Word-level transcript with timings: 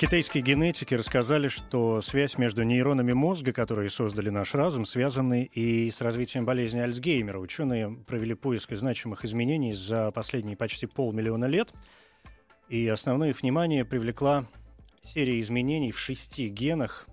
Китайские 0.00 0.42
генетики 0.42 0.94
рассказали, 0.94 1.48
что 1.48 2.00
связь 2.00 2.38
между 2.38 2.62
нейронами 2.62 3.12
мозга, 3.12 3.52
которые 3.52 3.90
создали 3.90 4.30
наш 4.30 4.54
разум, 4.54 4.86
связаны 4.86 5.44
и 5.52 5.90
с 5.90 6.00
развитием 6.00 6.46
болезни 6.46 6.78
Альцгеймера. 6.78 7.38
Ученые 7.38 7.90
провели 8.06 8.32
поиск 8.32 8.72
значимых 8.72 9.26
изменений 9.26 9.74
за 9.74 10.10
последние 10.10 10.56
почти 10.56 10.86
полмиллиона 10.86 11.44
лет, 11.44 11.74
и 12.70 12.88
основное 12.88 13.28
их 13.28 13.42
внимание 13.42 13.84
привлекла 13.84 14.46
серия 15.02 15.38
изменений 15.38 15.92
в 15.92 15.98
шести 15.98 16.48
генах, 16.48 17.06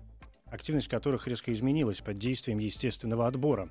активность 0.46 0.88
которых 0.88 1.28
резко 1.28 1.52
изменилась 1.52 2.00
под 2.00 2.16
действием 2.16 2.56
естественного 2.56 3.26
отбора. 3.26 3.68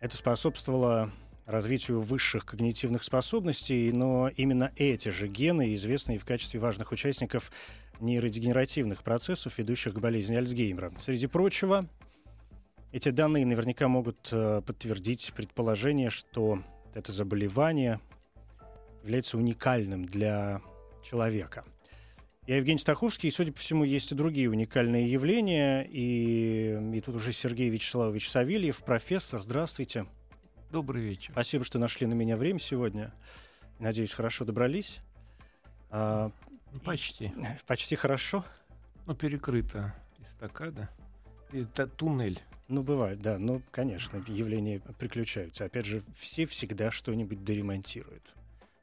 Это 0.00 0.16
способствовало 0.16 1.12
развитию 1.44 2.00
высших 2.00 2.46
когнитивных 2.46 3.04
способностей, 3.04 3.92
но 3.92 4.30
именно 4.34 4.72
эти 4.76 5.10
же 5.10 5.28
гены 5.28 5.74
известны 5.74 6.14
и 6.14 6.18
в 6.18 6.24
качестве 6.24 6.58
важных 6.58 6.90
участников 6.92 7.52
нейродегенеративных 8.00 9.02
процессов, 9.02 9.58
ведущих 9.58 9.94
к 9.94 9.98
болезни 9.98 10.36
Альцгеймера. 10.36 10.92
Среди 10.98 11.26
прочего, 11.26 11.88
эти 12.92 13.10
данные 13.10 13.46
наверняка 13.46 13.88
могут 13.88 14.28
э, 14.32 14.62
подтвердить 14.66 15.32
предположение, 15.34 16.10
что 16.10 16.62
это 16.94 17.12
заболевание 17.12 18.00
является 19.02 19.38
уникальным 19.38 20.04
для 20.04 20.60
человека. 21.02 21.64
Я 22.46 22.56
Евгений 22.56 22.78
Стаховский, 22.78 23.28
и, 23.28 23.32
судя 23.32 23.52
по 23.52 23.60
всему, 23.60 23.84
есть 23.84 24.10
и 24.10 24.14
другие 24.14 24.50
уникальные 24.50 25.10
явления. 25.10 25.86
И, 25.88 26.76
и 26.94 27.00
тут 27.00 27.14
уже 27.14 27.32
Сергей 27.32 27.68
Вячеславович 27.68 28.28
Савельев, 28.28 28.82
профессор. 28.82 29.40
Здравствуйте. 29.40 30.06
Добрый 30.72 31.02
вечер. 31.02 31.32
Спасибо, 31.32 31.64
что 31.64 31.78
нашли 31.78 32.06
на 32.06 32.14
меня 32.14 32.36
время 32.36 32.58
сегодня. 32.58 33.12
Надеюсь, 33.78 34.12
хорошо 34.12 34.44
добрались. 34.44 34.98
А, 35.90 36.32
Почти. 36.84 37.32
Почти 37.66 37.96
хорошо. 37.96 38.44
Ну, 39.06 39.14
перекрыто 39.14 39.94
эстакада. 40.20 40.88
Это 41.52 41.86
туннель. 41.86 42.40
Ну, 42.68 42.82
бывает, 42.82 43.20
да. 43.20 43.38
Ну, 43.38 43.62
конечно, 43.70 44.22
явления 44.28 44.80
приключаются. 44.98 45.64
Опять 45.64 45.86
же, 45.86 46.02
все 46.14 46.46
всегда 46.46 46.90
что-нибудь 46.90 47.42
доремонтируют. 47.44 48.34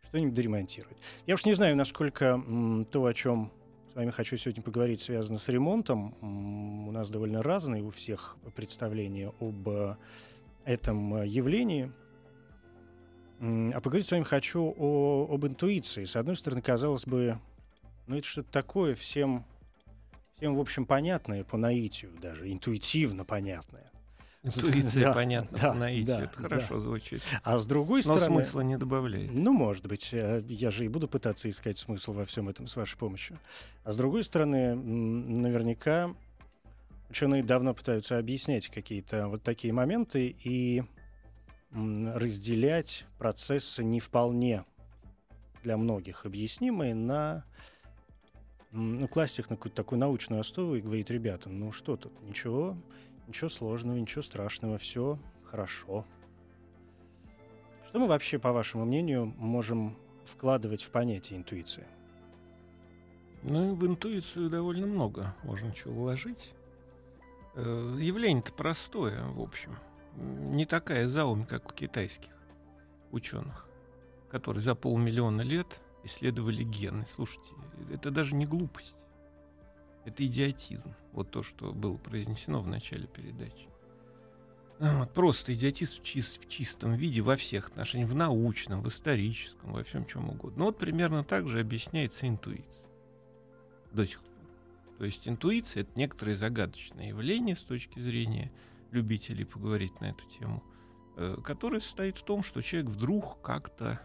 Что-нибудь 0.10 0.34
доремонтируют. 0.34 0.98
Я 1.26 1.36
уж 1.36 1.46
не 1.46 1.54
знаю, 1.54 1.76
насколько 1.76 2.42
то, 2.92 3.06
о 3.06 3.14
чем 3.14 3.52
с 3.92 3.96
вами 3.96 4.12
хочу 4.12 4.38
сегодня 4.38 4.62
поговорить, 4.62 5.02
связано 5.02 5.38
с 5.38 5.48
ремонтом. 5.48 6.16
М, 6.22 6.90
у 6.90 6.92
нас 6.92 7.10
довольно 7.10 7.42
разные 7.42 7.84
у 7.84 7.90
всех 7.90 8.38
представления 8.56 9.32
об 9.40 9.68
э, 9.70 9.96
этом 10.66 11.16
э, 11.16 11.28
явлении. 11.28 11.92
А 13.40 13.80
поговорить 13.82 14.08
с 14.08 14.12
вами 14.12 14.24
хочу 14.24 14.74
о, 14.78 15.28
об 15.32 15.46
интуиции. 15.46 16.06
С 16.06 16.16
одной 16.16 16.36
стороны, 16.36 16.62
казалось 16.62 17.06
бы, 17.06 17.40
ну, 18.08 18.18
это 18.18 18.26
что-то 18.28 18.52
такое 18.52 18.96
всем, 18.96 19.46
всем, 20.38 20.56
в 20.56 20.60
общем, 20.60 20.86
понятное 20.86 21.44
по 21.44 21.58
наитию 21.58 22.12
даже, 22.22 22.52
интуитивно 22.52 23.26
понятное. 23.26 23.92
Интуиция 24.44 25.04
Да, 25.06 25.14
понятна 25.14 25.58
да, 25.58 25.70
по 25.70 25.74
наитию. 25.74 26.06
да, 26.06 26.24
это 26.24 26.36
хорошо 26.42 26.80
звучит. 26.80 27.22
А 27.44 27.58
с 27.58 27.66
другой 27.66 28.02
Но 28.06 28.18
стороны... 28.18 28.42
смысла 28.42 28.62
не 28.62 28.78
добавляет. 28.78 29.32
Ну, 29.34 29.52
может 29.52 29.88
быть, 29.88 30.10
э, 30.14 30.42
я 30.48 30.72
же 30.72 30.86
и 30.86 30.88
буду 30.88 31.08
пытаться 31.08 31.50
искать 31.50 31.78
смысл 31.78 32.14
во 32.14 32.24
всем 32.26 32.48
этом 32.48 32.68
с 32.68 32.76
вашей 32.76 32.98
помощью. 32.98 33.40
А 33.84 33.92
с 33.92 33.98
другой 33.98 34.24
стороны, 34.24 34.76
наверняка 34.76 36.14
ученые 37.10 37.44
давно 37.44 37.74
пытаются 37.74 38.18
объяснять 38.18 38.70
какие-то 38.70 39.28
вот 39.28 39.44
такие 39.44 39.74
моменты 39.74 40.36
и 40.44 40.84
разделять 41.72 43.06
процессы 43.18 43.84
не 43.84 44.00
вполне 44.00 44.64
для 45.64 45.76
многих 45.78 46.26
объяснимые 46.26 46.96
на 46.96 47.44
класть 49.12 49.40
их 49.40 49.50
на 49.50 49.56
какую-то 49.56 49.76
такую 49.76 50.00
научную 50.00 50.42
основу 50.42 50.76
и 50.76 50.82
говорить 50.82 51.10
ребятам, 51.10 51.60
ну 51.60 51.72
что 51.72 51.96
тут, 51.96 52.12
ничего, 52.22 52.78
ничего 53.28 53.50
сложного, 53.50 53.98
ничего 53.98 54.22
страшного, 54.22 54.78
все 54.78 55.18
хорошо. 55.46 56.06
Что 57.88 58.00
мы 58.00 58.08
вообще, 58.08 58.38
по 58.38 58.52
вашему 58.52 58.86
мнению, 58.86 59.34
можем 59.38 59.98
вкладывать 60.26 60.84
в 60.84 60.92
понятие 60.92 61.40
интуиции? 61.40 61.86
Ну, 63.44 63.76
в 63.76 63.86
интуицию 63.86 64.50
довольно 64.50 64.88
много 64.88 65.34
можно 65.44 65.72
чего 65.72 65.94
вложить. 66.04 66.54
Э, 67.56 67.96
Явление-то 68.00 68.52
простое, 68.52 69.24
в 69.30 69.42
общем. 69.42 69.78
Не 70.16 70.66
такая 70.66 71.08
заумь, 71.08 71.46
как 71.46 71.72
у 71.72 71.74
китайских 71.74 72.32
ученых, 73.12 73.68
которые 74.30 74.62
за 74.62 74.76
полмиллиона 74.76 75.42
лет 75.42 75.80
исследовали 76.08 76.64
гены. 76.64 77.06
Слушайте, 77.08 77.52
это 77.92 78.12
даже 78.12 78.36
не 78.36 78.46
глупость. 78.46 78.96
Это 80.06 80.26
идиотизм. 80.26 80.96
Вот 81.12 81.32
то, 81.32 81.44
что 81.44 81.72
было 81.74 81.98
произнесено 81.98 82.62
в 82.62 82.68
начале 82.68 83.08
передачи. 83.08 83.70
А, 84.80 85.00
Вот, 85.00 85.14
просто 85.14 85.54
идиотизм 85.54 86.02
в, 86.02 86.04
чис- 86.04 86.40
в 86.40 86.48
чистом 86.48 86.94
виде 86.96 87.22
во 87.22 87.36
всех 87.36 87.70
отношениях, 87.70 88.10
в 88.10 88.16
научном, 88.16 88.82
в 88.82 88.88
историческом, 88.88 89.74
во 89.74 89.84
всем 89.84 90.06
чем 90.06 90.30
угодно. 90.30 90.60
Ну 90.60 90.66
вот 90.66 90.78
примерно 90.78 91.24
так 91.24 91.48
же 91.48 91.60
объясняется 91.60 92.28
интуиция 92.28 92.86
до 93.92 94.06
сих 94.06 94.20
пор. 94.20 94.28
То 95.00 95.06
есть 95.06 95.28
интуиция— 95.28 95.82
это 95.84 95.92
некоторое 95.96 96.36
загадочное 96.36 97.10
явление 97.10 97.56
с 97.56 97.62
точки 97.62 98.00
зрения 98.00 98.52
любителей 98.92 99.46
поговорить 99.46 100.00
на 100.02 100.06
эту 100.06 100.26
тему, 100.40 100.64
э, 101.18 101.38
которое 101.44 101.82
состоит 101.82 102.18
в 102.18 102.24
том, 102.24 102.44
что 102.44 102.62
человек 102.62 102.90
вдруг 102.90 103.42
как-то 103.42 104.02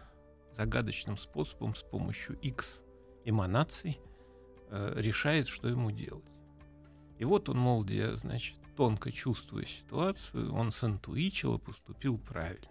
загадочным 0.55 1.17
способом 1.17 1.75
с 1.75 1.83
помощью 1.83 2.37
X 2.39 2.81
эманаций 3.25 3.99
э, 4.69 4.93
решает, 4.97 5.47
что 5.47 5.67
ему 5.67 5.91
делать. 5.91 6.25
И 7.17 7.25
вот 7.25 7.49
он, 7.49 7.57
мол, 7.57 7.83
где, 7.83 8.15
значит, 8.15 8.57
тонко 8.75 9.11
чувствуя 9.11 9.65
ситуацию, 9.65 10.53
он 10.53 10.71
синтуичил 10.71 11.55
и 11.55 11.59
поступил 11.59 12.17
правильно. 12.17 12.67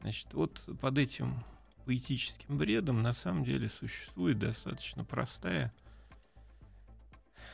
Значит, 0.00 0.32
вот 0.34 0.62
под 0.80 0.98
этим 0.98 1.44
поэтическим 1.84 2.58
бредом 2.58 3.02
на 3.02 3.12
самом 3.12 3.44
деле 3.44 3.68
существует 3.68 4.38
достаточно 4.38 5.04
простая 5.04 5.72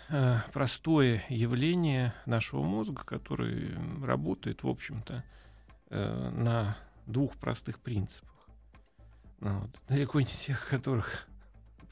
э, 0.09 0.37
простое 0.53 1.25
явление 1.29 2.15
нашего 2.27 2.63
мозга, 2.63 3.03
который 3.05 3.75
работает, 4.03 4.63
в 4.63 4.69
общем-то, 4.69 5.25
э, 5.91 6.31
на 6.31 6.77
двух 7.07 7.37
простых 7.37 7.81
принципах. 7.81 8.38
Вот. 9.41 9.71
Далеко 9.89 10.21
не 10.21 10.27
тех, 10.27 10.69
которых 10.69 11.29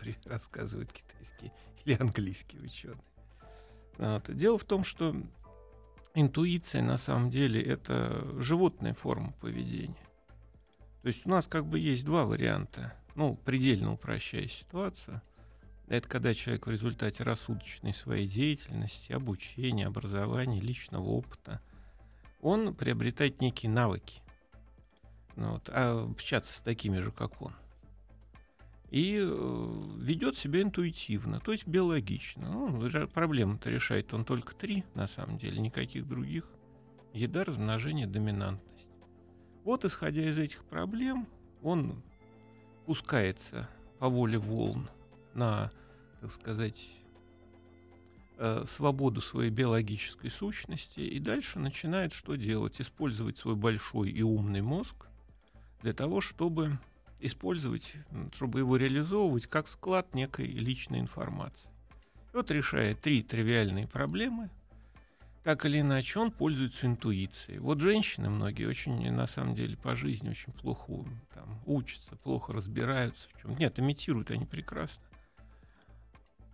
рассказывают 0.24 0.92
китайские 0.92 1.52
или 1.84 1.96
английские 1.98 2.62
ученые. 2.62 3.04
Вот. 3.98 4.34
Дело 4.34 4.58
в 4.58 4.64
том, 4.64 4.84
что 4.84 5.14
интуиция 6.14 6.82
на 6.82 6.96
самом 6.96 7.30
деле 7.30 7.62
это 7.62 8.26
животная 8.40 8.94
форма 8.94 9.32
поведения. 9.40 9.94
То 11.02 11.08
есть 11.08 11.26
у 11.26 11.28
нас 11.28 11.46
как 11.46 11.66
бы 11.66 11.78
есть 11.78 12.04
два 12.04 12.24
варианта. 12.24 12.94
Ну, 13.14 13.36
предельно 13.36 13.92
упрощая 13.92 14.48
ситуацию. 14.48 15.22
Это 15.88 16.08
когда 16.08 16.34
человек 16.34 16.66
в 16.66 16.70
результате 16.70 17.22
рассудочной 17.22 17.94
своей 17.94 18.26
деятельности, 18.26 19.12
обучения, 19.12 19.86
образования, 19.86 20.60
личного 20.60 21.04
опыта, 21.04 21.60
он 22.40 22.74
приобретает 22.74 23.40
некие 23.40 23.70
навыки. 23.70 24.20
Ну, 25.36 25.52
вот, 25.52 25.68
а 25.68 26.08
общаться 26.10 26.52
с 26.52 26.62
такими 26.62 26.98
же, 26.98 27.12
как 27.12 27.40
он. 27.42 27.52
И 28.90 29.18
э, 29.20 29.82
ведет 29.98 30.38
себя 30.38 30.62
интуитивно, 30.62 31.40
то 31.40 31.52
есть 31.52 31.66
биологично. 31.66 32.50
Ну, 32.50 33.06
проблемы-то 33.08 33.68
решает 33.68 34.14
он 34.14 34.24
только 34.24 34.54
три, 34.54 34.84
на 34.94 35.06
самом 35.08 35.38
деле, 35.38 35.60
никаких 35.60 36.06
других. 36.08 36.48
Еда, 37.12 37.44
размножение, 37.44 38.06
доминантность. 38.06 38.86
Вот, 39.64 39.84
исходя 39.84 40.22
из 40.22 40.38
этих 40.38 40.64
проблем, 40.64 41.26
он 41.62 42.02
пускается 42.86 43.68
по 43.98 44.08
воле 44.08 44.38
волн 44.38 44.88
на, 45.34 45.70
так 46.20 46.30
сказать, 46.30 46.88
э, 48.38 48.64
свободу 48.66 49.20
своей 49.20 49.50
биологической 49.50 50.30
сущности 50.30 51.00
и 51.00 51.18
дальше 51.18 51.58
начинает 51.58 52.12
что 52.12 52.36
делать? 52.36 52.80
Использовать 52.80 53.36
свой 53.36 53.56
большой 53.56 54.10
и 54.10 54.22
умный 54.22 54.62
мозг 54.62 55.08
для 55.86 55.92
того, 55.92 56.20
чтобы 56.20 56.80
использовать, 57.20 57.92
чтобы 58.32 58.58
его 58.58 58.76
реализовывать 58.76 59.46
как 59.46 59.68
склад 59.68 60.16
некой 60.16 60.48
личной 60.48 60.98
информации. 60.98 61.70
Вот 62.32 62.50
решая 62.50 62.96
три 62.96 63.22
тривиальные 63.22 63.86
проблемы, 63.86 64.50
так 65.44 65.64
или 65.64 65.82
иначе 65.82 66.18
он 66.18 66.32
пользуется 66.32 66.88
интуицией. 66.88 67.60
Вот 67.60 67.78
женщины 67.78 68.28
многие 68.28 68.64
очень, 68.64 69.12
на 69.12 69.28
самом 69.28 69.54
деле, 69.54 69.76
по 69.76 69.94
жизни 69.94 70.30
очень 70.30 70.52
плохо 70.52 71.04
там, 71.32 71.62
учатся, 71.66 72.16
плохо 72.16 72.52
разбираются 72.52 73.28
в 73.28 73.40
чем. 73.40 73.56
Нет, 73.56 73.78
имитируют 73.78 74.32
они 74.32 74.44
прекрасно. 74.44 75.04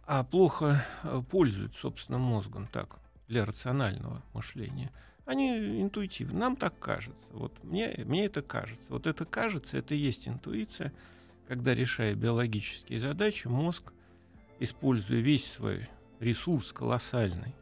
А 0.05 0.25
плохо 0.25 0.84
э, 1.05 1.23
пользуются 1.31 1.81
собственным 1.81 2.20
мозгом 2.20 2.67
так, 2.67 2.99
для 3.29 3.46
рационального 3.46 4.23
мышления. 4.34 4.93
Они 5.24 5.80
интуитивны. 5.80 6.38
Нам 6.38 6.56
так 6.56 6.78
кажется. 6.78 7.26
Вот 7.30 7.52
мне, 7.62 7.94
мне 8.04 8.24
это 8.24 8.42
кажется. 8.42 8.86
Вот 8.88 9.06
это 9.06 9.24
кажется, 9.24 9.78
это 9.78 9.94
и 9.94 9.98
есть 9.98 10.26
интуиция, 10.26 10.92
когда, 11.46 11.74
решая 11.74 12.14
биологические 12.14 12.98
задачи, 12.98 13.46
мозг, 13.46 13.92
используя 14.58 15.20
весь 15.20 15.50
свой 15.50 15.88
ресурс 16.20 16.72
колоссальный, 16.72 17.54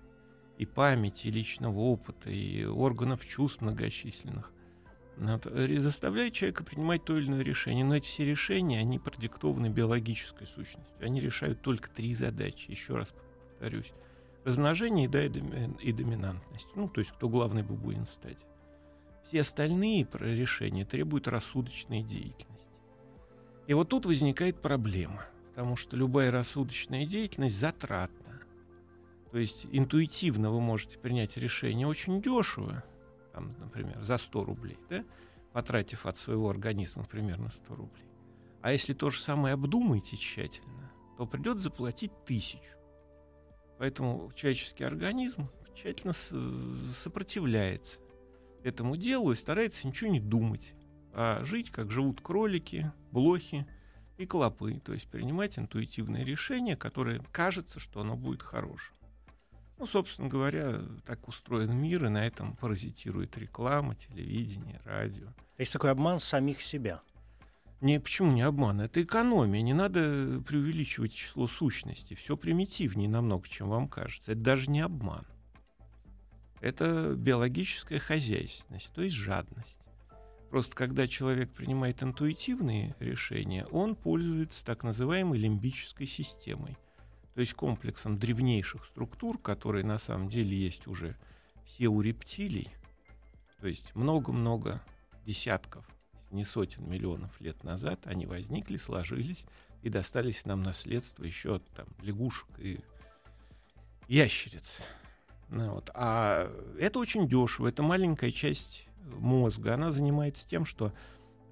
и 0.58 0.66
памяти, 0.66 1.28
и 1.28 1.30
личного 1.30 1.78
опыта, 1.78 2.30
и 2.30 2.64
органов 2.64 3.26
чувств 3.26 3.62
многочисленных. 3.62 4.52
Заставляет 5.16 6.32
человека 6.32 6.64
принимать 6.64 7.04
то 7.04 7.16
или 7.18 7.26
иное 7.26 7.42
решение. 7.42 7.84
Но 7.84 7.96
эти 7.96 8.06
все 8.06 8.24
решения, 8.24 8.78
они 8.78 8.98
продиктованы 8.98 9.68
биологической 9.68 10.46
сущностью. 10.46 10.94
Они 11.00 11.20
решают 11.20 11.60
только 11.60 11.90
три 11.90 12.14
задачи, 12.14 12.70
еще 12.70 12.96
раз 12.96 13.12
повторюсь. 13.48 13.92
Размножение, 14.44 15.04
еда 15.04 15.24
и 15.24 15.92
доминантность. 15.92 16.68
Ну, 16.74 16.88
то 16.88 17.00
есть, 17.00 17.12
кто 17.12 17.28
главный 17.28 17.62
бабуин 17.62 18.06
в 18.06 18.10
стаде. 18.10 18.38
Все 19.24 19.42
остальные 19.42 20.08
решения 20.14 20.84
требуют 20.84 21.28
рассудочной 21.28 22.02
деятельности. 22.02 22.68
И 23.66 23.74
вот 23.74 23.90
тут 23.90 24.06
возникает 24.06 24.60
проблема, 24.60 25.26
потому 25.50 25.76
что 25.76 25.96
любая 25.96 26.30
рассудочная 26.30 27.06
деятельность 27.06 27.58
затратна. 27.58 28.40
То 29.30 29.38
есть 29.38 29.66
интуитивно 29.70 30.50
вы 30.50 30.60
можете 30.60 30.98
принять 30.98 31.36
решение 31.36 31.86
очень 31.86 32.20
дешево, 32.20 32.82
там, 33.32 33.50
например, 33.58 34.02
за 34.02 34.18
100 34.18 34.44
рублей, 34.44 34.78
да, 34.88 35.04
потратив 35.52 36.06
от 36.06 36.16
своего 36.16 36.50
организма 36.50 37.04
примерно 37.04 37.50
100 37.50 37.74
рублей. 37.76 38.08
А 38.62 38.72
если 38.72 38.92
то 38.92 39.10
же 39.10 39.20
самое 39.20 39.54
обдумаете 39.54 40.16
тщательно, 40.16 40.90
то 41.16 41.26
придется 41.26 41.64
заплатить 41.64 42.10
тысячу. 42.24 42.79
Поэтому 43.80 44.30
человеческий 44.34 44.84
организм 44.84 45.48
тщательно 45.74 46.12
сопротивляется 46.12 47.98
этому 48.62 48.94
делу 48.94 49.32
и 49.32 49.34
старается 49.34 49.88
ничего 49.88 50.10
не 50.10 50.20
думать, 50.20 50.74
а 51.14 51.42
жить, 51.44 51.70
как 51.70 51.90
живут 51.90 52.20
кролики, 52.20 52.92
блохи 53.10 53.66
и 54.18 54.26
клопы, 54.26 54.80
то 54.84 54.92
есть 54.92 55.08
принимать 55.08 55.58
интуитивные 55.58 56.24
решения, 56.24 56.76
которые 56.76 57.22
кажется, 57.32 57.80
что 57.80 58.02
оно 58.02 58.18
будет 58.18 58.42
хорошим. 58.42 58.94
Ну, 59.78 59.86
собственно 59.86 60.28
говоря, 60.28 60.82
так 61.06 61.26
устроен 61.26 61.74
мир, 61.74 62.04
и 62.04 62.10
на 62.10 62.26
этом 62.26 62.56
паразитирует 62.56 63.38
реклама, 63.38 63.94
телевидение, 63.94 64.78
радио. 64.84 65.28
Есть 65.56 65.72
такой 65.72 65.90
обман 65.90 66.20
самих 66.20 66.60
себя. 66.60 67.00
Не, 67.80 67.98
почему 67.98 68.32
не 68.32 68.42
обман? 68.42 68.80
Это 68.80 69.02
экономия. 69.02 69.62
Не 69.62 69.72
надо 69.72 70.42
преувеличивать 70.46 71.14
число 71.14 71.46
сущностей. 71.46 72.14
Все 72.14 72.36
примитивнее 72.36 73.08
намного, 73.08 73.48
чем 73.48 73.68
вам 73.68 73.88
кажется. 73.88 74.32
Это 74.32 74.40
даже 74.40 74.70
не 74.70 74.80
обман. 74.80 75.26
Это 76.60 77.14
биологическая 77.16 77.98
хозяйственность, 77.98 78.92
то 78.92 79.00
есть 79.02 79.16
жадность. 79.16 79.78
Просто 80.50 80.76
когда 80.76 81.08
человек 81.08 81.50
принимает 81.52 82.02
интуитивные 82.02 82.94
решения, 82.98 83.64
он 83.66 83.94
пользуется 83.94 84.62
так 84.64 84.82
называемой 84.82 85.38
лимбической 85.38 86.06
системой– 86.06 86.76
то 87.34 87.40
есть 87.40 87.54
комплексом 87.54 88.18
древнейших 88.18 88.84
структур, 88.84 89.38
которые 89.38 89.84
на 89.84 89.98
самом 89.98 90.28
деле 90.28 90.56
есть 90.56 90.86
уже 90.86 91.16
все 91.64 91.88
у 91.88 92.00
рептилий, 92.00 92.68
то 93.60 93.68
есть 93.68 93.94
много-много 93.94 94.82
десятков, 95.24 95.86
не 96.30 96.44
сотен 96.44 96.88
миллионов 96.88 97.40
лет 97.40 97.64
назад 97.64 98.00
они 98.06 98.26
возникли, 98.26 98.76
сложились 98.76 99.46
и 99.82 99.88
достались 99.88 100.44
нам 100.44 100.62
наследство 100.62 101.24
еще 101.24 101.56
от 101.56 101.66
там, 101.70 101.86
лягушек 102.02 102.48
и 102.58 102.80
ящериц. 104.08 104.78
Ну, 105.48 105.74
вот. 105.74 105.90
А 105.94 106.50
это 106.78 106.98
очень 106.98 107.28
дешево, 107.28 107.68
это 107.68 107.82
маленькая 107.82 108.30
часть 108.30 108.86
мозга, 109.18 109.74
она 109.74 109.90
занимается 109.90 110.46
тем, 110.46 110.64
что 110.64 110.92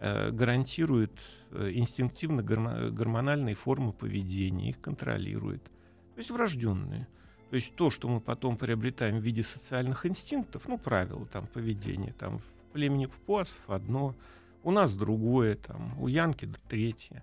э, 0.01 0.31
гарантирует 0.31 1.13
э, 1.51 1.71
инстинктивно-гормональные 1.75 3.55
формы 3.55 3.93
поведения, 3.93 4.71
их 4.71 4.81
контролирует. 4.81 5.65
То 5.65 6.19
есть 6.19 6.31
врожденные. 6.31 7.09
То 7.51 7.57
есть 7.57 7.75
то, 7.75 7.91
что 7.91 8.09
мы 8.09 8.21
потом 8.21 8.57
приобретаем 8.57 9.19
в 9.19 9.23
виде 9.23 9.43
социальных 9.43 10.05
инстинктов, 10.05 10.69
ну, 10.69 10.79
правила 10.79 11.25
там 11.25 11.47
поведения, 11.47 12.13
там 12.13 12.39
в 12.39 12.45
племени 12.73 13.07
папуасов 13.07 13.59
одно, 13.69 14.15
у 14.63 14.71
нас 14.71 14.95
другое, 14.95 15.57
там, 15.57 16.01
у 16.01 16.09
Янки 16.09 16.49
третье. 16.69 17.23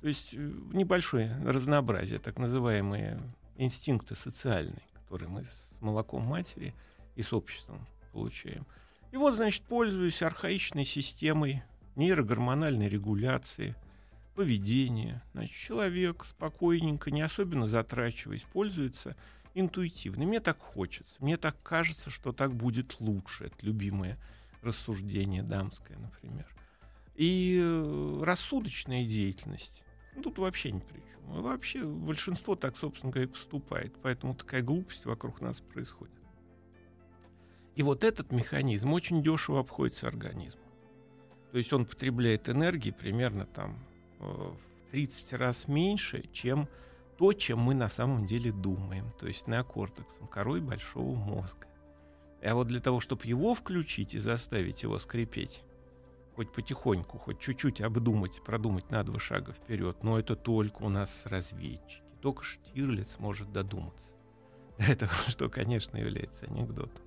То 0.00 0.08
есть 0.08 0.34
э, 0.34 0.36
небольшое 0.72 1.36
разнообразие, 1.44 2.18
так 2.18 2.38
называемые 2.38 3.20
инстинкты 3.56 4.14
социальные, 4.14 4.82
которые 4.94 5.28
мы 5.28 5.44
с 5.44 5.70
молоком 5.80 6.22
матери 6.22 6.74
и 7.16 7.22
с 7.22 7.32
обществом 7.32 7.86
получаем. 8.12 8.66
И 9.10 9.16
вот, 9.16 9.34
значит, 9.34 9.62
пользуясь 9.64 10.22
архаичной 10.22 10.84
системой 10.84 11.62
нейрогормональной 11.96 12.88
регуляции, 12.88 13.74
поведения. 14.38 15.20
Значит, 15.32 15.56
человек 15.56 16.24
спокойненько, 16.24 17.10
не 17.10 17.22
особенно 17.22 17.66
затрачиваясь, 17.66 18.44
пользуется 18.44 19.16
интуитивно. 19.54 20.26
Мне 20.26 20.38
так 20.38 20.60
хочется, 20.60 21.12
мне 21.18 21.36
так 21.36 21.60
кажется, 21.64 22.08
что 22.08 22.30
так 22.30 22.54
будет 22.54 23.00
лучше. 23.00 23.46
Это 23.46 23.56
любимое 23.62 24.16
рассуждение 24.62 25.42
дамское, 25.42 25.98
например. 25.98 26.46
И 27.18 27.60
э, 27.60 28.22
рассудочная 28.22 29.04
деятельность 29.04 29.82
ну, 30.18 30.22
тут 30.24 30.38
вообще 30.38 30.72
ни 30.72 30.80
при 30.80 30.98
чем. 30.98 31.42
Вообще 31.42 31.84
большинство 31.84 32.56
так, 32.56 32.76
собственно 32.76 33.12
говоря, 33.12 33.28
поступает. 33.28 33.94
Поэтому 34.02 34.34
такая 34.34 34.62
глупость 34.62 35.04
вокруг 35.04 35.40
нас 35.40 35.60
происходит. 35.60 36.14
И 37.76 37.84
вот 37.84 38.02
этот 38.02 38.32
механизм 38.32 38.92
очень 38.92 39.22
дешево 39.22 39.60
обходится 39.60 40.08
организму. 40.08 40.60
То 41.52 41.58
есть 41.58 41.72
он 41.72 41.86
потребляет 41.86 42.48
энергии 42.48 42.90
примерно 42.90 43.46
там 43.46 43.78
э, 44.18 44.24
в 44.24 44.90
30 44.90 45.34
раз 45.34 45.68
меньше, 45.68 46.24
чем 46.32 46.68
то, 47.16 47.32
чем 47.32 47.60
мы 47.60 47.74
на 47.74 47.88
самом 47.88 48.26
деле 48.26 48.50
думаем, 48.50 49.12
то 49.20 49.28
есть 49.28 49.46
неокортексом, 49.46 50.26
корой 50.26 50.60
большого 50.60 51.14
мозга. 51.14 51.68
А 52.42 52.54
вот 52.54 52.66
для 52.66 52.80
того, 52.80 52.98
чтобы 52.98 53.24
его 53.24 53.54
включить 53.54 54.14
и 54.14 54.18
заставить 54.18 54.82
его 54.82 54.98
скрипеть, 54.98 55.62
хоть 56.38 56.52
потихоньку, 56.52 57.18
хоть 57.18 57.40
чуть-чуть 57.40 57.80
обдумать, 57.80 58.40
продумать 58.44 58.88
на 58.92 59.02
два 59.02 59.18
шага 59.18 59.52
вперед, 59.52 60.04
но 60.04 60.20
это 60.20 60.36
только 60.36 60.82
у 60.82 60.88
нас 60.88 61.26
разведчики. 61.26 62.04
Только 62.20 62.44
Штирлиц 62.44 63.16
может 63.18 63.50
додуматься. 63.50 64.06
Это 64.78 65.08
что, 65.26 65.48
конечно, 65.48 65.96
является 65.96 66.46
анекдотом. 66.46 67.02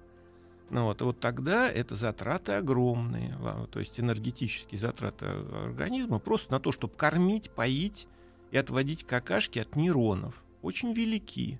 Ну 0.69 0.83
вот, 0.83 1.01
вот 1.01 1.21
тогда 1.21 1.69
это 1.69 1.95
затраты 1.95 2.53
огромные, 2.53 3.37
то 3.71 3.79
есть 3.79 4.01
энергетические 4.01 4.79
затраты 4.79 5.25
организма 5.25 6.19
просто 6.19 6.51
на 6.51 6.59
то, 6.59 6.73
чтобы 6.73 6.95
кормить, 6.95 7.51
поить 7.51 8.07
и 8.51 8.57
отводить 8.57 9.05
какашки 9.05 9.59
от 9.59 9.77
нейронов. 9.77 10.43
Очень 10.61 10.91
велики. 10.91 11.57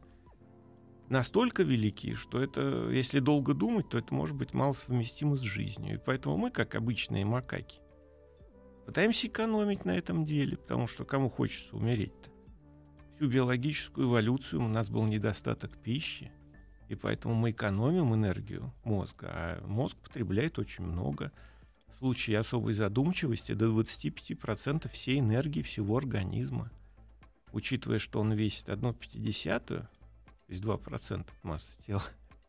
Настолько 1.11 1.63
велики, 1.63 2.13
что 2.13 2.41
это, 2.41 2.89
если 2.89 3.19
долго 3.19 3.53
думать, 3.53 3.89
то 3.89 3.97
это 3.97 4.13
может 4.13 4.33
быть 4.33 4.53
мало 4.53 4.71
совместимо 4.71 5.35
с 5.35 5.41
жизнью. 5.41 5.95
И 5.95 5.97
поэтому 5.97 6.37
мы, 6.37 6.51
как 6.51 6.73
обычные 6.73 7.25
макаки, 7.25 7.81
пытаемся 8.85 9.27
экономить 9.27 9.83
на 9.83 9.97
этом 9.97 10.23
деле, 10.23 10.55
потому 10.55 10.87
что 10.87 11.03
кому 11.03 11.29
хочется 11.29 11.75
умереть-то? 11.75 12.29
Всю 13.17 13.27
биологическую 13.29 14.07
эволюцию 14.07 14.63
у 14.63 14.69
нас 14.69 14.89
был 14.89 15.03
недостаток 15.03 15.77
пищи, 15.77 16.31
и 16.87 16.95
поэтому 16.95 17.35
мы 17.35 17.51
экономим 17.51 18.15
энергию 18.15 18.73
мозга, 18.85 19.27
а 19.33 19.67
мозг 19.67 19.97
потребляет 19.97 20.59
очень 20.59 20.85
много. 20.85 21.33
В 21.93 21.97
случае 21.97 22.39
особой 22.39 22.73
задумчивости 22.73 23.51
до 23.51 23.65
25% 23.65 24.87
всей 24.87 25.19
энергии 25.19 25.61
всего 25.61 25.97
организма. 25.97 26.71
Учитывая, 27.51 27.99
что 27.99 28.21
он 28.21 28.31
весит 28.31 28.69
1,5, 28.69 29.59
то 29.59 29.89
есть 30.51 30.63
2% 30.63 31.21
от 31.21 31.43
массы 31.43 31.69
тела, 31.85 32.03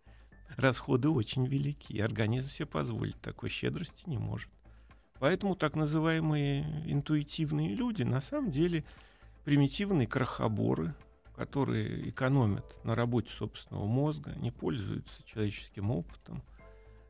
расходы 0.57 1.09
очень 1.09 1.47
велики. 1.47 1.93
И 1.93 2.01
организм 2.01 2.51
себе 2.51 2.67
позволить 2.67 3.21
такой 3.21 3.49
щедрости 3.49 4.05
не 4.07 4.19
может. 4.19 4.51
Поэтому 5.19 5.55
так 5.55 5.77
называемые 5.77 6.65
интуитивные 6.93 7.75
люди 7.75 8.03
на 8.03 8.21
самом 8.21 8.51
деле 8.51 8.85
примитивные 9.45 10.09
крохоборы, 10.09 10.95
которые 11.37 12.09
экономят 12.09 12.85
на 12.85 12.97
работе 12.97 13.31
собственного 13.31 13.87
мозга, 13.87 14.35
не 14.37 14.51
пользуются 14.51 15.23
человеческим 15.23 15.93
опытом, 15.93 16.43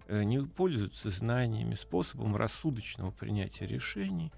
э, 0.09 0.25
не 0.25 0.41
пользуются 0.41 1.09
знаниями, 1.09 1.75
способом 1.75 2.37
рассудочного 2.37 3.11
принятия 3.11 3.67
решений, 3.67 4.31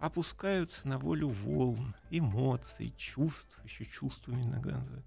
опускаются 0.00 0.88
на 0.88 0.98
волю 0.98 1.28
волн, 1.28 1.94
эмоций, 2.10 2.92
чувств, 2.96 3.60
еще 3.64 3.84
чувствами 3.84 4.42
иногда 4.42 4.78
называют, 4.78 5.06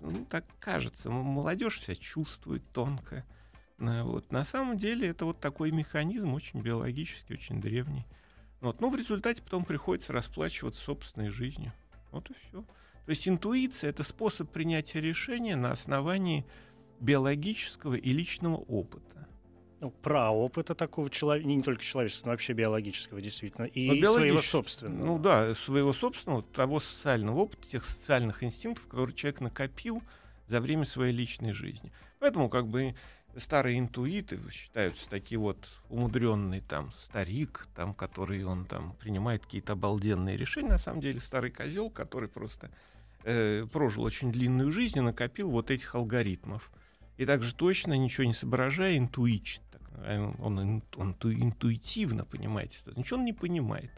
ну, 0.00 0.24
так 0.24 0.44
кажется, 0.58 1.10
молодежь 1.10 1.80
вся 1.80 1.94
чувствует 1.94 2.62
тонко. 2.72 3.24
Э, 3.78 4.02
вот. 4.02 4.30
На 4.30 4.44
самом 4.44 4.78
деле 4.78 5.08
это 5.08 5.24
вот 5.24 5.40
такой 5.40 5.70
механизм, 5.70 6.34
очень 6.34 6.60
биологический, 6.60 7.34
очень 7.34 7.60
древний. 7.60 8.06
Вот. 8.60 8.80
Но 8.80 8.88
в 8.88 8.96
результате 8.96 9.42
потом 9.42 9.64
приходится 9.64 10.12
расплачиваться 10.12 10.80
собственной 10.80 11.28
жизнью. 11.28 11.72
Вот 12.10 12.30
и 12.30 12.34
все. 12.34 12.62
То 13.04 13.10
есть 13.10 13.26
интуиция— 13.26 13.90
это 13.90 14.04
способ 14.04 14.50
принятия 14.50 15.00
решения 15.00 15.56
на 15.56 15.72
основании 15.72 16.46
биологического 17.00 17.94
и 17.94 18.12
личного 18.12 18.56
опыта. 18.56 19.26
Ну, 19.82 19.90
про 19.90 20.30
опыта 20.30 20.76
такого 20.76 21.10
человека, 21.10 21.48
не 21.48 21.60
только 21.60 21.82
человеческого, 21.82 22.26
но 22.26 22.32
вообще 22.34 22.52
биологического, 22.52 23.20
действительно, 23.20 23.64
и 23.64 24.00
ну, 24.00 24.14
своего 24.14 24.40
собственного. 24.40 25.04
Ну 25.04 25.18
да, 25.18 25.56
своего 25.56 25.92
собственного, 25.92 26.44
того 26.44 26.78
социального 26.78 27.40
опыта, 27.40 27.66
тех 27.66 27.84
социальных 27.84 28.44
инстинктов, 28.44 28.86
которые 28.86 29.16
человек 29.16 29.40
накопил 29.40 30.00
за 30.46 30.60
время 30.60 30.86
своей 30.86 31.12
личной 31.12 31.52
жизни. 31.52 31.90
Поэтому 32.20 32.48
как 32.48 32.68
бы 32.68 32.94
старые 33.36 33.80
интуиты 33.80 34.38
считаются 34.52 35.10
такие 35.10 35.40
вот 35.40 35.58
умудренный 35.88 36.60
там 36.60 36.92
старик, 36.92 37.66
там, 37.74 37.92
который 37.92 38.44
он 38.44 38.66
там 38.66 38.94
принимает 39.00 39.44
какие-то 39.44 39.72
обалденные 39.72 40.36
решения. 40.36 40.68
На 40.68 40.78
самом 40.78 41.00
деле 41.00 41.18
старый 41.18 41.50
козел, 41.50 41.90
который 41.90 42.28
просто 42.28 42.70
э, 43.24 43.66
прожил 43.72 44.04
очень 44.04 44.30
длинную 44.30 44.70
жизнь 44.70 44.98
и 44.98 45.02
накопил 45.02 45.50
вот 45.50 45.72
этих 45.72 45.92
алгоритмов. 45.96 46.70
И 47.16 47.26
также 47.26 47.52
точно, 47.52 47.94
ничего 47.94 48.24
не 48.24 48.32
соображая, 48.32 48.96
интуичит. 48.96 49.60
Он, 50.06 50.36
он, 50.40 50.82
он 50.96 51.16
интуитивно, 51.22 52.24
понимаете, 52.24 52.78
что 52.78 52.92
ничего 52.98 53.18
он 53.18 53.24
не 53.24 53.32
понимает. 53.32 53.90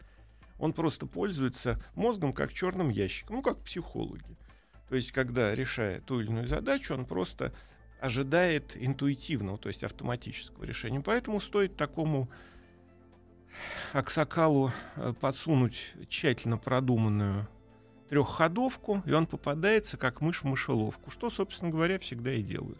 Он 0.59 0.73
просто 0.73 1.05
пользуется 1.05 1.81
мозгом 1.95 2.33
как 2.33 2.53
черным 2.53 2.89
ящиком, 2.89 3.37
ну, 3.37 3.41
как 3.41 3.59
психологи. 3.59 4.37
То 4.89 4.95
есть, 4.95 5.11
когда 5.11 5.53
решая 5.55 5.99
ту 6.01 6.19
или 6.19 6.29
иную 6.29 6.47
задачу, 6.47 6.93
он 6.93 7.05
просто 7.05 7.53
ожидает 7.99 8.75
интуитивного, 8.75 9.57
то 9.57 9.67
есть 9.67 9.83
автоматического 9.83 10.63
решения. 10.63 11.01
Поэтому 11.01 11.41
стоит 11.41 11.75
такому 11.75 12.29
Аксакалу 13.93 14.71
э, 14.95 15.13
подсунуть 15.19 15.93
тщательно 16.09 16.57
продуманную 16.57 17.47
трехходовку, 18.09 19.01
и 19.05 19.11
он 19.13 19.25
попадается 19.25 19.97
как 19.97 20.21
мышь 20.21 20.41
в 20.41 20.43
мышеловку, 20.43 21.09
что, 21.09 21.29
собственно 21.29 21.71
говоря, 21.71 21.97
всегда 21.99 22.33
и 22.33 22.43
делают. 22.43 22.79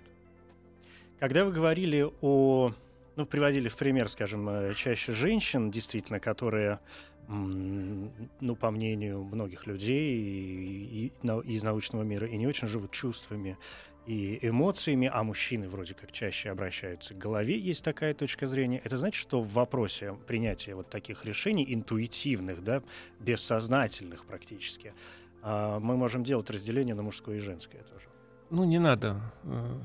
Когда 1.20 1.46
вы 1.46 1.52
говорили 1.52 2.08
о 2.22 2.74
ну, 3.16 3.26
приводили 3.26 3.70
в 3.70 3.76
пример, 3.76 4.10
скажем, 4.10 4.48
э, 4.50 4.74
чаще 4.76 5.14
женщин, 5.14 5.72
действительно, 5.72 6.20
которые, 6.20 6.80
ну, 7.28 8.56
по 8.56 8.72
мнению 8.72 9.24
многих 9.24 9.68
людей 9.68 10.16
и, 10.18 11.06
и, 11.08 11.52
из 11.52 11.64
научного 11.64 12.04
мира, 12.04 12.28
и 12.28 12.38
не 12.38 12.48
очень 12.48 12.68
живут 12.68 12.92
чувствами 12.92 13.58
и 14.06 14.38
эмоциями, 14.42 15.10
а 15.12 15.24
мужчины 15.24 15.68
вроде 15.68 15.96
как 15.96 16.12
чаще 16.12 16.50
обращаются 16.50 17.14
к 17.14 17.18
голове, 17.18 17.58
есть 17.58 17.84
такая 17.84 18.14
точка 18.14 18.48
зрения. 18.48 18.80
Это 18.84 18.98
значит, 18.98 19.20
что 19.20 19.42
в 19.42 19.54
вопросе 19.54 20.16
принятия 20.28 20.76
вот 20.76 20.90
таких 20.90 21.26
решений, 21.26 21.66
интуитивных, 21.68 22.64
да, 22.64 22.84
бессознательных 23.20 24.26
практически, 24.26 24.94
а, 25.42 25.80
мы 25.80 25.98
можем 25.98 26.24
делать 26.24 26.50
разделение 26.50 26.96
на 26.96 27.04
мужское 27.04 27.38
и 27.38 27.40
женское 27.40 27.82
тоже. 27.82 28.06
Ну, 28.52 28.64
не 28.64 28.78
надо 28.78 29.20
э, 29.44 29.80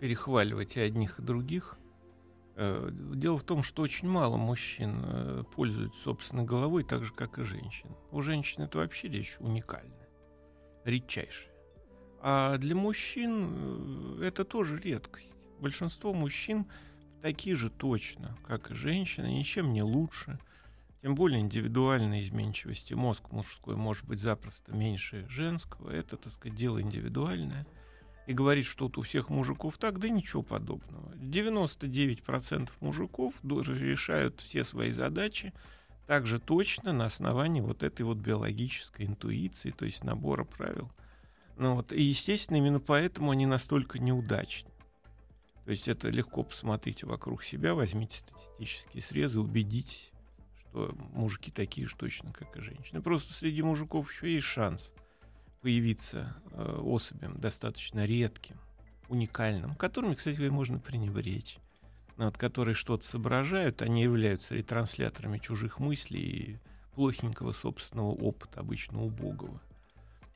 перехваливать 0.00 0.76
и 0.76 0.80
одних, 0.80 1.20
и 1.20 1.22
других. 1.22 1.76
Э, 2.54 2.90
дело 2.92 3.38
в 3.38 3.44
том, 3.44 3.62
что 3.62 3.82
очень 3.82 4.08
мало 4.08 4.36
мужчин 4.36 5.00
э, 5.04 5.44
пользуются 5.54 6.02
собственной 6.02 6.44
головой, 6.44 6.84
так 6.84 7.04
же, 7.04 7.12
как 7.12 7.38
и 7.38 7.44
женщин. 7.44 7.88
У 8.10 8.20
женщин 8.20 8.62
это 8.62 8.78
вообще 8.78 9.08
вещь 9.08 9.36
уникальная, 9.38 10.08
редчайшая. 10.84 11.52
А 12.20 12.58
для 12.58 12.74
мужчин 12.74 14.18
э, 14.20 14.24
это 14.26 14.44
тоже 14.44 14.78
редкость. 14.78 15.32
Большинство 15.60 16.12
мужчин 16.12 16.66
такие 17.22 17.56
же 17.56 17.70
точно, 17.70 18.36
как 18.46 18.70
и 18.70 18.74
женщины, 18.74 19.26
ничем 19.26 19.72
не 19.72 19.82
лучше. 19.82 20.38
Тем 21.00 21.14
более 21.14 21.40
индивидуальной 21.40 22.20
изменчивости 22.20 22.94
мозг 22.94 23.32
мужской 23.32 23.76
может 23.76 24.06
быть 24.06 24.20
запросто 24.20 24.72
меньше 24.72 25.26
женского. 25.28 25.90
Это, 25.90 26.16
так 26.16 26.32
сказать, 26.32 26.56
дело 26.56 26.82
индивидуальное– 26.82 27.66
и 28.26 28.32
говорить, 28.32 28.66
что 28.66 28.84
вот 28.84 28.98
у 28.98 29.02
всех 29.02 29.30
мужиков 29.30 29.78
так, 29.78 29.98
да 29.98 30.08
ничего 30.08 30.42
подобного. 30.42 31.12
99% 31.16 32.70
мужиков 32.80 33.34
решают 33.42 34.40
все 34.40 34.64
свои 34.64 34.90
задачи 34.90 35.52
также 36.06 36.38
точно 36.38 36.92
на 36.92 37.06
основании 37.06 37.60
вот 37.60 37.82
этой 37.82 38.02
вот 38.02 38.18
биологической 38.18 39.06
интуиции, 39.06 39.70
то 39.70 39.84
есть 39.84 40.04
набора 40.04 40.44
правил. 40.44 40.90
Ну 41.56 41.76
вот, 41.76 41.92
и, 41.92 42.02
естественно, 42.02 42.56
именно 42.56 42.80
поэтому 42.80 43.30
они 43.30 43.46
настолько 43.46 43.98
неудачны. 43.98 44.70
То 45.64 45.70
есть 45.70 45.86
это 45.86 46.08
легко 46.08 46.42
посмотрите 46.42 47.06
вокруг 47.06 47.44
себя, 47.44 47.74
возьмите 47.74 48.18
статистические 48.18 49.02
срезы, 49.02 49.38
убедитесь, 49.38 50.10
что 50.58 50.92
мужики 51.12 51.52
такие 51.52 51.86
же 51.86 51.94
точно, 51.96 52.32
как 52.32 52.56
и 52.56 52.60
женщины. 52.60 53.00
Просто 53.00 53.32
среди 53.32 53.62
мужиков 53.62 54.12
еще 54.12 54.34
есть 54.34 54.46
шанс 54.46 54.92
появиться 55.62 56.36
э, 56.50 56.80
особям 56.84 57.40
достаточно 57.40 58.04
редким, 58.04 58.56
уникальным, 59.08 59.74
которыми, 59.76 60.14
кстати, 60.14 60.40
можно 60.48 60.78
пренебречь, 60.78 61.58
но 62.16 62.26
вот, 62.26 62.36
которые 62.36 62.74
что-то 62.74 63.04
соображают, 63.04 63.80
они 63.80 64.02
являются 64.02 64.54
ретрансляторами 64.54 65.38
чужих 65.38 65.78
мыслей 65.78 66.20
и 66.20 66.58
плохенького 66.94 67.52
собственного 67.52 68.10
опыта, 68.10 68.60
обычно 68.60 69.02
убогого. 69.02 69.60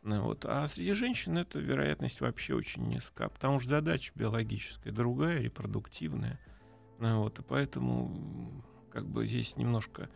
Ну, 0.03 0.23
вот. 0.23 0.45
А 0.45 0.67
среди 0.69 0.93
женщин 0.93 1.37
эта 1.37 1.59
вероятность 1.59 2.21
вообще 2.21 2.55
очень 2.55 2.87
низка, 2.87 3.29
потому 3.29 3.59
что 3.59 3.71
задача 3.71 4.13
биологическая 4.15 4.93
другая, 4.93 5.41
репродуктивная. 5.41 6.39
Ну, 6.99 7.23
вот. 7.23 7.41
И 7.41 7.43
поэтому 7.43 8.65
как 8.91 9.07
бы 9.07 9.27
здесь 9.27 9.57
немножко 9.57 10.09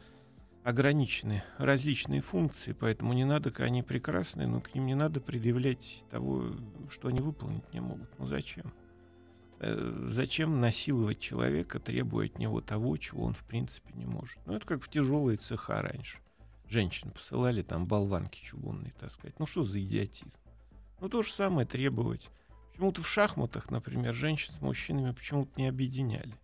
ограничены 0.62 1.42
различные 1.58 2.20
функции, 2.20 2.72
поэтому 2.72 3.12
не 3.12 3.24
надо, 3.24 3.52
они 3.62 3.82
прекрасные, 3.82 4.46
но 4.46 4.60
к 4.60 4.74
ним 4.74 4.86
не 4.86 4.94
надо 4.94 5.20
предъявлять 5.20 6.04
того, 6.10 6.52
что 6.90 7.08
они 7.08 7.20
выполнить 7.20 7.72
не 7.72 7.80
могут. 7.80 8.08
Ну 8.18 8.26
зачем? 8.26 8.72
Э, 9.60 10.06
зачем 10.08 10.60
насиловать 10.60 11.18
человека, 11.18 11.80
требуя 11.80 12.26
от 12.26 12.38
него 12.38 12.60
того, 12.60 12.96
чего 12.96 13.24
он 13.24 13.34
в 13.34 13.44
принципе 13.44 13.92
не 13.94 14.06
может? 14.06 14.38
Ну 14.46 14.54
это 14.54 14.66
как 14.66 14.82
в 14.82 14.90
тяжелые 14.90 15.38
цеха 15.38 15.82
раньше. 15.82 16.18
Женщин 16.68 17.10
посылали 17.10 17.62
там 17.62 17.86
болванки 17.86 18.40
чугунные 18.40 18.92
таскать. 18.92 19.38
Ну 19.38 19.46
что 19.46 19.64
за 19.64 19.82
идиотизм? 19.82 20.38
Ну 21.00 21.08
то 21.08 21.22
же 21.22 21.32
самое 21.32 21.66
требовать. 21.66 22.28
Почему-то 22.70 23.02
в 23.02 23.08
шахматах, 23.08 23.70
например, 23.70 24.14
женщин 24.14 24.54
с 24.54 24.60
мужчинами 24.60 25.12
почему-то 25.12 25.50
не 25.56 25.68
объединяли. 25.68 26.34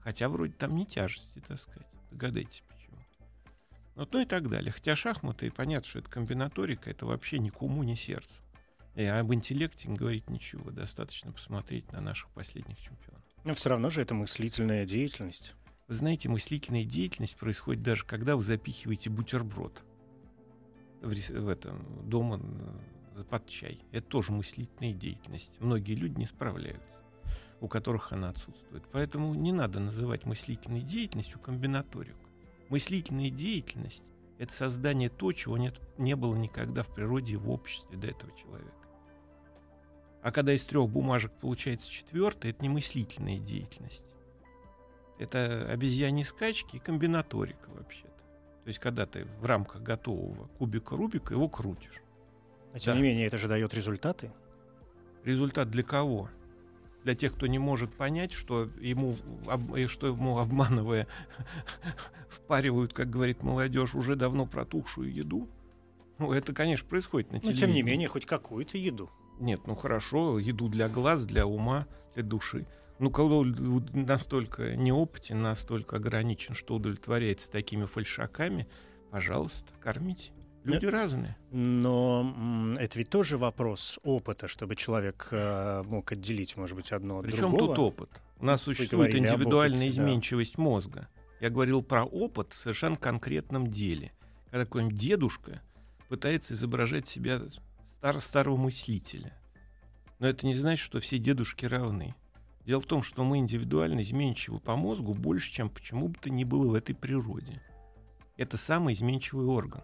Хотя 0.00 0.28
вроде 0.28 0.52
там 0.52 0.74
не 0.74 0.84
тяжести 0.84 1.38
таскать. 1.40 1.86
Догадайтесь, 2.10 2.62
вот, 3.98 4.12
ну 4.12 4.20
и 4.20 4.24
так 4.24 4.48
далее. 4.48 4.70
Хотя 4.70 4.94
шахматы, 4.94 5.48
и 5.48 5.50
понятно, 5.50 5.88
что 5.88 5.98
это 5.98 6.08
комбинаторика, 6.08 6.88
это 6.88 7.04
вообще 7.04 7.40
ни 7.40 7.48
к 7.48 7.60
уму, 7.62 7.82
ни 7.82 7.96
сердцу. 7.96 8.40
И 8.94 9.02
об 9.02 9.34
интеллекте 9.34 9.88
не 9.88 9.96
говорить 9.96 10.30
ничего. 10.30 10.70
Достаточно 10.70 11.32
посмотреть 11.32 11.90
на 11.90 12.00
наших 12.00 12.30
последних 12.30 12.78
чемпионов. 12.78 13.20
Но 13.42 13.54
все 13.54 13.70
равно 13.70 13.90
же 13.90 14.00
это 14.00 14.14
мыслительная 14.14 14.86
деятельность. 14.86 15.54
Вы 15.88 15.94
знаете, 15.94 16.28
мыслительная 16.28 16.84
деятельность 16.84 17.36
происходит 17.36 17.82
даже 17.82 18.04
когда 18.04 18.36
вы 18.36 18.44
запихиваете 18.44 19.10
бутерброд 19.10 19.82
в, 21.00 21.08
в 21.08 21.48
этом 21.48 22.08
дома 22.08 22.40
под 23.28 23.48
чай. 23.48 23.80
Это 23.90 24.06
тоже 24.06 24.30
мыслительная 24.30 24.92
деятельность. 24.92 25.60
Многие 25.60 25.94
люди 25.94 26.18
не 26.18 26.26
справляются, 26.26 26.88
у 27.60 27.66
которых 27.66 28.12
она 28.12 28.28
отсутствует. 28.28 28.84
Поэтому 28.92 29.34
не 29.34 29.50
надо 29.50 29.80
называть 29.80 30.24
мыслительной 30.24 30.82
деятельностью 30.82 31.40
комбинаторику. 31.40 32.27
Мыслительная 32.68 33.30
деятельность— 33.30 34.04
это 34.38 34.52
создание 34.52 35.08
то, 35.08 35.32
чего 35.32 35.56
нет, 35.56 35.80
не 35.96 36.14
было 36.16 36.34
никогда 36.36 36.82
в 36.82 36.94
природе 36.94 37.34
и 37.34 37.36
в 37.36 37.50
обществе 37.50 37.96
до 37.96 38.08
этого 38.08 38.32
человека. 38.36 38.72
А 40.22 40.32
когда 40.32 40.52
из 40.52 40.62
трех 40.64 40.88
бумажек 40.90 41.32
получается 41.40 41.90
четвертая, 41.90 42.52
это 42.52 42.62
не 42.62 42.68
мыслительная 42.68 43.38
деятельность. 43.38 44.04
Это 45.18 45.66
обезьяньи 45.70 46.22
скачки 46.22 46.76
и 46.76 46.78
комбинаторика 46.80 47.70
вообще-то. 47.70 48.08
То 48.64 48.68
есть, 48.68 48.78
когда 48.78 49.06
ты 49.06 49.24
в 49.40 49.46
рамках 49.46 49.82
готового 49.82 50.48
кубика 50.58 50.96
Рубика 50.96 51.34
его 51.34 51.48
крутишь. 51.48 52.02
А 52.74 52.78
тем 52.78 52.94
да. 52.94 53.00
не 53.00 53.08
менее, 53.08 53.26
это 53.26 53.38
же 53.38 53.48
дает 53.48 53.72
результаты. 53.72 54.30
Результат 55.24 55.70
для 55.70 55.82
кого? 55.82 56.28
Для 57.04 57.14
тех, 57.14 57.34
кто 57.34 57.46
не 57.46 57.58
может 57.58 57.92
понять, 57.94 58.32
что 58.32 58.68
ему, 58.80 59.16
что 59.86 60.08
ему 60.08 60.38
обманывая 60.38 61.06
впаривают, 62.28 62.92
как 62.92 63.08
говорит 63.08 63.42
молодежь, 63.42 63.94
уже 63.94 64.16
давно 64.16 64.46
протухшую 64.46 65.12
еду. 65.12 65.48
Ну, 66.18 66.32
это, 66.32 66.52
конечно, 66.52 66.88
происходит 66.88 67.30
на 67.30 67.38
телевидении. 67.38 67.60
Но, 67.60 67.66
тем 67.66 67.74
не 67.74 67.82
менее, 67.82 68.08
хоть 68.08 68.26
какую-то 68.26 68.76
еду. 68.76 69.10
Нет, 69.38 69.60
ну 69.66 69.76
хорошо, 69.76 70.38
еду 70.38 70.68
для 70.68 70.88
глаз, 70.88 71.24
для 71.24 71.46
ума, 71.46 71.86
для 72.14 72.24
души. 72.24 72.66
Ну, 72.98 73.10
кто 73.10 73.44
настолько 73.44 74.74
неопытен, 74.74 75.40
настолько 75.40 75.96
ограничен, 75.96 76.54
что 76.54 76.74
удовлетворяется 76.74 77.50
такими 77.50 77.84
фальшаками, 77.84 78.66
пожалуйста, 79.10 79.72
кормите. 79.80 80.32
Люди 80.74 80.86
да. 80.86 80.92
разные. 80.92 81.36
Но 81.50 82.74
это 82.78 82.98
ведь 82.98 83.10
тоже 83.10 83.36
вопрос 83.36 83.98
опыта, 84.02 84.48
чтобы 84.48 84.76
человек 84.76 85.28
э, 85.30 85.82
мог 85.86 86.12
отделить, 86.12 86.56
может 86.56 86.76
быть, 86.76 86.92
одно 86.92 87.18
от 87.18 87.26
Причем 87.26 87.50
другого. 87.50 87.68
тут 87.68 87.78
опыт? 87.78 88.10
У 88.38 88.44
нас 88.44 88.66
Вы 88.66 88.74
существует 88.74 89.14
индивидуальная 89.14 89.86
опыте, 89.86 89.90
изменчивость 89.90 90.56
да. 90.56 90.62
мозга. 90.62 91.08
Я 91.40 91.50
говорил 91.50 91.82
про 91.82 92.04
опыт 92.04 92.52
в 92.52 92.60
совершенно 92.60 92.96
конкретном 92.96 93.68
деле. 93.68 94.12
Когда 94.50 94.64
какой-нибудь 94.64 94.98
дедушка 94.98 95.62
пытается 96.08 96.54
изображать 96.54 97.08
себя 97.08 97.42
стар 97.98 98.20
старого 98.20 98.56
мыслителя. 98.56 99.32
Но 100.18 100.28
это 100.28 100.46
не 100.46 100.54
значит, 100.54 100.84
что 100.84 101.00
все 101.00 101.18
дедушки 101.18 101.64
равны. 101.66 102.14
Дело 102.64 102.80
в 102.80 102.86
том, 102.86 103.02
что 103.02 103.24
мы 103.24 103.38
индивидуально 103.38 104.02
изменчивы 104.02 104.60
по 104.60 104.76
мозгу 104.76 105.14
больше, 105.14 105.50
чем 105.50 105.70
почему 105.70 106.08
бы 106.08 106.18
то 106.20 106.30
ни 106.30 106.44
было 106.44 106.70
в 106.70 106.74
этой 106.74 106.94
природе. 106.94 107.62
Это 108.36 108.56
самый 108.56 108.94
изменчивый 108.94 109.46
орган. 109.46 109.82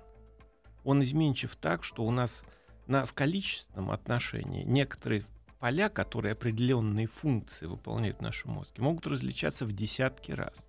Он 0.85 1.03
изменчив 1.03 1.57
так, 1.57 1.83
что 1.83 2.05
у 2.05 2.11
нас 2.11 2.45
на, 2.87 3.07
в 3.07 3.13
количественном 3.15 3.91
отношении 3.91 4.65
некоторые 4.65 5.25
поля, 5.59 5.89
которые 5.89 6.33
определенные 6.33 7.07
функции 7.07 7.67
выполняют 7.67 8.19
в 8.19 8.23
нашем 8.23 8.53
мозге, 8.53 8.83
могут 8.83 9.07
различаться 9.07 9.65
в 9.65 9.73
десятки 9.73 10.33
раз. 10.33 10.65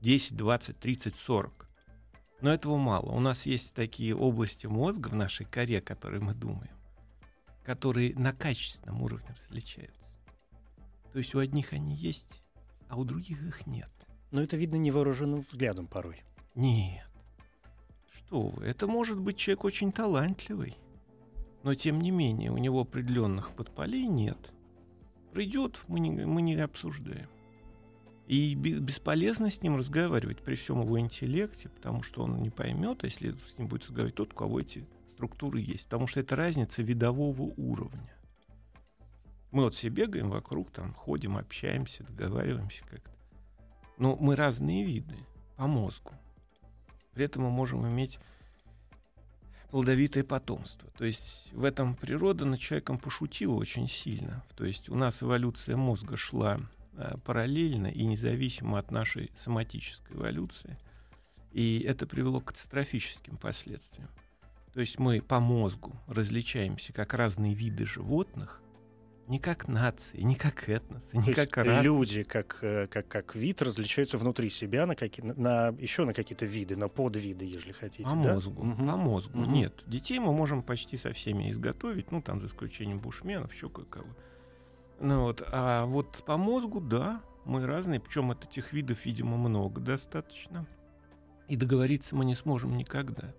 10, 0.00 0.36
20, 0.36 0.78
30, 0.78 1.16
40. 1.16 1.68
Но 2.40 2.52
этого 2.52 2.76
мало. 2.76 3.10
У 3.10 3.20
нас 3.20 3.46
есть 3.46 3.74
такие 3.74 4.14
области 4.14 4.66
мозга 4.66 5.08
в 5.08 5.14
нашей 5.14 5.46
коре, 5.46 5.80
которые 5.80 6.20
мы 6.20 6.34
думаем, 6.34 6.76
которые 7.64 8.14
на 8.14 8.32
качественном 8.32 9.02
уровне 9.02 9.34
различаются. 9.38 10.10
То 11.12 11.18
есть 11.18 11.34
у 11.34 11.38
одних 11.38 11.72
они 11.72 11.94
есть, 11.94 12.42
а 12.88 12.96
у 12.96 13.04
других 13.04 13.42
их 13.42 13.66
нет. 13.66 13.90
Но 14.30 14.42
это 14.42 14.56
видно 14.56 14.76
невооруженным 14.76 15.40
взглядом 15.40 15.86
порой. 15.86 16.22
Нет. 16.54 17.05
Что 18.26 18.48
вы, 18.48 18.64
это 18.64 18.88
может 18.88 19.20
быть 19.20 19.36
человек 19.36 19.64
очень 19.64 19.92
талантливый, 19.92 20.76
но 21.62 21.74
тем 21.74 22.00
не 22.00 22.10
менее 22.10 22.50
у 22.50 22.58
него 22.58 22.80
определенных 22.80 23.52
подполей 23.52 24.06
нет. 24.06 24.52
Придет, 25.32 25.80
мы 25.86 26.00
не, 26.00 26.10
мы 26.10 26.42
не 26.42 26.56
обсуждаем. 26.56 27.28
И 28.26 28.56
бесполезно 28.56 29.48
с 29.48 29.62
ним 29.62 29.76
разговаривать 29.76 30.42
при 30.42 30.56
всем 30.56 30.80
его 30.80 30.98
интеллекте, 30.98 31.68
потому 31.68 32.02
что 32.02 32.24
он 32.24 32.42
не 32.42 32.50
поймет, 32.50 33.04
а 33.04 33.06
если 33.06 33.30
с 33.30 33.58
ним 33.58 33.68
будет 33.68 33.84
разговаривать 33.84 34.16
тот, 34.16 34.32
у 34.32 34.36
кого 34.36 34.58
эти 34.58 34.84
структуры 35.14 35.60
есть. 35.60 35.84
Потому 35.84 36.08
что 36.08 36.18
это 36.18 36.34
разница 36.34 36.82
видового 36.82 37.42
уровня. 37.56 38.12
Мы 39.52 39.62
вот 39.62 39.74
все 39.74 39.88
бегаем 39.88 40.30
вокруг, 40.30 40.72
там 40.72 40.94
ходим, 40.94 41.36
общаемся, 41.36 42.02
договариваемся 42.02 42.82
как-то. 42.84 43.12
Но 43.98 44.16
мы 44.16 44.34
разные 44.34 44.84
виды 44.84 45.16
по 45.56 45.68
мозгу. 45.68 46.12
При 47.16 47.24
этом 47.24 47.42
мы 47.42 47.50
можем 47.50 47.84
иметь 47.88 48.20
плодовитое 49.72 50.22
потомство. 50.22 50.88
То 50.96 51.04
есть 51.04 51.52
в 51.52 51.64
этом 51.64 51.96
природа 51.96 52.44
над 52.44 52.60
человеком 52.60 52.98
пошутила 52.98 53.56
очень 53.56 53.88
сильно. 53.88 54.44
То 54.54 54.64
есть 54.64 54.88
у 54.88 54.94
нас 54.94 55.20
эволюция 55.20 55.76
мозга 55.76 56.16
шла 56.16 56.60
Э, 56.98 57.16
параллельно 57.24 57.88
и 57.88 58.04
независимо 58.04 58.78
от 58.78 58.90
нашей 58.90 59.30
соматической 59.36 60.16
эволюции. 60.16 60.78
И 61.52 61.80
это 61.80 62.06
привело 62.06 62.40
к 62.40 62.46
катастрофическим 62.46 63.36
последствиям. 63.36 64.08
То 64.72 64.80
есть 64.80 64.98
мы 64.98 65.20
по 65.20 65.38
мозгу 65.38 65.94
различаемся 66.06 66.94
как 66.94 67.12
разные 67.12 67.52
виды 67.52 67.84
животных, 67.84 68.62
не 69.28 69.38
как 69.40 69.66
нации, 69.66 70.20
не 70.20 70.36
как 70.36 70.68
этнос, 70.68 71.02
не 71.12 71.34
То 71.34 71.46
как 71.46 71.56
рад... 71.64 71.82
люди 71.82 72.22
как, 72.22 72.58
э, 72.62 72.86
как, 72.86 73.08
как 73.08 73.34
вид 73.34 73.60
различаются 73.60 74.18
внутри 74.18 74.50
себя 74.50 74.86
на, 74.86 74.94
какие, 74.94 75.26
на, 75.26 75.68
еще 75.78 76.04
на 76.04 76.14
какие-то 76.14 76.46
виды, 76.46 76.76
на 76.76 76.88
подвиды, 76.88 77.44
если 77.44 77.72
хотите. 77.72 78.04
По 78.04 78.10
да? 78.10 78.34
мозгу. 78.34 78.62
Угу. 78.62 78.86
По 78.86 78.96
мозгу. 78.96 79.40
Угу. 79.40 79.50
Нет. 79.50 79.82
Детей 79.86 80.18
мы 80.20 80.32
можем 80.32 80.62
почти 80.62 80.96
со 80.96 81.12
всеми 81.12 81.50
изготовить, 81.50 82.12
ну 82.12 82.22
там 82.22 82.40
за 82.40 82.46
исключением 82.46 83.00
бушменов, 83.00 83.52
еще 83.52 83.68
кое-кого. 83.68 84.08
Ну, 85.00 85.22
вот. 85.22 85.42
А 85.50 85.84
вот 85.86 86.22
по 86.24 86.36
мозгу, 86.36 86.80
да, 86.80 87.20
мы 87.44 87.66
разные, 87.66 88.00
причем 88.00 88.30
от 88.30 88.44
этих 88.44 88.72
видов, 88.72 89.04
видимо, 89.04 89.36
много 89.36 89.80
достаточно. 89.80 90.66
И 91.48 91.56
договориться 91.56 92.14
мы 92.14 92.24
не 92.24 92.34
сможем 92.34 92.76
никогда. 92.76 93.34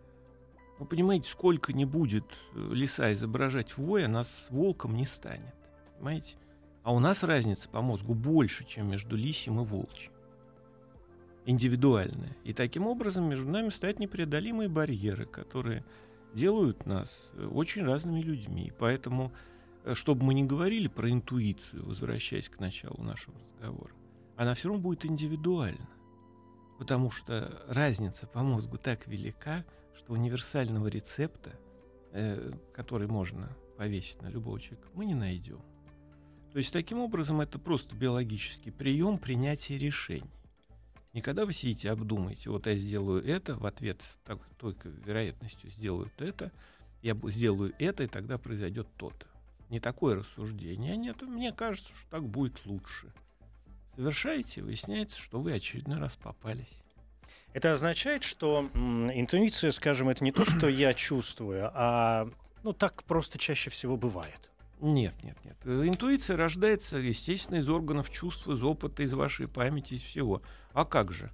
Вы 0.79 0.85
понимаете, 0.85 1.29
сколько 1.29 1.73
не 1.73 1.85
будет 1.85 2.25
э, 2.53 2.69
леса 2.71 3.11
изображать 3.13 3.77
воя, 3.77 4.07
нас 4.07 4.47
волком 4.49 4.95
не 4.95 5.05
станет. 5.05 5.55
Понимаете? 5.97 6.35
А 6.83 6.93
у 6.93 6.99
нас 6.99 7.23
разница 7.23 7.69
по 7.69 7.81
мозгу 7.81 8.13
больше, 8.13 8.65
чем 8.65 8.89
между 8.89 9.15
лисим 9.15 9.59
и 9.59 9.63
волчьим. 9.63 10.11
Индивидуальная. 11.45 12.35
И 12.43 12.53
таким 12.53 12.87
образом 12.87 13.25
между 13.29 13.49
нами 13.49 13.69
стоят 13.69 13.99
непреодолимые 13.99 14.69
барьеры, 14.69 15.25
которые 15.25 15.85
делают 16.33 16.85
нас 16.85 17.29
э, 17.33 17.45
очень 17.45 17.83
разными 17.83 18.21
людьми. 18.21 18.71
Поэтому 18.77 19.31
Э, 19.87 19.93
чтобы 19.93 20.25
мы 20.25 20.33
не 20.33 20.43
говорили 20.43 20.89
про 20.89 21.09
интуицию, 21.09 21.85
возвращаясь 21.85 22.49
к 22.49 22.59
началу 22.59 23.01
нашего 23.01 23.37
разговора, 23.39 23.93
она 24.35 24.53
все 24.53 24.67
равно 24.67 24.83
будет 24.83 25.05
индивидуальна. 25.05 25.87
Потому 26.77 27.09
что 27.09 27.63
разница 27.69 28.27
по 28.27 28.43
мозгу 28.43 28.77
так 28.77 29.07
велика, 29.07 29.65
что 29.95 30.13
универсального 30.13 30.87
рецепта, 30.87 31.51
э, 32.11 32.51
который 32.73 33.07
можно 33.07 33.49
повесить 33.77 34.21
на 34.21 34.27
любого 34.27 34.59
человека, 34.59 34.89
мы 34.93 35.05
не 35.05 35.15
найдем. 35.15 35.61
То 36.51 36.59
есть 36.59 36.73
таким 36.73 36.99
образом 36.99 37.41
это 37.41 37.59
просто 37.59 37.95
биологический 37.95 38.71
прием 38.71 39.17
принятия 39.17 39.77
решений. 39.77 40.29
Никогда 41.13 41.45
вы 41.45 41.53
сидите, 41.53 41.89
обдумаете, 41.89 42.49
вот 42.49 42.67
я 42.67 42.75
сделаю 42.75 43.25
это, 43.25 43.55
в 43.55 43.65
ответ 43.65 44.01
так, 44.23 44.39
только 44.57 44.89
вероятностью 44.89 45.69
сделаю 45.71 46.11
это, 46.17 46.51
я 47.01 47.15
сделаю 47.25 47.73
это, 47.79 48.03
и 48.03 48.07
тогда 48.07 48.37
произойдет 48.37 48.87
то-то 48.97 49.27
не 49.69 49.79
такое 49.79 50.15
рассуждение. 50.15 50.95
Нет, 50.95 51.21
мне 51.21 51.51
кажется, 51.51 51.93
что 51.95 52.09
так 52.09 52.23
будет 52.23 52.65
лучше. 52.65 53.11
Совершаете, 53.95 54.61
выясняется, 54.61 55.17
что 55.17 55.39
вы 55.39 55.53
очередной 55.53 55.99
раз 55.99 56.15
попались. 56.15 56.81
Это 57.53 57.71
означает, 57.71 58.23
что 58.23 58.69
интуиция, 59.13 59.71
скажем, 59.71 60.09
это 60.09 60.23
не 60.23 60.31
то, 60.31 60.45
что 60.45 60.67
я 60.67 60.93
чувствую, 60.93 61.71
а 61.73 62.29
ну 62.63 62.73
так 62.73 63.03
просто 63.03 63.39
чаще 63.39 63.69
всего 63.69 63.97
бывает. 63.97 64.51
Нет, 64.79 65.15
нет, 65.23 65.37
нет. 65.43 65.57
Интуиция 65.65 66.37
рождается, 66.37 66.97
естественно, 66.97 67.57
из 67.57 67.67
органов 67.67 68.11
чувств, 68.11 68.47
из 68.47 68.61
опыта, 68.61 69.03
из 69.03 69.13
вашей 69.13 69.47
памяти, 69.47 69.95
из 69.95 70.01
всего. 70.01 70.41
А 70.73 70.85
как 70.85 71.11
же? 71.11 71.31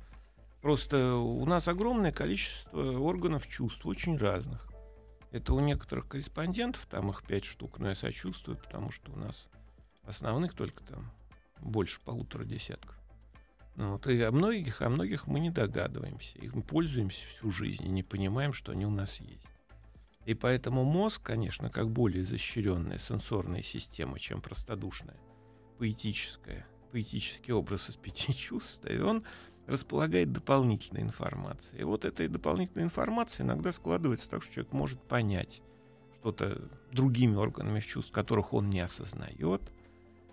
Просто 0.62 1.16
у 1.16 1.46
нас 1.46 1.68
огромное 1.68 2.14
количество 2.14 3.00
органов 3.00 3.48
чувств, 3.48 3.86
очень 3.86 4.18
разных. 4.18 4.70
Это 5.32 5.54
у 5.54 5.60
некоторых 5.60 6.08
корреспондентов, 6.08 6.86
там 6.86 7.10
их 7.10 7.24
пять 7.24 7.44
штук, 7.44 7.80
но 7.80 7.90
я 7.90 7.96
сочувствую, 7.96 8.58
потому 8.58 8.92
что 8.92 9.12
у 9.12 9.18
нас 9.18 9.48
основных 10.04 10.54
только 10.54 10.84
там 10.84 11.12
больше 11.60 12.00
полутора 12.00 12.46
десятков. 12.46 12.96
Ну, 13.76 13.94
вот, 13.94 14.06
и 14.08 14.22
о 14.22 14.32
многих, 14.32 14.82
о 14.82 14.90
многих 14.90 15.28
мы 15.28 15.40
не 15.40 15.50
догадываемся. 15.50 16.38
Их 16.38 16.54
мы 16.54 16.62
пользуемся 16.62 17.26
всю 17.26 17.52
жизнь 17.52 17.84
и 17.86 17.90
не 17.90 18.04
понимаем, 18.04 18.54
что 18.54 18.72
они 18.72 18.86
у 18.86 18.92
нас 18.92 19.20
есть. 19.20 19.48
И 20.26 20.34
поэтому 20.34 20.84
мозг, 20.84 21.22
конечно, 21.22 21.70
как 21.70 21.90
более 21.90 22.24
изощренная 22.24 22.98
сенсорная 22.98 23.62
система, 23.62 24.20
чем 24.20 24.42
простодушная, 24.42 25.20
поэтическая, 25.78 26.66
поэтический 26.92 27.52
образ 27.52 27.90
из 27.90 27.96
пяти 27.96 28.34
чувств, 28.36 28.86
и 28.90 29.00
он 29.00 29.24
располагает 29.68 30.32
дополнительной 30.32 31.02
информацией. 31.02 31.82
И 31.82 31.86
вот 31.86 32.06
этой 32.06 32.28
дополнительной 32.28 32.84
информации 32.84 33.44
иногда 33.44 33.74
складывается 33.74 34.30
так, 34.30 34.44
что 34.44 34.54
человек 34.54 34.74
может 34.74 35.02
понять 35.02 35.62
что-то 36.20 36.70
другими 36.92 37.36
органами 37.36 37.80
чувств, 37.80 38.12
которых 38.12 38.54
он 38.54 38.70
не 38.70 38.80
осознает, 38.80 39.62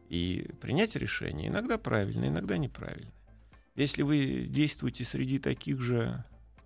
и 0.08 0.50
принять 0.60 0.96
решение 0.96 1.48
иногда 1.48 1.78
правильно, 1.78 2.26
иногда 2.26 2.56
неправильно. 2.58 3.12
Если 3.76 4.02
вы 4.02 4.46
действуете 4.48 5.04
среди 5.04 5.38
таких 5.38 5.80
же 5.80 6.24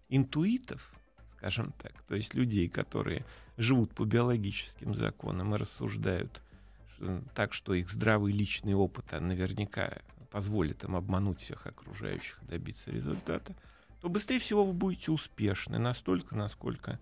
интуитов, 0.09 0.94
скажем 1.45 1.75
так, 1.83 1.93
то 2.09 2.15
есть 2.15 2.33
людей, 2.33 2.71
которые 2.71 3.23
живут 3.59 3.91
по 3.91 4.07
биологическим 4.07 4.95
законам 4.95 5.55
и 5.55 5.59
рассуждают 5.59 6.41
так, 7.35 7.53
что 7.53 7.75
их 7.75 7.91
здравый 7.91 8.33
личный 8.33 8.73
опыт 8.73 9.05
а 9.13 9.21
наверняка 9.21 9.99
позволит 10.31 10.85
им 10.85 10.97
обмануть 10.97 11.43
всех 11.43 11.67
окружающих 11.67 12.43
и 12.43 12.47
добиться 12.47 12.91
результата, 12.91 13.55
то 14.01 14.09
быстрее 14.09 14.39
всего 14.39 14.65
вы 14.65 14.73
будете 14.73 15.11
успешны 15.11 15.77
настолько, 15.77 16.35
насколько, 16.35 16.99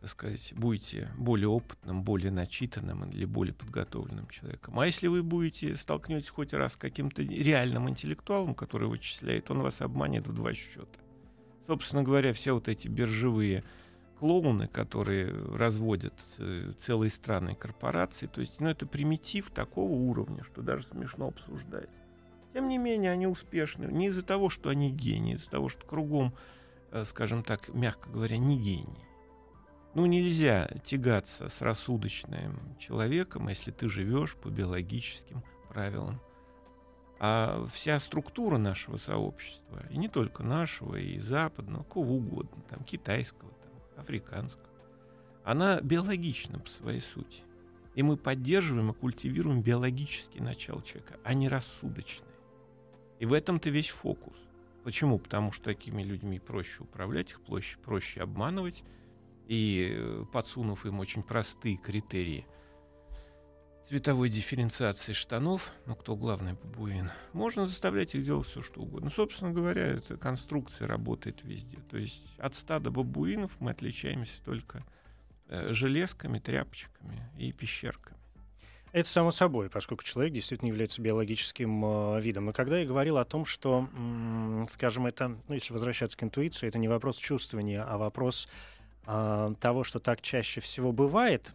так 0.00 0.10
сказать, 0.10 0.52
будете 0.56 1.12
более 1.16 1.48
опытным, 1.48 2.02
более 2.02 2.32
начитанным 2.32 3.08
или 3.08 3.26
более 3.26 3.54
подготовленным 3.54 4.26
человеком. 4.26 4.80
А 4.80 4.86
если 4.86 5.06
вы 5.06 5.22
будете 5.22 5.76
столкнетесь 5.76 6.30
хоть 6.30 6.52
раз 6.52 6.72
с 6.72 6.76
каким-то 6.76 7.22
реальным 7.22 7.88
интеллектуалом, 7.88 8.56
который 8.56 8.88
вычисляет, 8.88 9.52
он 9.52 9.60
вас 9.60 9.80
обманет 9.82 10.26
в 10.26 10.34
два 10.34 10.52
счета. 10.52 10.98
Собственно 11.68 12.02
говоря, 12.02 12.32
все 12.32 12.54
вот 12.54 12.66
эти 12.66 12.88
биржевые 12.88 13.62
клоуны, 14.18 14.68
которые 14.68 15.30
разводят 15.54 16.14
э, 16.38 16.70
целые 16.78 17.10
страны 17.10 17.54
корпорации, 17.54 18.26
то 18.26 18.40
есть, 18.40 18.58
ну, 18.58 18.70
это 18.70 18.86
примитив 18.86 19.50
такого 19.50 19.92
уровня, 19.92 20.42
что 20.44 20.62
даже 20.62 20.86
смешно 20.86 21.28
обсуждать. 21.28 21.90
Тем 22.54 22.68
не 22.68 22.78
менее, 22.78 23.12
они 23.12 23.26
успешны. 23.26 23.84
Не 23.84 24.06
из-за 24.06 24.22
того, 24.22 24.48
что 24.48 24.70
они 24.70 24.90
гении, 24.90 25.34
из-за 25.34 25.50
того, 25.50 25.68
что 25.68 25.84
кругом, 25.84 26.32
э, 26.90 27.04
скажем 27.04 27.42
так, 27.42 27.68
мягко 27.68 28.08
говоря, 28.08 28.38
не 28.38 28.58
гении. 28.58 29.06
Ну, 29.94 30.06
нельзя 30.06 30.70
тягаться 30.84 31.50
с 31.50 31.60
рассудочным 31.60 32.78
человеком, 32.78 33.48
если 33.48 33.72
ты 33.72 33.90
живешь 33.90 34.36
по 34.36 34.48
биологическим 34.48 35.44
правилам. 35.68 36.18
А 37.20 37.66
вся 37.72 37.98
структура 37.98 38.58
нашего 38.58 38.96
сообщества, 38.96 39.84
и 39.90 39.98
не 39.98 40.08
только 40.08 40.44
нашего, 40.44 40.96
и 40.96 41.18
западного, 41.18 41.82
кого 41.82 42.16
угодно, 42.16 42.62
там, 42.68 42.84
китайского, 42.84 43.50
там, 43.50 43.72
африканского, 44.04 44.68
она 45.42 45.80
биологична 45.80 46.60
по 46.60 46.68
своей 46.68 47.00
сути. 47.00 47.42
И 47.96 48.02
мы 48.04 48.16
поддерживаем 48.16 48.92
и 48.92 48.94
культивируем 48.94 49.62
биологический 49.62 50.40
начало 50.40 50.82
человека, 50.82 51.18
а 51.24 51.34
не 51.34 51.48
рассудочные. 51.48 52.28
И 53.18 53.26
в 53.26 53.32
этом-то 53.32 53.70
весь 53.70 53.88
фокус. 53.88 54.36
Почему? 54.84 55.18
Потому 55.18 55.50
что 55.50 55.64
такими 55.64 56.04
людьми 56.04 56.38
проще 56.38 56.84
управлять, 56.84 57.32
их 57.32 57.40
проще, 57.40 57.78
проще 57.78 58.20
обманывать, 58.20 58.84
и 59.48 59.96
э, 59.98 60.24
подсунув 60.32 60.86
им 60.86 61.00
очень 61.00 61.22
простые 61.24 61.76
критерии 61.76 62.46
цветовой 63.88 64.28
дифференциации 64.28 65.12
штанов, 65.14 65.72
ну 65.86 65.94
кто 65.94 66.14
главный 66.14 66.52
бабуин, 66.52 67.10
можно 67.32 67.66
заставлять 67.66 68.14
их 68.14 68.22
делать 68.22 68.46
все, 68.46 68.60
что 68.60 68.82
угодно. 68.82 69.06
Ну, 69.06 69.10
собственно 69.10 69.50
говоря, 69.50 69.86
эта 69.86 70.16
конструкция 70.16 70.86
работает 70.86 71.42
везде. 71.42 71.78
То 71.90 71.96
есть 71.96 72.22
от 72.38 72.54
стада 72.54 72.90
бабуинов 72.90 73.56
мы 73.60 73.70
отличаемся 73.70 74.42
только 74.44 74.84
э, 75.48 75.72
железками, 75.72 76.38
тряпочками 76.38 77.30
и 77.38 77.50
пещерками. 77.52 78.18
Это 78.92 79.08
само 79.08 79.30
собой, 79.30 79.70
поскольку 79.70 80.04
человек 80.04 80.34
действительно 80.34 80.68
является 80.68 81.00
биологическим 81.00 81.84
э, 81.84 82.20
видом. 82.20 82.50
И 82.50 82.52
когда 82.52 82.78
я 82.78 82.86
говорил 82.86 83.16
о 83.16 83.24
том, 83.24 83.46
что, 83.46 83.88
м- 83.94 84.66
скажем, 84.70 85.06
это, 85.06 85.28
ну, 85.48 85.54
если 85.54 85.72
возвращаться 85.72 86.16
к 86.16 86.22
интуиции, 86.22 86.68
это 86.68 86.78
не 86.78 86.88
вопрос 86.88 87.16
чувствования, 87.16 87.82
а 87.82 87.96
вопрос 87.96 88.48
э, 89.06 89.54
того, 89.60 89.84
что 89.84 89.98
так 89.98 90.20
чаще 90.20 90.60
всего 90.60 90.92
бывает. 90.92 91.54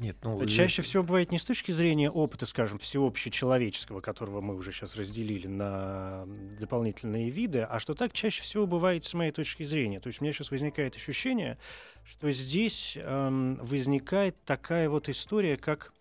Нет, 0.00 0.16
ну, 0.22 0.46
чаще 0.46 0.80
всего 0.80 1.02
бывает 1.02 1.30
не 1.30 1.38
с 1.38 1.44
точки 1.44 1.72
зрения 1.72 2.10
опыта, 2.10 2.46
скажем, 2.46 2.78
всеобщечеловеческого, 2.78 4.00
которого 4.00 4.40
мы 4.40 4.56
уже 4.56 4.72
сейчас 4.72 4.96
разделили 4.96 5.46
на 5.46 6.24
дополнительные 6.58 7.28
виды, 7.28 7.60
а 7.60 7.78
что 7.78 7.92
так 7.94 8.14
чаще 8.14 8.40
всего 8.40 8.66
бывает 8.66 9.04
с 9.04 9.12
моей 9.12 9.30
точки 9.30 9.62
зрения. 9.62 10.00
То 10.00 10.06
есть 10.06 10.22
у 10.22 10.24
меня 10.24 10.32
сейчас 10.32 10.50
возникает 10.50 10.96
ощущение, 10.96 11.58
что 12.04 12.32
здесь 12.32 12.96
э, 12.96 13.56
возникает 13.60 14.42
такая 14.46 14.88
вот 14.88 15.10
история, 15.10 15.58
как 15.58 15.92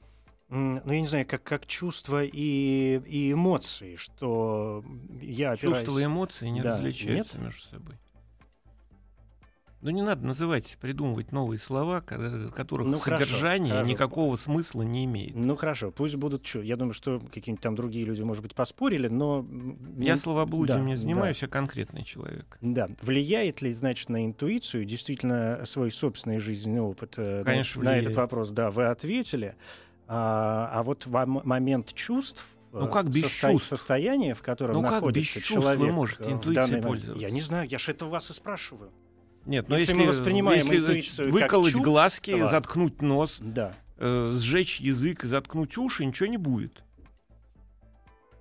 ну, 0.47 0.81
я 0.85 1.01
не 1.01 1.07
знаю, 1.07 1.27
как, 1.27 1.43
как 1.43 1.67
чувства 1.67 2.23
и, 2.23 3.01
и 3.05 3.33
эмоции, 3.33 3.97
что 3.97 4.83
я 5.21 5.51
опираюсь... 5.51 5.85
Чувства 5.85 5.99
и 5.99 6.05
эмоции 6.05 6.47
не 6.47 6.61
Да. 6.61 6.77
различаются 6.77 7.37
Нет? 7.37 7.45
между 7.45 7.61
собой. 7.61 7.95
Ну, 9.81 9.91
не 9.91 10.01
надо 10.01 10.25
называть, 10.27 10.77
придумывать 10.81 11.31
новые 11.31 11.57
слова, 11.57 12.01
ко- 12.01 12.51
которых 12.53 12.85
Ну, 12.87 12.97
хорошо, 12.99 13.23
содержание 13.23 13.71
хорошо. 13.73 13.89
никакого 13.89 14.35
смысла 14.35 14.81
не 14.81 15.05
имеет. 15.05 15.33
Ну 15.35 15.55
хорошо, 15.55 15.89
пусть 15.91 16.15
будут 16.15 16.43
чу. 16.43 16.61
Я 16.61 16.75
думаю, 16.75 16.93
что 16.93 17.21
какие-нибудь 17.31 17.63
там 17.63 17.75
другие 17.75 18.03
люди, 18.05 18.21
может 18.21 18.43
быть, 18.43 18.53
поспорили, 18.55 19.07
но... 19.07 19.45
Я 19.97 20.17
словоблудием 20.17 20.79
да, 20.79 20.83
не 20.85 20.95
да. 20.95 20.97
занимаюсь, 21.01 21.41
а 21.43 21.47
конкретный 21.47 22.03
человек. 22.03 22.57
Да. 22.59 22.89
Влияет 23.01 23.61
ли, 23.61 23.73
значит, 23.73 24.09
на 24.09 24.25
интуицию 24.25 24.83
действительно 24.83 25.61
свой 25.65 25.91
собственный 25.91 26.39
жизненный 26.39 26.81
опыт? 26.81 27.13
Э, 27.15 27.39
на- 27.39 27.45
Конечно, 27.45 27.81
на, 27.81 27.91
этот 27.91 27.99
влияет. 28.07 28.17
вопрос, 28.17 28.51
да, 28.51 28.71
вы 28.71 28.85
ответили. 28.87 29.55
А, 30.07 30.69
а 30.73 30.83
вот 30.83 31.05
вам- 31.05 31.41
момент 31.45 31.93
чувств, 31.93 32.45
Ну, 32.73 32.87
э, 32.87 32.91
как 32.91 33.09
без 33.09 33.23
состо- 33.23 33.53
чувств? 33.53 33.69
состояние, 33.69 34.35
в 34.35 34.41
котором 34.41 34.73
Ну, 34.75 34.81
как 34.81 34.91
находится 34.91 35.39
без 35.39 35.45
чувств 35.45 35.51
вы 35.65 35.73
человек 35.75 35.93
можете 35.93 36.23
э, 36.25 36.31
интуицией 36.33 36.55
данный 36.67 36.81
пользоваться? 36.81 37.25
Я 37.25 37.31
не 37.31 37.39
знаю, 37.41 37.65
я 37.69 37.77
же 37.77 37.91
это 37.93 38.05
вас 38.07 38.29
и 38.29 38.33
спрашиваю. 38.33 38.91
Нет, 39.49 39.67
но 39.67 39.77
Если 39.77 39.93
если, 39.93 40.05
мы 40.05 40.13
воспринимаем 40.13 40.59
если 40.63 40.77
интуицию 40.77 41.25
как 41.25 41.33
выколоть 41.33 41.71
чувство- 41.71 41.83
глазки, 41.83 42.39
заткнуть 42.39 43.01
нос, 43.01 43.37
Да. 43.41 43.75
э, 43.97 44.33
сжечь 44.35 44.79
язык 44.79 45.23
и 45.23 45.27
заткнуть 45.27 45.75
уши, 45.75 46.05
ничего 46.05 46.27
не 46.29 46.37
будет. 46.37 46.83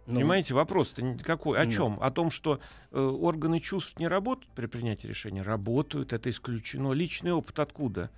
Ну, 0.06 0.16
Понимаете, 0.16 0.52
вопрос-то 0.52 1.18
какой? 1.24 1.58
О 1.58 1.64
Ну. 1.64 1.70
чем? 1.70 1.98
О 2.02 2.10
том, 2.10 2.30
что 2.30 2.60
э, 2.92 3.00
органы 3.00 3.58
чувств 3.58 3.98
не 3.98 4.06
работают 4.06 4.54
при 4.54 4.66
принятии 4.66 5.06
решения? 5.06 5.40
Работают, 5.40 6.12
это 6.12 6.28
исключено. 6.28 6.92
Личный 6.92 7.32
опыт 7.32 7.58
откуда? 7.58 8.10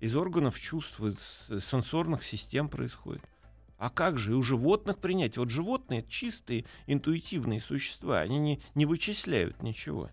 Из 0.00 0.16
органов 0.16 0.58
чувств, 0.58 0.98
из 1.00 1.16
э, 1.50 1.60
сенсорных 1.60 2.24
систем 2.24 2.70
происходит. 2.70 3.22
А 3.76 3.90
как 3.90 4.16
же? 4.18 4.32
И 4.32 4.34
у 4.34 4.42
животных 4.42 4.96
принятие. 4.98 5.40
Вот 5.40 5.50
животные— 5.50 6.04
чистые 6.08 6.64
интуитивные 6.86 7.60
существа. 7.60 8.20
Они 8.20 8.38
не, 8.38 8.60
не 8.74 8.86
вычисляют 8.86 9.62
ничего. 9.62 10.08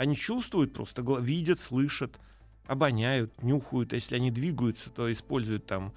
Они 0.00 0.16
чувствуют 0.16 0.72
просто, 0.72 1.02
видят, 1.20 1.60
слышат, 1.60 2.18
обоняют, 2.66 3.42
нюхают. 3.42 3.92
Если 3.92 4.16
они 4.16 4.30
двигаются, 4.30 4.88
то 4.88 5.12
используют 5.12 5.66
там 5.66 5.92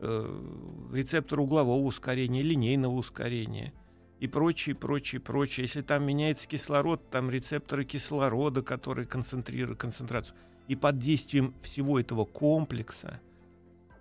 э, 0.00 0.88
рецепторы 0.92 1.42
углового 1.42 1.86
ускорения, 1.86 2.42
линейного 2.42 2.94
ускорения 2.94 3.72
и 4.18 4.26
прочее, 4.26 4.74
прочее, 4.74 5.20
прочее. 5.20 5.62
Если 5.62 5.82
там 5.82 6.04
меняется 6.04 6.48
кислород, 6.48 7.08
там 7.08 7.30
рецепторы 7.30 7.84
кислорода, 7.84 8.62
которые 8.62 9.06
концентрируют 9.06 9.78
концентрацию. 9.78 10.36
И 10.66 10.74
под 10.74 10.98
действием 10.98 11.54
всего 11.62 12.00
этого 12.00 12.24
комплекса 12.24 13.20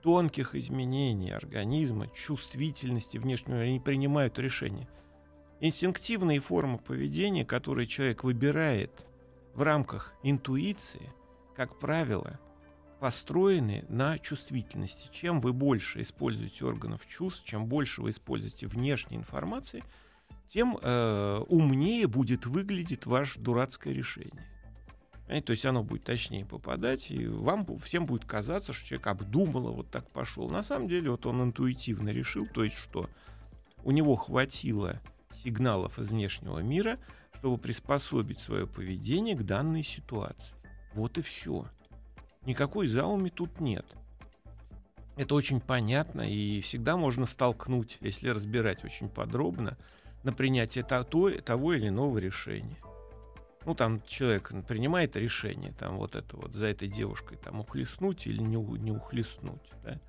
тонких 0.02 0.56
изменений 0.56 1.30
организма, 1.30 2.08
чувствительности 2.08 3.20
внешнего, 3.20 3.60
они 3.60 3.80
принимают 3.80 4.40
решения. 4.40 4.90
Инстинктивные 5.60 6.40
формы 6.40 6.80
поведения, 6.80 7.46
которые 7.46 7.86
человек 7.86 8.24
выбирает 8.24 9.06
в 9.56 9.64
рамках 9.64 10.14
интуиции, 10.22 11.12
как 11.56 11.80
правило, 11.80 12.40
построены 13.00 13.86
на 13.90 14.20
чувствительности. 14.20 15.10
Чем 15.12 15.40
вы 15.40 15.54
больше 15.54 16.02
используете 16.02 16.66
органов 16.66 17.08
чувств, 17.08 17.46
чем 17.46 17.66
больше 17.66 18.02
вы 18.02 18.12
используете 18.12 18.68
внешней 18.68 19.18
информации, 19.18 19.84
тем 20.48 20.78
э, 20.82 21.44
умнее 21.48 22.08
будет 22.08 22.46
выглядеть 22.46 23.06
ваше 23.06 23.40
дурацкое 23.40 23.94
решение. 23.94 24.46
То 25.28 25.52
есть 25.52 25.66
оно 25.66 25.84
будет 25.84 26.04
точнее 26.04 26.46
попадать, 26.46 27.10
и 27.10 27.26
вам 27.28 27.66
всем 27.78 28.06
будет 28.06 28.26
казаться, 28.26 28.74
что 28.74 28.88
человек 28.88 29.08
обдумал, 29.08 29.74
вот 29.74 29.90
так 29.90 30.08
пошел. 30.12 30.50
На 30.50 30.62
самом 30.62 30.88
деле 30.88 31.10
вот 31.10 31.26
он 31.26 31.42
интуитивно 31.42 32.10
решил, 32.10 32.46
то 32.46 32.64
есть 32.64 32.78
что 32.78 33.10
у 33.84 33.90
него 33.92 34.16
хватило 34.16 35.02
сигналов 35.44 35.98
из 35.98 36.12
внешнего 36.12 36.60
мира, 36.60 37.00
чтобы 37.46 37.60
приспособить 37.60 38.40
свое 38.40 38.66
поведение 38.66 39.36
к 39.36 39.44
данной 39.44 39.84
ситуации. 39.84 40.56
Вот 40.96 41.20
и 41.20 41.22
все. 41.22 41.68
Никакой 42.44 42.88
зауми 42.88 43.30
тут 43.30 43.60
нет. 43.60 43.86
Это 45.16 45.36
очень 45.36 45.62
понятно, 45.62 46.28
и 46.28 46.60
всегда 46.62 46.98
можно 46.98 47.28
столкнуть, 47.28 48.00
если 48.02 48.30
разбирать 48.30 48.84
очень 48.84 49.10
подробно, 49.10 49.78
на 50.24 50.34
принятие 50.34 50.84
то- 50.84 51.04
то- 51.04 51.40
того 51.44 51.74
или 51.74 51.90
иного 51.90 52.18
решения. 52.18 52.80
Ну, 53.64 53.76
там 53.76 54.02
человек 54.08 54.52
принимает 54.68 55.16
решение, 55.16 55.72
там 55.72 55.98
вот 55.98 56.16
это 56.16 56.38
вот 56.38 56.56
за 56.56 56.66
этой 56.66 56.88
девушкой 56.88 57.38
там 57.38 57.60
ухлестнуть 57.60 58.26
или 58.26 58.42
не, 58.42 58.58
не 58.58 58.90
ухлестнуть, 58.90 59.70
да? 59.84 60.00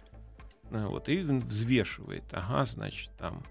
Ну, 0.71 0.89
вот, 0.89 1.11
и 1.11 1.19
взвешивает, 1.19 2.25
ага, 2.33 2.65
значит, 2.65 3.11
там, 3.19 3.45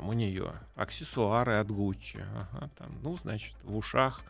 там 0.00 0.08
у 0.08 0.14
нее 0.14 0.54
аксессуары 0.76 1.56
от 1.56 1.70
Гуччи, 1.70 2.24
ага, 2.34 2.70
там, 2.78 2.98
ну, 3.02 3.18
значит, 3.18 3.54
в 3.64 3.76
ушах 3.76 4.22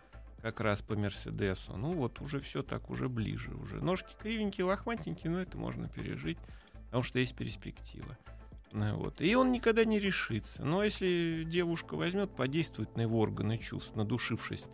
как 0.42 0.58
раз 0.58 0.82
по 0.82 0.96
Мерседесу. 0.96 1.76
Ну, 1.76 1.92
вот 1.92 2.20
уже 2.20 2.40
все 2.40 2.64
так, 2.64 2.90
уже 2.90 3.08
ближе. 3.08 3.54
Уже 3.54 3.76
ножки 3.76 4.16
кривенькие, 4.20 4.64
лохматенькие, 4.64 5.30
но 5.30 5.38
это 5.38 5.56
можно 5.56 5.88
пережить, 5.88 6.38
потому 6.86 7.04
что 7.04 7.20
есть 7.20 7.36
перспектива. 7.36 8.18
Ну, 8.72 8.96
вот. 8.96 9.20
И 9.20 9.32
он 9.36 9.52
никогда 9.52 9.84
не 9.84 10.00
решится. 10.00 10.64
Но 10.64 10.82
если 10.82 11.44
девушка 11.44 11.94
возьмет, 11.94 12.34
подействует 12.34 12.96
на 12.96 13.02
его 13.02 13.20
органы 13.20 13.56
чувств, 13.56 13.94
надушившись 13.94 14.66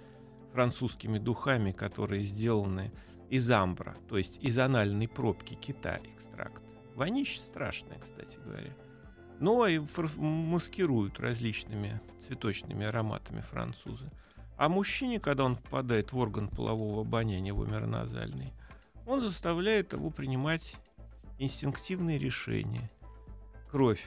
французскими 0.55 1.19
духами, 1.19 1.73
которые 1.73 2.23
сделаны 2.23 2.91
из 3.29 3.51
амбра, 3.51 3.97
то 4.09 4.17
есть 4.17 4.39
из 4.43 4.57
анальной 4.59 5.09
пробки 5.09 5.55
кита 5.55 6.01
экстракт. 6.15 6.63
Вонище 6.95 7.41
страшное, 7.41 7.99
кстати 7.99 8.39
говоря. 8.43 8.75
Но 9.39 9.67
и 9.67 9.79
фор- 9.79 10.11
маскируют 10.19 11.21
различными 11.21 12.01
цветочными 12.21 12.87
ароматами 12.87 13.41
французы. 13.41 14.11
А 14.57 14.69
мужчине, 14.69 15.21
когда 15.21 15.45
он 15.45 15.57
попадает 15.57 16.13
в 16.13 16.19
орган 16.19 16.49
полового 16.49 17.03
обоняния, 17.03 17.53
в 17.53 17.61
умероназальный, 17.61 18.53
он 19.07 19.21
заставляет 19.21 19.93
его 19.93 20.11
принимать 20.11 20.77
инстинктивные 21.39 22.19
решения. 22.19 22.91
Кровь. 23.71 24.05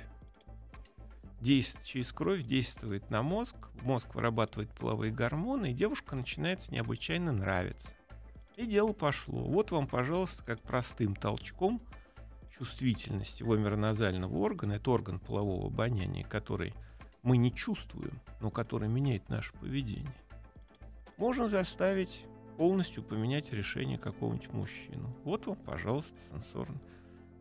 Действ- 1.39 1.85
через 1.85 2.11
кровь 2.11 2.43
действует 2.43 3.09
на 3.09 3.21
мозг, 3.21 3.55
мозг 3.81 4.15
вырабатывает 4.15 4.71
половые 4.71 5.13
гормоны, 5.13 5.71
и 5.71 5.75
девушка 5.75 6.15
начинает 6.15 6.61
с 6.61 6.69
необычайно 6.69 7.31
нравиться. 7.31 7.89
И 8.57 8.65
дело 8.65 8.91
пошло. 8.91 9.45
Вот 9.45 9.71
вам, 9.71 9.87
пожалуйста, 9.87 10.43
как 10.43 10.61
простым 10.61 11.15
толчком 11.15 11.81
чувствительности 12.59 13.41
вомероназального 13.41 14.37
органа, 14.37 14.73
это 14.73 14.91
орган 14.91 15.17
полового 15.17 15.67
обоняния, 15.67 16.25
который 16.25 16.73
мы 17.23 17.37
не 17.37 17.53
чувствуем, 17.53 18.19
но 18.41 18.51
который 18.51 18.89
меняет 18.89 19.29
наше 19.29 19.53
поведение, 19.53 20.13
можно 21.17 21.47
заставить 21.47 22.25
полностью 22.57 23.01
поменять 23.01 23.53
решение 23.53 23.97
какого-нибудь 23.97 24.51
мужчину. 24.51 25.15
Вот 25.23 25.47
вам, 25.47 25.55
пожалуйста, 25.55 26.17
сенсорно. 26.29 26.79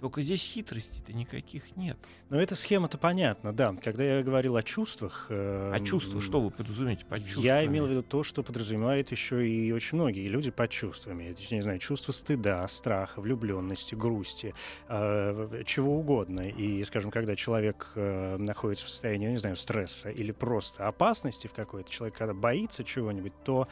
Только 0.00 0.22
здесь 0.22 0.42
хитрости-то 0.42 1.12
никаких 1.12 1.76
нет. 1.76 1.98
Но 2.30 2.40
эта 2.40 2.54
схема-то 2.54 2.98
понятна, 2.98 3.52
да. 3.52 3.74
Когда 3.82 4.04
я 4.04 4.22
говорил 4.22 4.56
о 4.56 4.62
чувствах... 4.62 5.26
Э, 5.28 5.72
а 5.74 5.80
чувства, 5.80 6.20
что 6.20 6.40
вы 6.40 6.50
подразумеваете 6.50 7.04
под 7.04 7.24
чувствами? 7.24 7.44
Я 7.44 7.64
имел 7.64 7.86
в 7.86 7.90
виду 7.90 8.02
то, 8.04 8.22
что 8.22 8.44
подразумевает 8.44 9.10
еще 9.10 9.48
и 9.48 9.72
очень 9.72 9.98
многие 9.98 10.28
люди 10.28 10.50
под 10.50 10.70
чувствами. 10.70 11.36
Я 11.50 11.56
не 11.56 11.62
знаю, 11.62 11.80
чувство 11.80 12.12
стыда, 12.12 12.66
страха, 12.68 13.20
влюбленности, 13.20 13.96
грусти, 13.96 14.54
э, 14.88 15.62
чего 15.66 15.98
угодно. 15.98 16.48
И, 16.48 16.84
скажем, 16.84 17.10
когда 17.10 17.34
человек 17.34 17.90
э, 17.96 18.36
находится 18.36 18.86
в 18.86 18.90
состоянии, 18.90 19.28
не 19.28 19.38
знаю, 19.38 19.56
стресса 19.56 20.10
или 20.10 20.30
просто 20.30 20.86
опасности 20.86 21.48
в 21.48 21.52
какой-то, 21.52 21.90
человек, 21.90 22.16
когда 22.16 22.34
боится 22.34 22.84
чего-нибудь, 22.84 23.32
то 23.44 23.68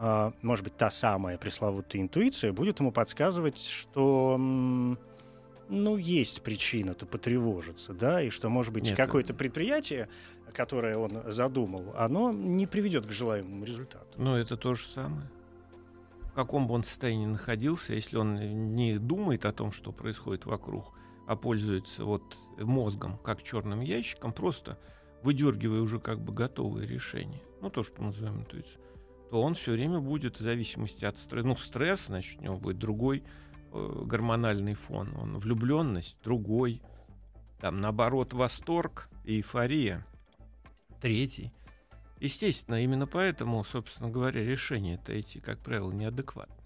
Uh, 0.00 0.32
может 0.42 0.62
быть, 0.62 0.76
та 0.76 0.90
самая 0.90 1.38
пресловутая 1.38 2.00
интуиция 2.00 2.52
будет 2.52 2.78
ему 2.78 2.92
подсказывать, 2.92 3.58
что 3.58 4.38
ну, 5.68 5.96
есть 5.96 6.42
причина-то 6.42 7.06
потревожиться, 7.06 7.92
да, 7.92 8.22
и 8.22 8.30
что, 8.30 8.48
может 8.48 8.72
быть, 8.72 8.94
какое-то 8.94 9.34
предприятие, 9.34 10.08
которое 10.52 10.96
он 10.96 11.30
задумал, 11.32 11.94
оно 11.96 12.32
не 12.32 12.66
приведет 12.66 13.06
к 13.06 13.10
желаемому 13.10 13.64
результату. 13.64 14.06
Ну, 14.16 14.34
это 14.34 14.56
то 14.56 14.74
же 14.74 14.86
самое. 14.86 15.30
В 16.22 16.32
каком 16.32 16.68
бы 16.68 16.74
он 16.74 16.84
состоянии 16.84 17.26
находился, 17.26 17.94
если 17.94 18.16
он 18.16 18.74
не 18.74 18.98
думает 18.98 19.44
о 19.44 19.52
том, 19.52 19.72
что 19.72 19.92
происходит 19.92 20.46
вокруг, 20.46 20.92
а 21.26 21.36
пользуется 21.36 22.04
вот 22.04 22.36
мозгом 22.58 23.18
как 23.18 23.42
черным 23.42 23.80
ящиком, 23.80 24.32
просто 24.32 24.78
выдергивая 25.22 25.80
уже 25.80 25.98
как 25.98 26.20
бы 26.20 26.32
готовые 26.32 26.86
решения, 26.86 27.42
ну, 27.60 27.70
то, 27.70 27.82
что 27.82 28.00
мы 28.00 28.08
называем 28.08 28.40
интуицией, 28.40 28.78
то 29.30 29.42
он 29.42 29.54
все 29.54 29.72
время 29.72 29.98
будет 29.98 30.38
в 30.38 30.40
зависимости 30.40 31.04
от 31.04 31.18
стресса. 31.18 31.46
Ну, 31.46 31.56
стресс, 31.56 32.06
значит, 32.06 32.40
у 32.40 32.44
него 32.44 32.56
будет 32.56 32.78
другой 32.78 33.24
Э, 33.24 33.47
гормональный 33.72 34.74
фон. 34.74 35.14
Он 35.16 35.38
влюбленность, 35.38 36.16
другой. 36.22 36.82
Там, 37.60 37.80
наоборот, 37.80 38.32
восторг 38.32 39.08
и 39.24 39.36
эйфория. 39.36 40.06
Третий. 41.00 41.52
Естественно, 42.20 42.82
именно 42.82 43.06
поэтому, 43.06 43.62
собственно 43.64 44.10
говоря, 44.10 44.42
решения-то 44.44 45.12
эти, 45.12 45.38
как 45.38 45.60
правило, 45.60 45.92
неадекватные. 45.92 46.56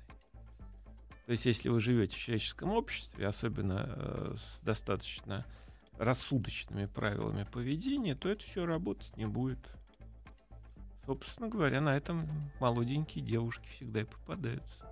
То 1.26 1.32
есть, 1.32 1.46
если 1.46 1.68
вы 1.68 1.80
живете 1.80 2.16
в 2.16 2.18
человеческом 2.18 2.72
обществе, 2.72 3.26
особенно 3.26 3.84
э, 3.86 4.34
с 4.36 4.60
достаточно 4.62 5.46
рассудочными 5.98 6.86
правилами 6.86 7.46
поведения, 7.50 8.14
то 8.14 8.28
это 8.28 8.42
все 8.42 8.66
работать 8.66 9.16
не 9.16 9.26
будет. 9.26 9.58
Собственно 11.06 11.48
говоря, 11.48 11.80
на 11.80 11.96
этом 11.96 12.28
молоденькие 12.60 13.24
девушки 13.24 13.66
всегда 13.68 14.00
и 14.00 14.04
попадаются. 14.04 14.91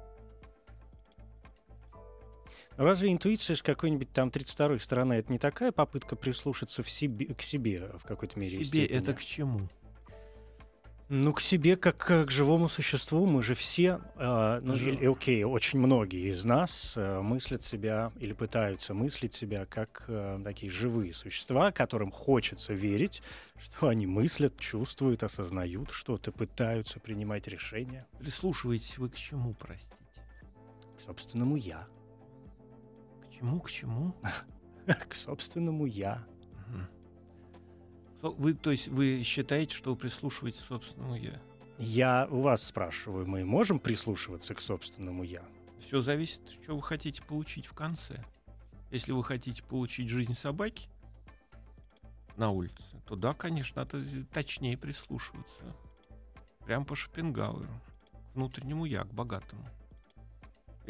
Разве 2.81 3.12
интуиция 3.12 3.57
с 3.57 3.62
какой-нибудь 3.62 4.11
там 4.11 4.31
32-й 4.31 4.81
стороны 4.81 5.12
это 5.12 5.31
не 5.31 5.38
такая 5.38 5.71
попытка 5.71 6.16
прислушаться 6.16 6.83
в 6.83 6.88
себе, 6.88 7.27
к 7.35 7.43
себе 7.43 7.90
в 7.99 8.05
какой-то 8.05 8.38
мере? 8.40 8.59
К 8.59 8.64
себе 8.64 8.87
это 8.87 9.12
к 9.12 9.23
чему? 9.23 9.69
Ну, 11.11 11.35
к 11.35 11.43
себе 11.43 11.77
как 11.77 11.99
к 11.99 12.31
живому 12.31 12.71
существу. 12.71 13.27
Мы 13.27 13.43
же 13.43 13.55
все, 13.55 14.01
э, 14.16 14.61
ну, 14.62 14.75
или, 14.75 15.05
окей, 15.05 15.45
очень 15.45 15.79
многие 15.79 16.31
из 16.31 16.47
нас 16.47 16.95
э, 16.97 17.21
мыслят 17.21 17.62
себя 17.64 18.12
или 18.19 18.33
пытаются 18.33 18.95
мыслить 18.95 19.35
себя 19.35 19.66
как 19.66 20.07
э, 20.09 20.40
такие 20.43 20.73
живые 20.73 21.12
существа, 21.12 21.73
которым 21.73 22.11
хочется 22.11 22.73
верить, 22.73 23.21
что 23.59 23.88
они 23.88 24.07
мыслят, 24.07 24.59
чувствуют, 24.59 25.23
осознают 25.23 25.90
что-то, 25.90 26.33
пытаются 26.33 26.99
принимать 26.99 27.47
решения. 27.47 28.07
Прислушиваетесь 28.19 28.97
вы 28.97 29.11
к 29.11 29.16
чему, 29.16 29.53
простите? 29.53 29.97
К 30.97 31.03
собственному 31.03 31.57
«я» 31.57 31.87
чему, 33.40 33.61
к 33.61 33.70
чему? 33.70 34.14
К 35.09 35.14
собственному 35.14 35.87
«я». 35.87 36.24
Вы, 38.22 38.53
то 38.53 38.70
есть 38.70 38.88
вы 38.88 39.22
считаете, 39.22 39.74
что 39.74 39.90
вы 39.90 39.96
прислушиваетесь 39.96 40.61
к 40.61 40.66
собственному 40.66 41.14
«я»? 41.14 41.40
Я 41.79 42.29
у 42.31 42.42
вас 42.42 42.62
спрашиваю, 42.62 43.26
мы 43.26 43.46
можем 43.46 43.79
прислушиваться 43.79 44.55
к 44.55 44.61
собственному 44.61 45.22
«я»? 45.22 45.42
Все 45.79 46.03
зависит, 46.03 46.42
что 46.50 46.76
вы 46.76 46.83
хотите 46.83 47.22
получить 47.22 47.64
в 47.64 47.72
конце. 47.72 48.22
Если 48.90 49.12
вы 49.12 49.24
хотите 49.24 49.62
получить 49.62 50.11
жизнь 50.11 50.35
собаки 50.35 50.90
на 52.37 52.50
улице, 52.50 52.85
то 53.07 53.16
да, 53.16 53.33
конечно, 53.33 53.83
надо 53.83 54.05
точнее 54.35 54.76
прислушиваться. 54.76 55.74
Прям 56.66 56.85
по 56.85 56.94
Шопенгауэру. 56.94 57.81
К 58.33 58.35
внутреннему 58.35 58.85
«я», 58.85 59.05
к 59.05 59.14
богатому. 59.14 59.66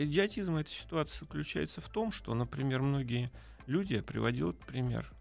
Идиотизм 0.03 0.57
этой 0.57 0.71
ситуации 0.71 1.27
заключается 1.27 1.83
в 1.83 1.89
том, 1.91 2.11
что, 2.11 2.33
например, 2.33 2.81
многие 2.81 3.31
люди, 3.67 3.93
я 3.93 4.03
приводил 4.03 4.49
этот 4.49 4.65
пример, 4.65 5.13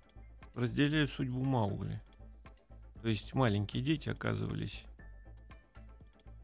разделяют 0.56 1.12
судьбу 1.12 1.44
Маугли. 1.44 2.02
То 3.02 3.10
есть 3.10 3.34
маленькие 3.34 3.84
дети 3.84 4.08
оказывались 4.08 4.86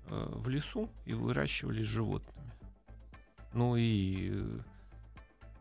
э, 0.08 0.32
в 0.34 0.50
лесу 0.50 0.90
и 1.06 1.14
выращивались 1.14 1.86
животными. 1.86 2.52
Ну 3.54 3.78
и 3.78 4.32
э, 4.34 4.60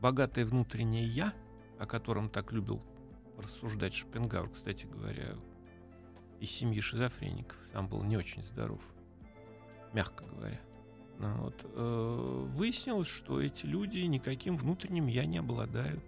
богатое 0.01 0.45
внутреннее 0.45 1.05
«я», 1.05 1.33
о 1.79 1.87
котором 1.87 2.29
так 2.29 2.51
любил 2.51 2.83
рассуждать 3.39 3.95
Шопенгауэр, 3.95 4.51
кстати 4.51 4.87
говоря, 4.87 5.37
из 6.41 6.51
семьи 6.51 6.81
шизофреников. 6.81 7.57
Сам 7.73 7.87
был 7.87 8.03
не 8.03 8.17
очень 8.17 8.43
здоров, 8.43 8.83
мягко 9.93 10.25
говоря. 10.25 10.61
Ну 11.19 11.33
вот. 11.43 11.55
Э, 11.65 12.47
выяснилось, 12.55 13.09
что 13.09 13.41
эти 13.41 13.67
люди 13.67 13.99
никаким 13.99 14.57
внутренним 14.57 15.07
я 15.07 15.25
не 15.27 15.39
обладают. 15.39 16.05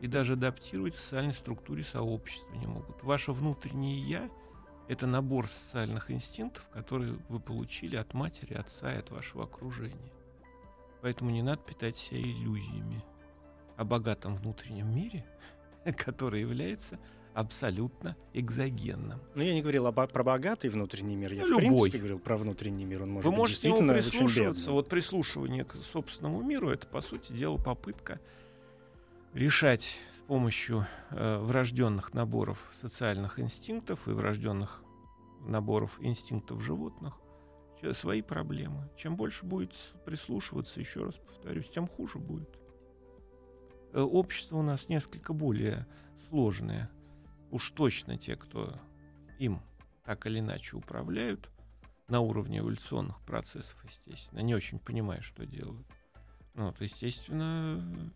И 0.00 0.08
даже 0.08 0.34
адаптировать 0.34 0.94
в 0.94 0.98
социальной 0.98 1.32
структуре 1.32 1.82
сообщества 1.82 2.54
не 2.54 2.66
могут. 2.66 3.02
Ваше 3.02 3.32
внутреннее 3.32 3.98
я— 3.98 4.30
это 4.88 5.06
набор 5.06 5.48
социальных 5.48 6.10
инстинктов, 6.10 6.68
которые 6.68 7.18
вы 7.28 7.40
получили 7.40 7.96
от 7.96 8.12
матери, 8.14 8.54
отца 8.54 8.92
и 8.92 8.98
от 8.98 9.10
вашего 9.10 9.44
окружения. 9.44 10.12
Поэтому 11.00 11.30
не 11.30 11.42
надо 11.42 11.62
питать 11.62 11.96
себя 11.96 12.20
иллюзиями 12.20 13.02
о 13.76 13.84
богатом 13.84 14.36
внутреннем 14.36 14.94
мире, 14.94 15.24
который 15.96 16.40
является 16.40 16.98
абсолютно 17.36 18.16
экзогенным. 18.32 19.20
Но 19.34 19.42
я 19.42 19.52
не 19.52 19.60
говорил 19.60 19.86
об, 19.86 19.94
про 19.94 20.24
богатый 20.24 20.70
внутренний 20.70 21.16
мир, 21.16 21.34
я 21.34 21.42
ну, 21.42 21.58
в 21.58 21.60
любой. 21.60 21.80
принципе 21.80 21.98
говорил 21.98 22.18
про 22.18 22.38
внутренний 22.38 22.86
мир. 22.86 23.02
Он 23.02 23.10
может 23.10 23.24
Вы 23.26 23.30
быть 23.30 23.38
можете 23.38 23.68
ему 23.68 23.92
прислушиваться. 23.92 24.70
Вот 24.70 24.88
прислушивание 24.88 25.64
к 25.64 25.74
собственному 25.92 26.42
миру 26.42 26.70
это, 26.70 26.86
по 26.86 27.02
сути 27.02 27.32
дела, 27.34 27.58
попытка 27.58 28.20
решать 29.34 29.98
с 30.16 30.20
помощью 30.26 30.86
э, 31.10 31.38
врожденных 31.38 32.14
наборов 32.14 32.58
социальных 32.80 33.38
инстинктов 33.38 34.08
и 34.08 34.12
врожденных 34.12 34.82
наборов 35.46 35.98
инстинктов 36.00 36.62
животных 36.62 37.14
свои 37.92 38.22
проблемы. 38.22 38.88
Чем 38.96 39.14
больше 39.16 39.44
будет 39.44 39.74
прислушиваться, 40.06 40.80
еще 40.80 41.04
раз 41.04 41.14
повторюсь, 41.16 41.68
тем 41.68 41.86
хуже 41.86 42.18
будет. 42.18 42.48
Э, 43.92 44.00
общество 44.00 44.56
у 44.56 44.62
нас 44.62 44.88
несколько 44.88 45.34
более 45.34 45.86
сложное 46.30 46.90
уж 47.50 47.70
точно 47.70 48.16
те, 48.16 48.36
кто 48.36 48.78
им 49.38 49.60
так 50.04 50.26
или 50.26 50.38
иначе 50.40 50.76
управляют 50.76 51.50
на 52.08 52.20
уровне 52.20 52.58
эволюционных 52.58 53.20
процессов, 53.22 53.76
естественно, 53.84 54.40
не 54.40 54.54
очень 54.54 54.78
понимая, 54.78 55.20
что 55.20 55.44
делают. 55.44 55.86
Ну, 56.54 56.66
вот, 56.66 56.80
естественно, 56.80 58.12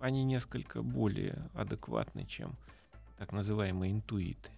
они 0.00 0.24
несколько 0.24 0.82
более 0.82 1.48
адекватны, 1.54 2.26
чем 2.26 2.56
так 3.16 3.32
называемые 3.32 3.92
интуиты. 3.92 4.50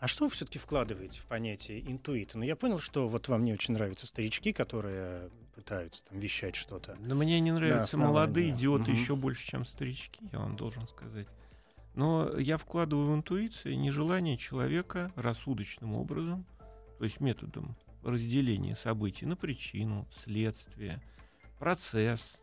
А 0.00 0.06
что 0.06 0.24
вы 0.24 0.30
все-таки 0.30 0.58
вкладываете 0.58 1.20
в 1.20 1.26
понятие 1.26 1.82
интуита? 1.86 2.38
Ну, 2.38 2.44
я 2.44 2.56
понял, 2.56 2.80
что 2.80 3.06
вот 3.06 3.28
вам 3.28 3.44
не 3.44 3.52
очень 3.52 3.74
нравятся 3.74 4.06
старички, 4.06 4.50
которые 4.50 5.28
пытаются 5.54 6.02
там 6.04 6.18
вещать 6.18 6.56
что-то. 6.56 6.96
Но 7.04 7.14
мне 7.14 7.38
не 7.38 7.52
нравятся 7.52 7.98
молодые 7.98 8.48
идиоты 8.50 8.92
угу. 8.92 8.92
еще 8.92 9.14
больше, 9.14 9.46
чем 9.46 9.66
старички, 9.66 10.18
я 10.32 10.38
вам 10.38 10.56
должен 10.56 10.88
сказать. 10.88 11.28
Но 11.94 12.34
я 12.38 12.56
вкладываю 12.56 13.12
в 13.12 13.14
интуицию 13.14 13.78
нежелание 13.78 14.38
человека 14.38 15.12
рассудочным 15.16 15.94
образом, 15.94 16.46
то 16.96 17.04
есть 17.04 17.20
методом 17.20 17.76
разделения 18.02 18.76
событий 18.76 19.26
на 19.26 19.36
причину, 19.36 20.08
следствие, 20.24 21.02
процесс 21.58 22.38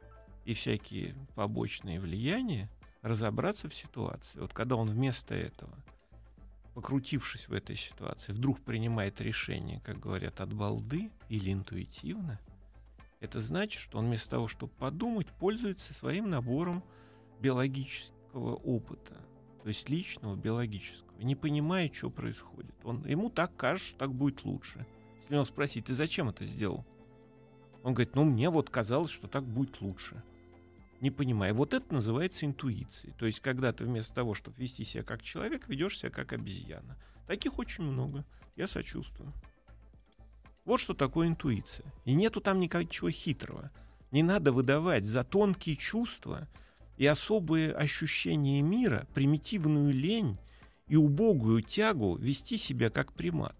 и 0.46 0.54
всякие 0.54 1.16
побочные 1.34 2.00
влияния, 2.00 2.70
разобраться 3.02 3.68
в 3.68 3.74
ситуации. 3.74 4.38
Вот 4.38 4.54
когда 4.54 4.76
он 4.76 4.92
вместо 4.92 5.34
этого– 5.34 5.74
покрутившись 6.78 7.48
в 7.48 7.54
этой 7.54 7.76
ситуации, 7.76 8.34
вдруг 8.34 8.60
принимает 8.60 9.20
решение, 9.20 9.82
как 9.84 10.00
говорят, 10.00 10.40
от 10.42 10.54
балды 10.54 11.10
или 11.28 11.52
интуитивно, 11.52 12.40
это 13.20 13.40
значит, 13.40 13.82
что 13.82 13.98
он 13.98 14.06
вместо 14.06 14.30
того, 14.30 14.48
чтобы 14.48 14.72
подумать, 14.74 15.26
пользуется 15.40 15.96
своим 15.96 16.30
набором 16.30 16.84
биологического 17.42 18.58
опыта. 18.58 19.16
То 19.64 19.70
есть 19.70 19.90
личного, 19.90 20.36
биологического, 20.36 21.20
не 21.20 21.36
понимает, 21.36 21.96
что 21.96 22.12
происходит. 22.12 22.76
Он, 22.84 23.04
ему 23.08 23.32
так 23.32 23.56
кажется, 23.56 23.90
что 23.90 23.98
так 23.98 24.14
будет 24.14 24.46
лучше. 24.46 24.86
Если 25.22 25.34
его 25.34 25.46
спросить, 25.46 25.86
ты 25.86 25.96
зачем 25.96 26.30
это 26.30 26.46
сделал? 26.46 26.86
Он 27.82 27.96
говорит, 27.96 28.14
ну 28.14 28.24
мне 28.24 28.52
вот 28.52 28.70
казалось, 28.70 29.10
что 29.10 29.28
так 29.28 29.44
будет 29.44 29.82
лучше. 29.82 30.22
Не 31.00 31.12
понимая. 31.12 31.54
Вот 31.54 31.74
это 31.74 31.94
называется 31.94 32.46
интуицией. 32.46 33.14
То 33.18 33.26
есть, 33.28 33.40
когда 33.40 33.72
ты 33.72 33.86
вместо 33.86 34.14
того, 34.14 34.34
чтобы 34.34 34.58
вести 34.58 34.84
себя 34.84 35.04
как 35.04 35.22
человек, 35.22 35.68
ведешь 35.68 36.00
себя 36.00 36.10
как 36.10 36.34
обезьяна. 36.34 36.98
Таких 37.28 37.60
очень 37.60 37.84
много. 37.84 38.26
Я 38.56 38.68
сочувствую. 38.68 39.32
Вот 40.66 40.80
что 40.80 40.94
такое 40.94 41.28
интуиция. 41.28 41.86
И 42.06 42.14
нету 42.14 42.42
там 42.42 42.60
никакого 42.60 43.12
хитрого. 43.12 43.72
Не 44.12 44.24
надо 44.24 44.52
выдавать 44.52 45.06
за 45.06 45.24
тонкие 45.24 45.76
чувства 45.76 46.48
и 46.98 47.06
особые 47.06 47.74
ощущения 47.74 48.62
мира, 48.62 49.08
примитивную 49.14 49.94
лень 49.94 50.38
и 50.88 50.96
убогую 50.96 51.62
тягу 51.62 52.18
вести 52.18 52.58
себя 52.58 52.90
как 52.90 53.14
примат. 53.14 53.56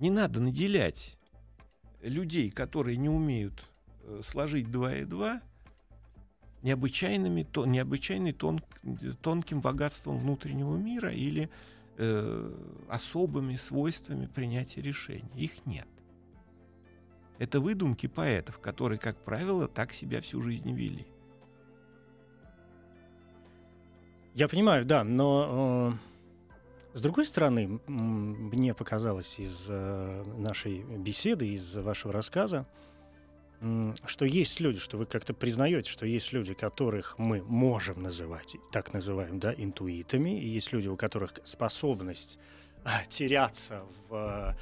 Не 0.00 0.10
надо 0.10 0.40
наделять 0.40 1.16
людей, 2.00 2.50
которые 2.50 2.96
не 2.96 3.08
умеют 3.08 3.64
э, 4.02 4.22
сложить 4.24 4.70
2 4.70 4.96
и 4.96 5.04
2, 5.04 5.40
необычайными, 6.64 7.42
то, 7.42 7.66
необычайной 7.66 8.32
тон, 8.32 8.62
тонким 9.20 9.60
богатством 9.60 10.18
внутреннего 10.18 10.76
мира 10.76 11.10
или 11.10 11.50
э, 11.98 12.52
особыми 12.88 13.56
свойствами 13.56 14.26
принятия 14.26 14.80
решений. 14.80 15.30
Их 15.36 15.66
нет. 15.66 15.86
Это 17.38 17.60
выдумки 17.60 18.06
поэтов, 18.06 18.58
которые, 18.60 18.98
как 18.98 19.22
правило, 19.22 19.68
так 19.68 19.92
себя 19.92 20.22
всю 20.22 20.40
жизнь 20.40 20.72
вели. 20.72 21.06
Я 24.32 24.48
понимаю, 24.48 24.86
да, 24.86 25.04
но 25.04 25.98
э, 26.94 26.96
с 26.98 27.02
другой 27.02 27.26
стороны, 27.26 27.78
мне 27.86 28.72
показалось 28.72 29.38
из 29.38 29.66
э, 29.68 30.24
нашей 30.38 30.82
беседы, 30.96 31.46
из 31.48 31.74
вашего 31.74 32.14
рассказа, 32.14 32.66
э, 32.66 32.93
что 34.06 34.24
есть 34.24 34.60
люди, 34.60 34.78
что 34.78 34.98
вы 34.98 35.06
как-то 35.06 35.32
признаете, 35.34 35.90
что 35.90 36.06
есть 36.06 36.32
люди, 36.32 36.54
которых 36.54 37.18
мы 37.18 37.42
можем 37.42 38.02
называть, 38.02 38.56
так 38.72 38.92
называем, 38.92 39.38
да, 39.38 39.54
интуитами, 39.56 40.38
и 40.38 40.46
есть 40.46 40.72
люди, 40.72 40.88
у 40.88 40.96
которых 40.96 41.34
способность 41.44 42.38
э, 42.84 42.88
теряться 43.08 43.82
в 44.08 44.54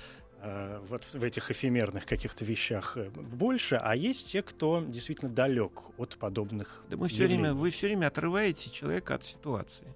Э, 0.45 0.81
вот 0.89 1.05
в 1.05 1.23
этих 1.23 1.53
эфемерных 1.53 2.05
каких-то 2.05 2.45
вещах 2.45 2.97
э, 2.97 3.11
больше, 3.11 3.77
а 3.77 3.95
есть 3.95 4.33
те, 4.33 4.43
кто 4.43 4.85
действительно 4.85 5.31
далек 5.31 5.97
от 5.99 6.17
подобных. 6.17 6.85
Да 6.91 6.97
мы 6.97 7.07
все 7.07 7.27
время, 7.27 7.55
вы 7.55 7.71
все 7.71 7.87
время 7.87 8.09
отрываете 8.09 8.69
человека 8.69 9.15
от 9.15 9.25
ситуации. 9.25 9.87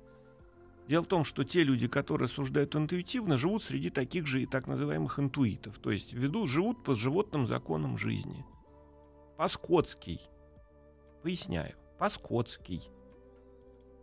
Дело 0.87 1.03
в 1.03 1.07
том, 1.07 1.25
что 1.25 1.43
те 1.43 1.65
люди, 1.65 1.89
которые 1.89 2.27
рассуждают 2.27 2.77
интуитивно, 2.77 3.37
живут 3.37 3.65
среди 3.65 3.91
таких 3.91 4.29
же 4.29 4.41
и 4.41 4.47
так 4.47 4.69
называемых 4.69 5.19
интуитов, 5.19 5.81
то 5.81 5.91
есть 5.91 6.13
ведут, 6.13 6.49
живут 6.49 6.85
по 6.85 6.95
животным 6.95 7.49
законам 7.49 7.99
жизни. 7.99 8.45
По-скотский. 9.37 10.21
Поясняю. 11.23 11.77
По-скотский. 11.99 12.91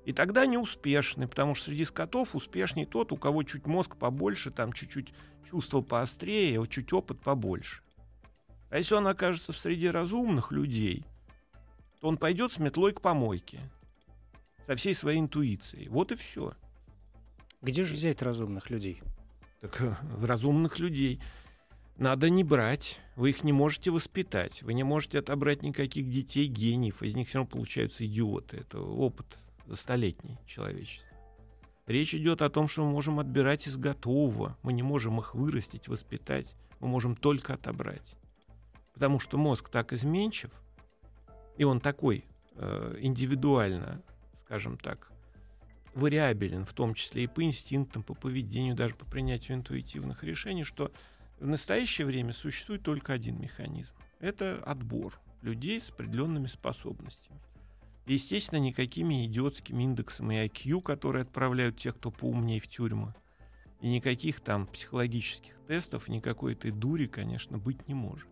И 0.05 0.11
тогда 0.11 0.45
неуспешный, 0.45 1.27
потому 1.27 1.55
что 1.55 1.65
среди 1.65 1.85
скотов 1.85 2.35
успешней 2.35 2.85
тот, 2.85 3.11
у 3.11 3.17
кого 3.17 3.43
чуть 3.43 3.65
мозг 3.65 3.95
побольше, 3.95 4.51
там 4.51 4.73
чуть-чуть 4.73 5.13
чувство 5.49 5.81
поострее, 5.81 6.59
вот 6.59 6.69
чуть 6.69 6.91
опыт 6.91 7.21
побольше. 7.21 7.81
А 8.69 8.77
если 8.77 8.95
он 8.95 9.07
окажется 9.07 9.53
в 9.53 9.57
среде 9.57 9.91
разумных 9.91 10.51
людей, 10.51 11.05
то 12.01 12.09
он 12.09 12.17
пойдет 12.17 12.51
с 12.51 12.57
метлой 12.57 12.91
к 12.91 13.01
помойке 13.01 13.59
со 14.65 14.75
всей 14.75 14.93
своей 14.93 15.19
интуицией. 15.19 15.87
Вот 15.87 16.11
и 16.11 16.15
все. 16.15 16.53
Где 17.61 17.83
же 17.83 17.93
взять 17.93 18.21
разумных 18.21 18.69
людей? 18.69 19.01
Так 19.61 19.79
э, 19.81 19.95
разумных 20.21 20.79
людей 20.79 21.21
надо 21.97 22.29
не 22.29 22.43
брать. 22.43 22.99
Вы 23.15 23.29
их 23.29 23.43
не 23.43 23.53
можете 23.53 23.91
воспитать. 23.91 24.63
Вы 24.63 24.73
не 24.73 24.83
можете 24.83 25.19
отобрать 25.19 25.61
никаких 25.61 26.09
детей 26.09 26.47
гениев. 26.47 27.03
Из 27.03 27.15
них 27.15 27.27
все 27.27 27.39
равно 27.39 27.51
получаются 27.51 28.05
идиоты. 28.05 28.57
Это 28.57 28.79
опыт 28.79 29.37
столетний 29.73 30.37
человечества. 30.47 31.07
Речь 31.85 32.15
идет 32.15 32.41
о 32.41 32.49
том, 32.49 32.67
что 32.67 32.85
мы 32.85 32.91
можем 32.91 33.19
отбирать 33.19 33.67
из 33.67 33.77
готового. 33.77 34.57
Мы 34.63 34.73
не 34.73 34.83
можем 34.83 35.19
их 35.19 35.35
вырастить, 35.35 35.87
воспитать. 35.87 36.55
Мы 36.79 36.87
можем 36.87 37.15
только 37.15 37.53
отобрать. 37.53 38.15
Потому 38.93 39.19
что 39.19 39.37
мозг 39.37 39.69
так 39.69 39.93
изменчив, 39.93 40.51
и 41.57 41.63
он 41.63 41.79
такой 41.79 42.25
э, 42.55 42.97
индивидуально, 42.99 44.01
скажем 44.45 44.77
так, 44.77 45.11
вариабелен, 45.93 46.65
в 46.65 46.73
том 46.73 46.93
числе 46.93 47.25
и 47.25 47.27
по 47.27 47.43
инстинктам, 47.43 48.03
по 48.03 48.13
поведению, 48.13 48.75
даже 48.75 48.95
по 48.95 49.05
принятию 49.05 49.57
интуитивных 49.57 50.23
решений, 50.23 50.63
что 50.63 50.91
в 51.39 51.47
настоящее 51.47 52.07
время 52.07 52.33
существует 52.33 52.83
только 52.83 53.13
один 53.13 53.39
механизм. 53.39 53.95
Это 54.19 54.61
отбор 54.63 55.19
людей 55.41 55.79
с 55.79 55.89
определенными 55.89 56.47
способностями. 56.47 57.39
Естественно, 58.05 58.59
никакими 58.59 59.25
идиотскими 59.25 59.83
индексами 59.83 60.45
IQ, 60.45 60.81
которые 60.81 61.23
отправляют 61.23 61.77
тех, 61.77 61.95
кто 61.95 62.11
поумнее 62.11 62.59
в 62.59 62.67
тюрьму. 62.67 63.13
И 63.81 63.89
никаких 63.89 64.41
там 64.41 64.67
психологических 64.67 65.53
тестов, 65.67 66.07
никакой 66.07 66.53
этой 66.53 66.71
дури, 66.71 67.07
конечно, 67.07 67.57
быть 67.57 67.87
не 67.87 67.93
может. 67.93 68.27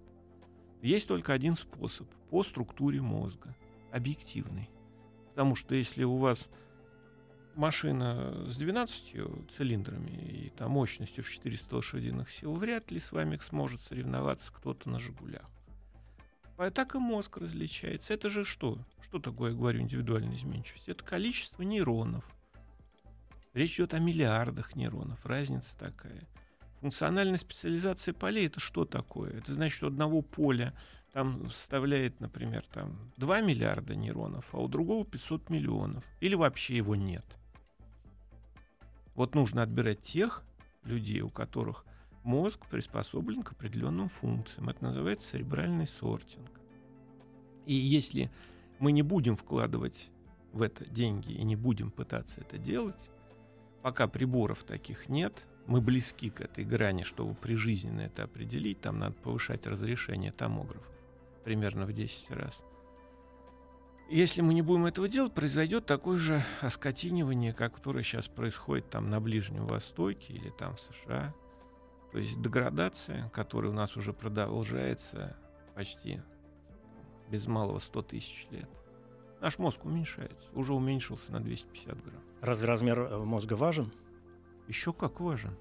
Есть 0.81 1.07
только 1.07 1.33
один 1.33 1.55
способ 1.55 2.09
по 2.29 2.43
структуре 2.43 3.01
мозга. 3.01 3.55
Объективный. 3.91 4.69
Потому 5.29 5.55
что 5.55 5.75
если 5.75 6.03
у 6.03 6.17
вас 6.17 6.49
машина 7.55 8.45
с 8.49 8.55
12 8.55 9.51
цилиндрами 9.55 10.11
и 10.11 10.49
там 10.49 10.71
мощностью 10.71 11.23
в 11.23 11.29
400 11.29 11.75
лошадиных 11.75 12.29
сил, 12.29 12.53
вряд 12.53 12.91
ли 12.91 12.99
с 12.99 13.11
вами 13.11 13.37
сможет 13.37 13.81
соревноваться 13.81 14.51
кто-то 14.53 14.89
на 14.89 14.99
«Жигулях». 14.99 15.49
А 16.57 16.69
так 16.69 16.93
и 16.93 16.99
мозг 16.99 17.37
различается. 17.37 18.13
Это 18.13 18.29
же 18.29 18.45
что? 18.45 18.77
Что 19.01 19.19
такое, 19.19 19.51
я 19.51 19.57
говорю, 19.57 19.81
индивидуальная 19.81 20.37
изменчивость? 20.37 20.89
Это 20.89 21.03
количество 21.03 21.63
нейронов. 21.63 22.23
Речь 23.53 23.75
идет 23.75 23.95
о 23.95 23.99
миллиардах 23.99 24.75
нейронов. 24.75 25.25
Разница 25.25 25.75
такая. 25.77 26.27
Функциональная 26.79 27.39
специализация 27.39 28.13
полей 28.13 28.45
это 28.45 28.59
что 28.59 28.85
такое? 28.85 29.37
Это 29.37 29.53
значит, 29.53 29.77
что 29.77 29.87
одного 29.87 30.21
поля 30.21 30.73
там 31.13 31.49
составляет, 31.49 32.19
например, 32.19 32.63
там 32.71 33.11
2 33.17 33.41
миллиарда 33.41 33.95
нейронов, 33.95 34.53
а 34.53 34.59
у 34.59 34.67
другого 34.67 35.03
500 35.03 35.49
миллионов. 35.49 36.03
Или 36.19 36.35
вообще 36.35 36.77
его 36.77 36.95
нет. 36.95 37.25
Вот 39.15 39.35
нужно 39.35 39.63
отбирать 39.63 40.01
тех 40.01 40.43
людей, 40.83 41.21
у 41.21 41.29
которых 41.29 41.85
мозг 42.23 42.65
приспособлен 42.67 43.43
к 43.43 43.51
определенным 43.51 44.07
функциям. 44.07 44.69
Это 44.69 44.83
называется 44.83 45.31
церебральный 45.31 45.87
сортинг. 45.87 46.49
И 47.65 47.73
если 47.73 48.31
мы 48.79 48.91
не 48.91 49.01
будем 49.01 49.35
вкладывать 49.35 50.09
в 50.53 50.61
это 50.61 50.85
деньги 50.89 51.31
и 51.31 51.43
не 51.43 51.55
будем 51.55 51.91
пытаться 51.91 52.41
это 52.41 52.57
делать, 52.57 53.09
пока 53.81 54.07
приборов 54.07 54.63
таких 54.63 55.09
нет, 55.09 55.45
мы 55.67 55.81
близки 55.81 56.29
к 56.29 56.41
этой 56.41 56.65
грани, 56.65 57.03
чтобы 57.03 57.35
прижизненно 57.35 58.01
это 58.01 58.23
определить, 58.23 58.81
там 58.81 58.99
надо 58.99 59.13
повышать 59.15 59.67
разрешение 59.67 60.31
томографов 60.31 60.91
примерно 61.43 61.85
в 61.85 61.93
10 61.93 62.31
раз. 62.31 62.63
Если 64.11 64.41
мы 64.41 64.53
не 64.53 64.61
будем 64.61 64.87
этого 64.87 65.07
делать, 65.07 65.31
произойдет 65.31 65.85
такое 65.85 66.17
же 66.17 66.43
оскотинивание, 66.59 67.53
как 67.53 67.75
которое 67.75 68.03
сейчас 68.03 68.27
происходит 68.27 68.89
там 68.89 69.09
на 69.09 69.21
Ближнем 69.21 69.65
Востоке 69.65 70.33
или 70.33 70.49
там 70.49 70.75
в 70.75 70.81
США. 70.81 71.33
То 72.11 72.17
есть 72.17 72.41
деградация, 72.41 73.29
которая 73.29 73.71
у 73.71 73.73
нас 73.73 73.95
уже 73.95 74.11
продолжается 74.11 75.37
почти 75.75 76.21
без 77.29 77.47
малого 77.47 77.79
100 77.79 78.01
тысяч 78.01 78.47
лет. 78.51 78.69
Наш 79.39 79.57
мозг 79.59 79.85
уменьшается, 79.85 80.49
уже 80.55 80.73
уменьшился 80.73 81.31
на 81.31 81.39
250 81.39 82.03
грамм. 82.03 82.21
Разве 82.41 82.67
размер 82.67 82.99
э, 82.99 83.17
мозга 83.17 83.53
важен? 83.53 83.93
Еще 84.67 84.91
как 84.91 85.21
важен. 85.21 85.55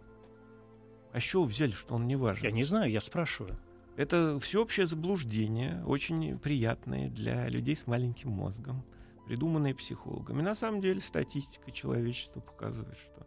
А 1.13 1.21
с 1.21 1.23
чего 1.23 1.45
взяли, 1.45 1.71
что 1.71 1.95
он 1.95 2.09
не 2.09 2.17
важен? 2.17 2.47
Я 2.47 2.51
не 2.51 2.65
знаю, 2.65 2.91
я 2.91 3.01
спрашиваю. 3.01 3.57
Это 3.97 4.39
всеобщее 4.39 4.87
заблуждение, 4.87 5.85
очень 5.85 6.39
приятное 6.39 7.11
для 7.11 7.49
людей 7.49 7.77
с 7.77 7.87
маленьким 7.87 8.31
мозгом, 8.31 8.85
придуманное 9.27 9.75
психологами. 9.75 10.43
На 10.43 10.55
самом 10.55 10.81
деле 10.81 11.01
статистика 11.01 11.71
человечества 11.71 12.41
показывает, 12.41 12.99
что 12.99 13.27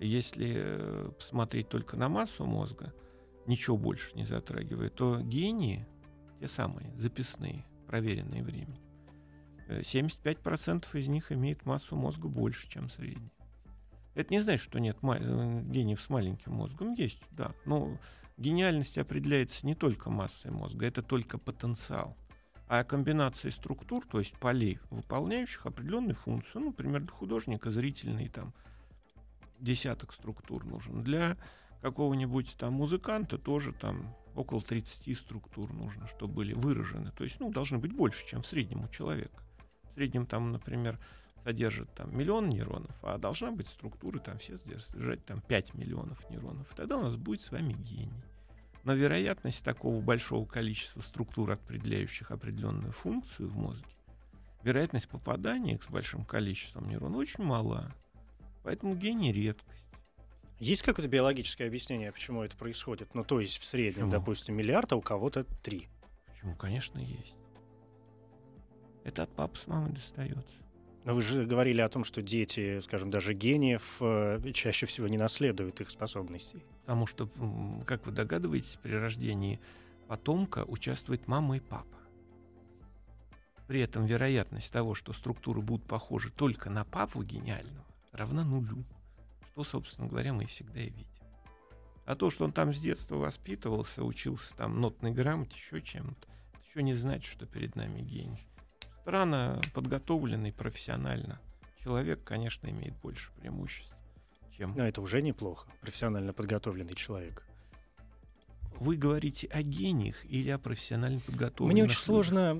если 0.00 0.54
э, 0.56 1.10
посмотреть 1.18 1.68
только 1.68 1.96
на 1.96 2.08
массу 2.08 2.44
мозга, 2.44 2.94
ничего 3.46 3.76
больше 3.76 4.14
не 4.14 4.24
затрагивая, 4.24 4.90
то 4.90 5.20
гении, 5.20 5.86
те 6.38 6.46
самые, 6.46 6.94
записные, 6.96 7.64
проверенные 7.86 8.44
временем, 8.44 8.82
75% 9.68 10.86
э, 10.92 10.98
из 10.98 11.08
них 11.08 11.32
имеет 11.32 11.66
массу 11.66 11.96
мозга 11.96 12.28
больше, 12.28 12.70
чем 12.70 12.88
средний. 12.88 13.32
Это 14.14 14.32
не 14.32 14.40
значит, 14.40 14.64
что 14.64 14.78
нет 14.78 14.98
э, 15.02 15.62
гениев 15.66 16.00
с 16.00 16.08
маленьким 16.08 16.52
мозгом. 16.54 16.92
Есть, 16.94 17.22
да. 17.30 17.52
Но 17.64 17.98
гениальность 18.38 18.96
определяется 18.98 19.66
не 19.66 19.74
только 19.74 20.10
массой 20.10 20.50
мозга, 20.50 20.86
это 20.86 21.02
только 21.02 21.38
потенциал. 21.38 22.16
а 22.70 22.84
комбинации 22.84 23.48
структур, 23.48 24.06
то 24.06 24.18
есть 24.18 24.36
полей, 24.36 24.78
выполняющих 24.90 25.64
определенную 25.64 26.14
функцию. 26.14 26.60
Ну, 26.60 26.66
например, 26.66 27.00
для 27.00 27.12
художника 27.12 27.70
зрительный 27.70 28.28
там 28.28 28.52
десяток 29.58 30.12
структур 30.12 30.66
нужен. 30.66 31.02
Для 31.02 31.38
какого-нибудь 31.80 32.56
там 32.58 32.74
музыканта 32.74 33.38
тоже 33.38 33.72
там 33.72 34.14
около 34.34 34.60
30 34.60 35.18
структур 35.18 35.72
нужно, 35.72 36.06
чтобы 36.08 36.34
были 36.34 36.52
выражены. 36.52 37.10
То 37.12 37.24
есть, 37.24 37.40
ну, 37.40 37.50
должны 37.50 37.78
быть 37.78 37.92
больше, 37.92 38.26
чем 38.26 38.42
в 38.42 38.46
среднем 38.46 38.84
у 38.84 38.88
человека. 38.88 39.42
В 39.90 39.94
среднем 39.94 40.26
там, 40.26 40.52
например, 40.52 40.98
содержит 41.48 41.90
там 41.94 42.14
миллион 42.14 42.50
нейронов, 42.50 42.98
а 43.00 43.16
должна 43.16 43.50
быть 43.50 43.68
структура 43.68 44.18
там 44.18 44.36
все 44.36 44.58
содержать 44.58 45.24
там 45.24 45.40
5 45.40 45.72
миллионов 45.72 46.28
нейронов. 46.28 46.68
Тогда 46.76 46.98
у 46.98 47.02
нас 47.02 47.16
будет 47.16 47.40
с 47.40 47.50
вами 47.50 47.72
гений. 47.72 48.22
Но 48.84 48.92
вероятность 48.92 49.64
такого 49.64 49.98
большого 50.02 50.44
количества 50.44 51.00
структур, 51.00 51.50
определяющих 51.50 52.32
определенную 52.32 52.92
функцию 52.92 53.48
в 53.48 53.56
мозге, 53.56 53.88
вероятность 54.62 55.08
попадания 55.08 55.78
с 55.78 55.90
большим 55.90 56.26
количеством 56.26 56.86
нейронов 56.86 57.16
очень 57.16 57.44
мала. 57.44 57.94
Поэтому 58.62 58.94
гений 58.94 59.32
редкость. 59.32 59.86
Есть 60.58 60.82
какое-то 60.82 61.08
биологическое 61.08 61.66
объяснение, 61.66 62.12
почему 62.12 62.42
это 62.42 62.58
происходит? 62.58 63.14
Ну, 63.14 63.24
то 63.24 63.40
есть 63.40 63.56
в 63.58 63.64
среднем, 63.64 64.10
Почему? 64.10 64.10
допустим, 64.10 64.54
миллиард, 64.54 64.92
а 64.92 64.96
у 64.96 65.00
кого-то 65.00 65.44
три. 65.62 65.88
Почему? 66.26 66.54
Конечно, 66.56 66.98
есть. 66.98 67.36
Это 69.04 69.22
от 69.22 69.30
папы 69.30 69.56
с 69.56 69.66
мамой 69.66 69.92
достается. 69.92 70.58
Но 71.08 71.14
вы 71.14 71.22
же 71.22 71.46
говорили 71.46 71.80
о 71.80 71.88
том, 71.88 72.04
что 72.04 72.20
дети, 72.20 72.80
скажем, 72.80 73.10
даже 73.10 73.32
гениев 73.32 73.96
э, 74.00 74.52
чаще 74.52 74.84
всего 74.84 75.08
не 75.08 75.16
наследуют 75.16 75.80
их 75.80 75.90
способностей. 75.90 76.62
Потому 76.82 77.06
что, 77.06 77.30
как 77.86 78.04
вы 78.04 78.12
догадываетесь, 78.12 78.78
при 78.82 78.92
рождении 78.92 79.58
потомка 80.06 80.66
участвует 80.66 81.26
мама 81.26 81.56
и 81.56 81.60
папа. 81.60 81.96
При 83.68 83.80
этом 83.80 84.04
вероятность 84.04 84.70
того, 84.70 84.94
что 84.94 85.14
структуры 85.14 85.62
будут 85.62 85.86
похожи 85.86 86.30
только 86.30 86.68
на 86.68 86.84
папу 86.84 87.22
гениального, 87.22 87.86
равна 88.12 88.44
нулю. 88.44 88.84
Что, 89.52 89.64
собственно 89.64 90.08
говоря, 90.08 90.34
мы 90.34 90.44
всегда 90.44 90.78
и 90.78 90.90
видим. 90.90 91.06
А 92.04 92.16
то, 92.16 92.30
что 92.30 92.44
он 92.44 92.52
там 92.52 92.74
с 92.74 92.80
детства 92.80 93.16
воспитывался, 93.16 94.04
учился 94.04 94.54
там 94.56 94.78
нотной 94.78 95.12
грамоте, 95.12 95.56
еще 95.56 95.80
чем-то, 95.80 96.28
еще 96.68 96.82
не 96.82 96.92
значит, 96.92 97.32
что 97.32 97.46
перед 97.46 97.76
нами 97.76 98.02
гений. 98.02 98.47
Странно 99.08 99.58
подготовленный 99.72 100.52
профессионально 100.52 101.40
человек, 101.82 102.22
конечно, 102.24 102.68
имеет 102.68 102.94
больше 102.96 103.32
преимуществ, 103.40 103.96
чем 104.54 104.74
Но 104.76 104.86
это 104.86 105.00
уже 105.00 105.22
неплохо. 105.22 105.66
Профессионально 105.80 106.34
подготовленный 106.34 106.94
человек. 106.94 107.42
Вы 108.78 108.96
говорите 108.96 109.46
о 109.46 109.62
гениях 109.62 110.16
или 110.26 110.50
о 110.50 110.58
профессионально 110.58 111.20
подготовленных? 111.20 111.72
Мне 111.72 111.84
очень 111.84 111.96
сложно 111.96 112.50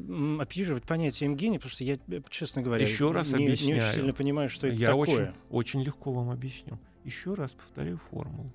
оперировать 0.41 0.85
понятием 0.85 1.37
гений, 1.37 1.59
потому 1.59 1.71
что 1.71 1.85
я, 1.85 1.99
честно 2.31 2.63
говоря, 2.63 2.83
Еще 2.83 3.13
раз 3.13 3.31
не, 3.31 3.41
не 3.41 3.45
объясняю. 3.49 3.83
очень 3.83 3.95
сильно 3.97 4.15
понимаю, 4.15 4.49
что 4.49 4.69
это 4.69 4.77
Я 4.77 4.87
такое. 4.87 5.05
очень, 5.05 5.33
очень 5.51 5.83
легко 5.83 6.15
вам 6.15 6.31
объясню. 6.31 6.79
Еще 7.05 7.35
раз 7.35 7.51
повторяю 7.51 7.99
формулу. 7.99 8.51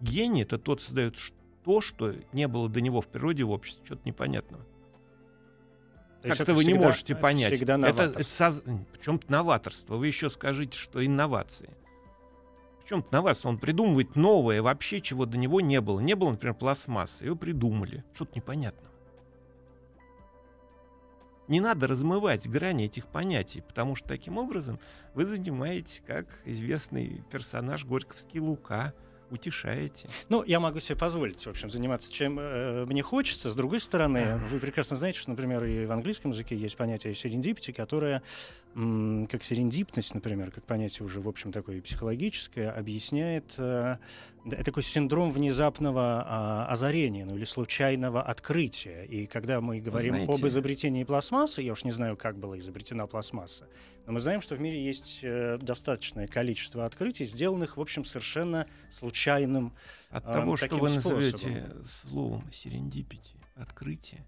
Гений— 0.00 0.42
это 0.42 0.58
тот 0.58 0.82
создает 0.82 1.16
то, 1.64 1.80
что 1.80 2.14
не 2.34 2.46
было 2.46 2.68
до 2.68 2.82
него 2.82 3.00
в 3.00 3.08
природе 3.08 3.44
в 3.44 3.50
обществе. 3.52 3.86
Что-то 3.86 4.02
непонятного. 4.04 4.66
Как-то 6.22 6.54
вы 6.54 6.64
не 6.64 6.72
всегда- 6.72 6.86
можете 6.88 7.12
это 7.12 7.22
понять. 7.22 7.54
Всегда 7.54 7.74
это, 7.74 7.82
новаторство. 7.82 8.20
это 8.20 8.30
соз... 8.30 8.62
Причем 8.92 9.20
новаторство. 9.28 9.96
Вы 9.96 10.06
еще 10.08 10.30
скажите, 10.30 10.76
что 10.76 11.04
инновации. 11.04 11.70
В 12.84 12.88
чем 12.88 13.04
новаторство? 13.10 13.50
Он 13.50 13.58
придумывает 13.58 14.16
новое 14.16 14.62
вообще, 14.62 15.00
чего 15.00 15.26
до 15.26 15.36
него 15.36 15.60
не 15.60 15.80
было. 15.80 16.00
Не 16.00 16.14
было, 16.14 16.30
например, 16.30 16.54
пластмассы. 16.54 17.24
Ее 17.24 17.36
придумали. 17.36 18.04
Что-то 18.14 18.32
непонятного. 18.36 18.88
Не 21.46 21.60
надо 21.60 21.86
размывать 21.86 22.46
грани 22.46 22.84
этих 22.84 23.06
понятий, 23.06 23.62
потому 23.62 23.94
что 23.94 24.08
таким 24.08 24.36
образом 24.36 24.78
вы 25.14 25.24
занимаетесь, 25.24 26.02
как 26.06 26.26
известный 26.44 27.22
персонаж 27.30 27.86
Горьковский 27.86 28.38
Лука, 28.38 28.92
утешаете. 29.30 30.08
Ну, 30.28 30.42
я 30.44 30.60
могу 30.60 30.80
себе 30.80 30.96
позволить, 30.96 31.44
в 31.44 31.50
общем, 31.50 31.70
заниматься 31.70 32.12
чем 32.12 32.38
э, 32.38 32.84
мне 32.86 33.02
хочется. 33.02 33.50
С 33.50 33.56
другой 33.56 33.80
стороны, 33.80 34.40
вы 34.50 34.58
прекрасно 34.58 34.96
знаете, 34.96 35.18
что, 35.18 35.30
например, 35.30 35.64
и 35.64 35.86
в 35.86 35.92
английском 35.92 36.30
языке 36.30 36.56
есть 36.56 36.76
понятие 36.76 37.12
serendipity, 37.12 37.72
которое, 37.72 38.22
как 38.74 39.42
серендипность, 39.42 40.14
например, 40.14 40.50
как 40.50 40.64
понятие 40.64 41.04
уже, 41.04 41.20
в 41.20 41.28
общем, 41.28 41.50
такое 41.52 41.80
психологическое, 41.82 42.70
объясняет 42.70 43.54
э, 43.58 43.96
такой 44.64 44.82
синдром 44.84 45.30
внезапного 45.30 46.24
а, 46.26 46.66
озарения, 46.70 47.24
ну 47.24 47.36
или 47.36 47.44
случайного 47.44 48.22
открытия. 48.22 49.04
И 49.04 49.26
когда 49.26 49.60
мы 49.60 49.80
говорим 49.80 50.14
об 50.14 50.22
знаете- 50.24 50.46
изобретении 50.46 51.02
пластмассы, 51.04 51.62
я 51.62 51.72
уж 51.72 51.82
не 51.84 51.90
знаю, 51.90 52.16
как 52.16 52.38
была 52.38 52.58
изобретена 52.58 53.06
пластмасса, 53.06 53.66
но 54.06 54.12
мы 54.12 54.20
знаем, 54.20 54.40
что 54.40 54.54
в 54.54 54.60
мире 54.60 54.82
есть 54.84 55.20
э, 55.22 55.58
достаточное 55.60 56.28
количество 56.28 56.84
открытий, 56.86 57.24
сделанных, 57.24 57.76
в 57.78 57.80
общем, 57.80 58.04
совершенно 58.04 58.66
случайным 58.96 59.72
От 60.10 60.24
А, 60.26 60.32
того, 60.34 60.56
что 60.56 60.76
вы 60.76 60.88
назовете 60.90 61.36
способом. 61.38 61.84
словом 62.08 62.52
серендипити, 62.52 63.34
открытие, 63.56 64.24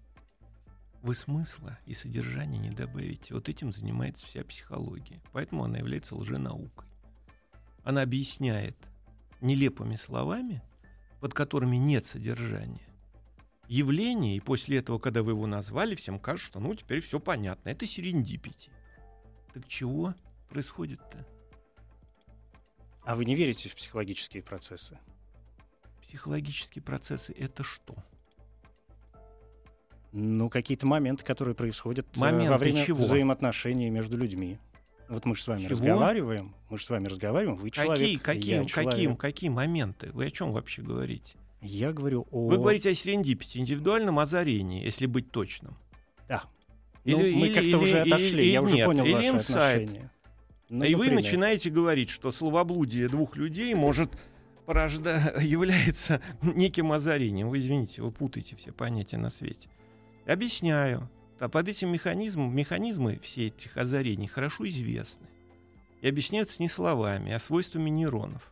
вы 1.01 1.15
смысла 1.15 1.77
и 1.85 1.93
содержания 1.93 2.59
не 2.59 2.69
добавите. 2.69 3.33
Вот 3.33 3.49
этим 3.49 3.73
занимается 3.73 4.25
вся 4.25 4.43
психология. 4.43 5.21
Поэтому 5.31 5.63
она 5.63 5.79
является 5.79 6.15
лженаукой. 6.15 6.87
Она 7.83 8.03
объясняет 8.03 8.77
нелепыми 9.41 9.95
словами, 9.95 10.61
под 11.19 11.33
которыми 11.33 11.77
нет 11.77 12.05
содержания, 12.05 12.87
явление, 13.67 14.35
и 14.35 14.39
после 14.39 14.77
этого, 14.77 14.99
когда 14.99 15.23
вы 15.23 15.31
его 15.31 15.47
назвали, 15.47 15.95
всем 15.95 16.19
кажется, 16.19 16.49
что 16.49 16.59
ну 16.59 16.75
теперь 16.75 16.99
все 16.99 17.19
понятно. 17.19 17.69
Это 17.69 17.87
серендипити. 17.87 18.71
Так 19.53 19.67
чего 19.67 20.13
происходит-то? 20.49 21.25
А 23.03 23.15
вы 23.15 23.25
не 23.25 23.33
верите 23.33 23.69
в 23.69 23.75
психологические 23.75 24.43
процессы? 24.43 24.99
Психологические 26.03 26.83
процессы 26.83 27.33
это 27.33 27.63
что? 27.63 27.95
Ну, 30.11 30.49
какие-то 30.49 30.85
моменты, 30.85 31.23
которые 31.23 31.55
происходят 31.55 32.05
э, 32.15 32.19
Моменты 32.19 32.49
во 32.49 32.57
время 32.57 32.85
чего? 32.85 32.97
взаимоотношений 32.97 33.89
между 33.89 34.17
людьми. 34.17 34.57
Вот 35.07 35.25
мы 35.25 35.35
же 35.35 35.43
с 35.43 35.47
вами 35.47 35.59
Чего? 35.59 35.71
разговариваем, 35.71 36.55
мы 36.69 36.77
же 36.77 36.85
с 36.85 36.89
вами 36.89 37.07
разговариваем, 37.07 37.57
вы 37.57 37.69
человек, 37.69 37.97
Какие, 37.97 38.13
я 38.13 38.19
какие, 38.19 38.65
человек. 38.65 39.19
какие, 39.19 39.49
моменты? 39.49 40.09
Вы 40.13 40.27
о 40.27 40.31
чем 40.31 40.53
вообще 40.53 40.81
говорите? 40.81 41.35
Я 41.61 41.91
говорю 41.91 42.27
о... 42.31 42.47
Вы 42.47 42.57
говорите 42.57 42.91
о 42.91 42.95
серендипити, 42.95 43.57
индивидуальном 43.57 44.19
озарении, 44.19 44.83
если 44.83 45.05
быть 45.07 45.29
точным. 45.29 45.75
Да. 46.29 46.43
Или- 47.03 47.33
ну, 47.33 47.39
мы 47.39 47.49
как-то 47.49 47.77
уже 47.79 47.99
отошли, 47.99 48.27
или 48.29 48.45
я 48.45 48.61
уже 48.61 48.75
нет, 48.75 48.85
понял 48.85 49.03
или 49.03 49.13
ваши 49.13 49.27
инсайт. 49.27 49.81
отношения. 49.83 50.11
Ну, 50.69 50.85
и 50.85 50.95
вы 50.95 51.05
например. 51.05 51.23
начинаете 51.25 51.69
говорить, 51.69 52.09
что 52.09 52.31
словоблудие 52.31 53.09
двух 53.09 53.35
людей 53.35 53.73
может 53.75 54.11
порожда... 54.65 55.33
является 55.41 56.21
неким 56.41 56.93
озарением. 56.93 57.49
Вы 57.49 57.59
извините, 57.59 58.01
вы 58.01 58.11
путаете 58.11 58.55
все 58.55 58.71
понятия 58.71 59.17
на 59.17 59.29
свете. 59.29 59.67
Объясняю. 60.25 61.09
А 61.39 61.49
под 61.49 61.67
этим 61.67 61.89
механизмом, 61.91 62.55
механизмы 62.55 63.19
все 63.23 63.47
этих 63.47 63.75
озарений 63.75 64.27
хорошо 64.27 64.67
известны. 64.67 65.27
И 66.01 66.07
объясняются 66.07 66.61
не 66.61 66.69
словами, 66.69 67.31
а 67.31 67.39
свойствами 67.39 67.89
нейронов, 67.89 68.51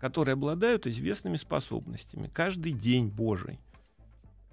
которые 0.00 0.34
обладают 0.34 0.86
известными 0.86 1.36
способностями. 1.36 2.30
Каждый 2.32 2.72
день 2.72 3.08
Божий 3.08 3.58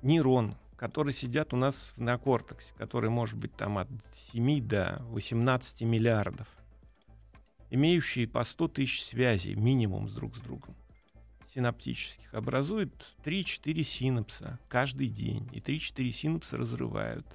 нейрон, 0.02 0.56
которые 0.76 1.14
сидят 1.14 1.54
у 1.54 1.58
нас 1.58 1.94
в 1.96 2.02
неокортексе, 2.02 2.74
который 2.78 3.10
может 3.10 3.38
быть 3.38 3.56
там 3.56 3.78
от 3.78 3.88
7 4.34 4.68
до 4.68 5.02
18 5.10 5.82
миллиардов, 5.84 6.48
имеющие 7.70 8.28
по 8.28 8.44
100 8.44 8.68
тысяч 8.68 9.06
связей 9.06 9.56
минимум 9.56 10.10
с 10.10 10.14
друг 10.14 10.36
с 10.36 10.40
другом 10.40 10.76
синаптических, 11.54 12.34
образуют 12.34 13.16
3-4 13.24 13.84
синапса 13.84 14.60
каждый 14.68 15.08
день, 15.08 15.48
и 15.54 15.60
3-4 15.60 16.12
синапса 16.12 16.58
разрывают. 16.58 17.26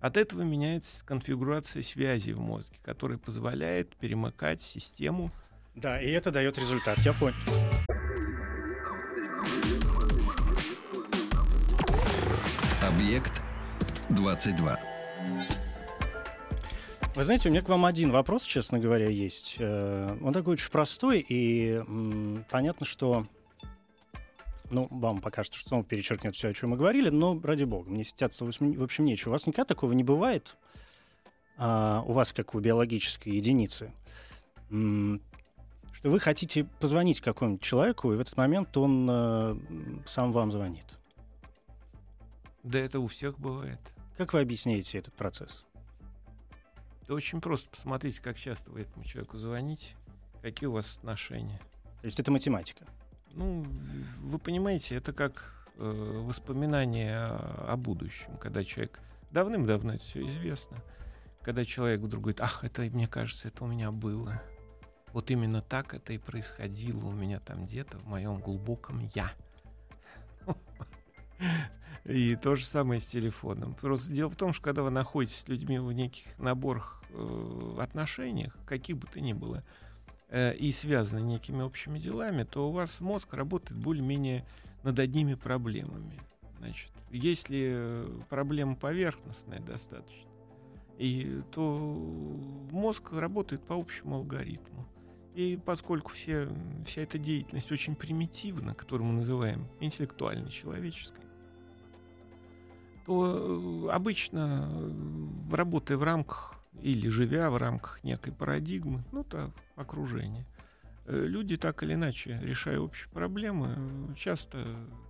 От 0.00 0.16
этого 0.16 0.42
меняется 0.42 1.04
конфигурация 1.04 1.82
связей 1.82 2.32
в 2.32 2.40
мозге, 2.40 2.78
которая 2.82 3.18
позволяет 3.18 3.96
перемыкать 3.96 4.62
систему 4.62 5.30
Да, 5.74 6.00
и 6.00 6.10
это 6.10 6.30
дает 6.30 6.56
результат, 6.58 6.98
я 6.98 7.12
понял. 7.12 7.34
Объект 12.80 13.42
22. 14.10 14.78
Вы 17.14 17.24
знаете, 17.24 17.48
у 17.48 17.52
меня 17.52 17.62
к 17.62 17.68
вам 17.68 17.84
один 17.84 18.10
вопрос, 18.12 18.44
честно 18.44 18.78
говоря, 18.78 19.08
есть. 19.08 19.56
Э, 19.58 20.16
Он 20.22 20.32
такой 20.32 20.54
очень 20.54 20.70
простой, 20.70 21.24
и 21.26 21.82
понятно, 22.50 22.86
что 22.86 23.26
ну, 24.70 24.86
вам 24.90 25.20
покажется, 25.20 25.58
что 25.58 25.76
он 25.76 25.84
перечеркнет 25.84 26.34
все, 26.34 26.48
о 26.48 26.54
чем 26.54 26.70
мы 26.70 26.76
говорили, 26.76 27.08
но, 27.08 27.38
ради 27.42 27.64
бога, 27.64 27.90
мне 27.90 28.04
стяться, 28.04 28.44
в 28.44 28.48
общем, 28.48 29.04
нечего. 29.04 29.30
У 29.30 29.32
вас 29.32 29.46
никогда 29.46 29.64
такого 29.64 29.92
не 29.92 30.04
бывает, 30.04 30.56
а, 31.56 32.04
у 32.06 32.12
вас, 32.12 32.32
как 32.32 32.54
у 32.54 32.60
биологической 32.60 33.30
единицы, 33.30 33.92
что 34.68 36.10
вы 36.10 36.20
хотите 36.20 36.64
позвонить 36.78 37.20
какому-нибудь 37.20 37.62
человеку, 37.62 38.12
и 38.12 38.16
в 38.16 38.20
этот 38.20 38.36
момент 38.36 38.76
он 38.76 39.08
э, 39.10 39.56
сам 40.06 40.30
вам 40.30 40.52
звонит. 40.52 40.84
Да 42.62 42.78
это 42.78 43.00
у 43.00 43.06
всех 43.06 43.38
бывает. 43.38 43.80
Как 44.16 44.34
вы 44.34 44.40
объясняете 44.40 44.98
этот 44.98 45.14
процесс? 45.14 45.64
Это 47.08 47.14
очень 47.14 47.40
просто. 47.40 47.70
Посмотрите, 47.70 48.20
как 48.20 48.36
часто 48.36 48.70
вы 48.70 48.82
этому 48.82 49.02
человеку 49.02 49.38
звоните, 49.38 49.94
какие 50.42 50.66
у 50.66 50.72
вас 50.72 50.98
отношения. 50.98 51.58
То 52.02 52.04
есть 52.04 52.20
это 52.20 52.30
математика? 52.30 52.84
Ну, 53.30 53.64
вы 54.20 54.38
понимаете, 54.38 54.94
это 54.94 55.14
как 55.14 55.66
э, 55.76 56.22
воспоминание 56.26 57.16
о, 57.16 57.72
о 57.72 57.76
будущем, 57.78 58.36
когда 58.36 58.62
человек 58.62 59.00
давным-давно 59.30 59.94
это 59.94 60.04
все 60.04 60.28
известно, 60.28 60.76
когда 61.40 61.64
человек 61.64 62.02
вдруг 62.02 62.24
говорит, 62.24 62.42
ах, 62.42 62.62
это, 62.62 62.82
мне 62.82 63.08
кажется, 63.08 63.48
это 63.48 63.64
у 63.64 63.68
меня 63.68 63.90
было. 63.90 64.42
Вот 65.14 65.30
именно 65.30 65.62
так 65.62 65.94
это 65.94 66.12
и 66.12 66.18
происходило 66.18 67.06
у 67.06 67.12
меня 67.12 67.40
там 67.40 67.64
где-то 67.64 67.96
в 68.00 68.06
моем 68.06 68.38
глубоком 68.38 69.08
я. 69.14 69.32
И 72.08 72.36
то 72.36 72.56
же 72.56 72.64
самое 72.64 73.02
с 73.02 73.06
телефоном. 73.06 73.74
Просто 73.74 74.10
дело 74.10 74.30
в 74.30 74.36
том, 74.36 74.54
что 74.54 74.64
когда 74.64 74.82
вы 74.82 74.88
находитесь 74.88 75.40
с 75.40 75.48
людьми 75.48 75.78
в 75.78 75.92
неких 75.92 76.38
наборах 76.38 77.02
э, 77.10 77.76
отношениях, 77.78 78.56
каких 78.64 78.96
бы 78.96 79.06
то 79.06 79.20
ни 79.20 79.34
было, 79.34 79.62
э, 80.30 80.54
и 80.54 80.72
связаны 80.72 81.20
некими 81.20 81.60
общими 81.60 81.98
делами, 81.98 82.44
то 82.44 82.70
у 82.70 82.72
вас 82.72 83.00
мозг 83.00 83.34
работает 83.34 83.78
более-менее 83.78 84.46
над 84.84 84.98
одними 84.98 85.34
проблемами. 85.34 86.18
Значит, 86.60 86.90
если 87.10 88.06
проблема 88.30 88.74
поверхностная 88.74 89.60
достаточно, 89.60 90.30
и, 90.96 91.42
то 91.52 91.62
мозг 92.70 93.12
работает 93.12 93.62
по 93.64 93.74
общему 93.74 94.16
алгоритму. 94.16 94.88
И 95.34 95.58
поскольку 95.62 96.10
все, 96.10 96.48
вся 96.86 97.02
эта 97.02 97.18
деятельность 97.18 97.70
очень 97.70 97.94
примитивна, 97.94 98.74
которую 98.74 99.08
мы 99.08 99.14
называем 99.18 99.68
интеллектуальной, 99.78 100.50
человеческой, 100.50 101.27
то 103.08 103.86
э, 103.88 103.90
обычно, 103.90 104.68
э, 104.70 105.54
работая 105.56 105.96
в 105.96 106.02
рамках 106.02 106.54
или 106.82 107.08
живя 107.08 107.50
в 107.50 107.56
рамках 107.56 108.04
некой 108.04 108.34
парадигмы, 108.34 109.02
ну 109.12 109.24
так, 109.24 109.50
окружения, 109.76 110.46
э, 111.06 111.16
люди 111.16 111.56
так 111.56 111.82
или 111.82 111.94
иначе, 111.94 112.38
решая 112.42 112.78
общие 112.78 113.08
проблемы, 113.08 114.14
часто 114.14 114.58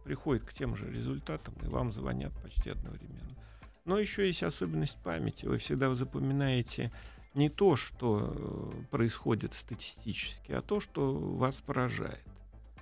приходят 0.05 0.44
к 0.44 0.53
тем 0.53 0.76
же 0.76 0.88
результатам, 0.88 1.55
и 1.61 1.66
вам 1.66 1.92
звонят 1.92 2.32
почти 2.40 2.70
одновременно. 2.70 3.36
Но 3.84 3.99
еще 3.99 4.24
есть 4.24 4.44
особенность 4.44 4.99
памяти. 5.03 5.46
Вы 5.46 5.59
всегда 5.59 5.92
запоминаете 5.96 6.92
не 7.34 7.49
то, 7.49 7.74
что 7.74 8.72
происходит 8.92 9.55
статистически, 9.55 10.53
а 10.53 10.62
то, 10.62 10.78
что 10.78 11.18
вас 11.18 11.61
поражает. 11.61 12.24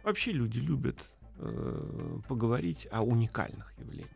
Вообще 0.03 0.33
люди 0.33 0.59
любят 0.59 0.99
э, 1.39 2.19
поговорить 2.29 2.87
о 2.91 3.03
уникальных 3.03 3.73
явлениях. 3.79 4.16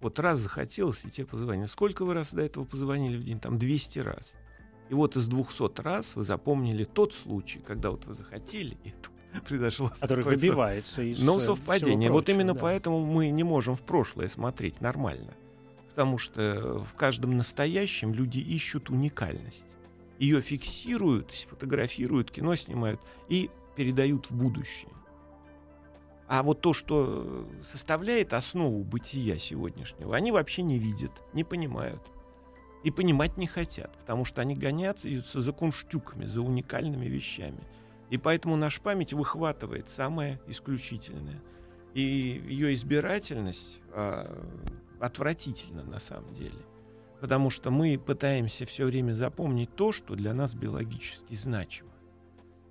Вот 0.00 0.18
раз 0.18 0.40
захотелось, 0.40 1.04
и 1.04 1.10
тебе 1.10 1.26
позвонили. 1.26 1.66
Сколько 1.66 2.04
вы 2.04 2.14
раз 2.14 2.34
до 2.34 2.42
этого 2.42 2.64
позвонили 2.64 3.16
в 3.16 3.24
день? 3.24 3.40
Там 3.40 3.58
200 3.58 3.98
раз. 4.00 4.32
И 4.90 4.94
вот 4.94 5.16
из 5.16 5.26
200 5.26 5.80
раз 5.80 6.14
вы 6.14 6.24
запомнили 6.24 6.84
тот 6.84 7.14
случай, 7.14 7.60
когда 7.60 7.90
вот 7.90 8.04
вы 8.06 8.14
захотели, 8.14 8.76
и 8.84 8.90
тут 8.90 9.12
произошло... 9.48 9.90
Который 10.00 10.24
выбивается 10.24 11.02
из 11.02 11.22
Но 11.22 11.40
совпадение. 11.40 12.10
Вот 12.10 12.28
именно 12.28 12.54
да. 12.54 12.60
поэтому 12.60 13.04
мы 13.04 13.30
не 13.30 13.44
можем 13.44 13.76
в 13.76 13.82
прошлое 13.82 14.28
смотреть 14.28 14.80
нормально. 14.80 15.32
Потому 15.90 16.18
что 16.18 16.84
в 16.90 16.94
каждом 16.94 17.36
настоящем 17.36 18.12
люди 18.12 18.38
ищут 18.38 18.90
уникальность. 18.90 19.64
Ее 20.18 20.40
фиксируют, 20.42 21.30
фотографируют, 21.30 22.30
кино 22.30 22.56
снимают 22.56 23.00
и 23.28 23.50
передают 23.76 24.30
в 24.30 24.36
будущее. 24.36 24.90
А 26.26 26.42
вот 26.42 26.60
то, 26.60 26.72
что 26.72 27.46
составляет 27.70 28.32
основу 28.32 28.82
бытия 28.82 29.38
сегодняшнего, 29.38 30.16
они 30.16 30.32
вообще 30.32 30.62
не 30.62 30.78
видят, 30.78 31.12
не 31.32 31.44
понимают. 31.44 32.00
И 32.82 32.90
понимать 32.90 33.36
не 33.36 33.46
хотят, 33.46 33.96
потому 33.98 34.24
что 34.24 34.42
они 34.42 34.54
гонятся 34.54 35.40
за 35.40 35.52
кунштюками, 35.52 36.26
за 36.26 36.42
уникальными 36.42 37.06
вещами. 37.06 37.62
И 38.10 38.18
поэтому 38.18 38.56
наша 38.56 38.80
память 38.80 39.12
выхватывает 39.12 39.88
самое 39.88 40.40
исключительное. 40.46 41.42
И 41.94 42.00
ее 42.00 42.74
избирательность 42.74 43.78
а, 43.92 44.46
отвратительна 45.00 45.84
на 45.84 46.00
самом 46.00 46.34
деле. 46.34 46.58
Потому 47.20 47.48
что 47.50 47.70
мы 47.70 47.98
пытаемся 47.98 48.66
все 48.66 48.84
время 48.84 49.12
запомнить 49.12 49.74
то, 49.74 49.92
что 49.92 50.14
для 50.14 50.34
нас 50.34 50.54
биологически 50.54 51.34
значимо. 51.34 51.90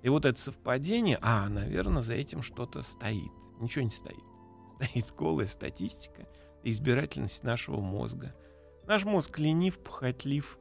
И 0.02 0.08
вот 0.08 0.26
это 0.26 0.40
совпадение, 0.40 1.18
а, 1.22 1.48
наверное, 1.48 2.02
за 2.02 2.14
этим 2.14 2.42
что-то 2.42 2.82
стоит. 2.82 3.32
Ничего 3.60 3.84
не 3.84 3.90
стоит. 3.90 4.22
Стоит 4.80 5.14
голая 5.16 5.46
статистика, 5.46 6.26
избирательность 6.62 7.44
нашего 7.44 7.80
мозга. 7.80 8.34
Наш 8.86 9.04
мозг 9.04 9.38
ленив, 9.38 9.78
похотлив 9.78 10.58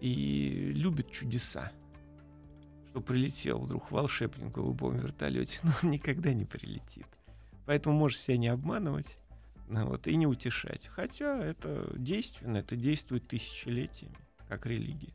и 0.00 0.72
любит 0.74 1.10
чудеса. 1.10 1.72
Что 2.88 3.00
прилетел 3.00 3.60
вдруг 3.60 3.90
волшебник 3.90 4.46
в 4.46 4.52
голубом 4.52 4.96
вертолете, 4.96 5.60
но 5.64 5.72
он 5.82 5.90
никогда 5.90 6.32
не 6.32 6.44
прилетит. 6.44 7.06
Поэтому 7.66 7.96
можешь 7.96 8.20
себя 8.20 8.36
не 8.36 8.48
обманывать 8.48 9.18
ну, 9.68 9.86
вот, 9.86 10.06
и 10.06 10.16
не 10.16 10.26
утешать. 10.26 10.86
Хотя 10.86 11.42
это 11.44 11.92
действенно, 11.96 12.58
это 12.58 12.76
действует 12.76 13.26
тысячелетиями, 13.26 14.16
как 14.48 14.66
религия. 14.66 15.12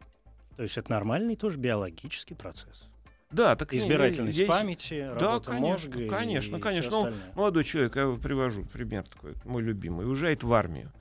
То 0.58 0.64
есть 0.64 0.78
это 0.78 0.92
нормальный 0.92 1.36
тоже 1.36 1.58
биологический 1.58 2.36
процесс. 2.36 2.88
Да, 3.32 3.56
так 3.56 3.74
избирательность 3.74 4.36
здесь... 4.36 4.48
памяти, 4.48 5.10
да, 5.18 5.40
конечно, 5.40 5.60
мозга 5.60 6.08
конечно, 6.08 6.58
и 6.58 6.60
конечно. 6.60 6.92
Ну, 6.92 7.14
молодой 7.34 7.64
человек, 7.64 7.96
я 7.96 8.12
привожу 8.12 8.66
пример 8.66 9.08
такой, 9.08 9.36
мой 9.46 9.62
любимый, 9.62 10.06
уезжает 10.06 10.44
в 10.44 10.52
армию. 10.52 10.92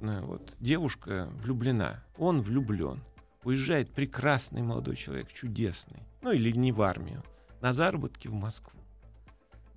Ну, 0.00 0.26
вот, 0.26 0.54
девушка 0.58 1.28
влюблена, 1.34 2.02
он 2.16 2.40
влюблен. 2.40 3.00
Уезжает 3.44 3.92
прекрасный 3.92 4.62
молодой 4.62 4.96
человек, 4.96 5.32
чудесный. 5.32 6.02
Ну 6.22 6.32
или 6.32 6.50
не 6.56 6.72
в 6.72 6.82
армию, 6.82 7.22
на 7.60 7.72
заработки 7.72 8.26
в 8.28 8.34
Москву. 8.34 8.80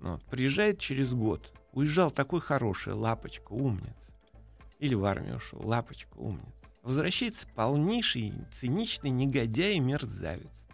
Ну, 0.00 0.12
вот, 0.12 0.24
приезжает 0.24 0.80
через 0.80 1.14
год. 1.14 1.52
Уезжал 1.72 2.10
такой 2.10 2.40
хороший, 2.40 2.92
лапочка, 2.92 3.52
умница. 3.52 3.94
Или 4.78 4.94
в 4.94 5.04
армию 5.04 5.36
ушел, 5.36 5.60
лапочка, 5.64 6.16
умница. 6.16 6.52
Возвращается 6.82 7.46
полнейший, 7.54 8.32
циничный 8.52 9.10
негодяй 9.10 9.74
и 9.74 9.80
мерзавец 9.80 10.65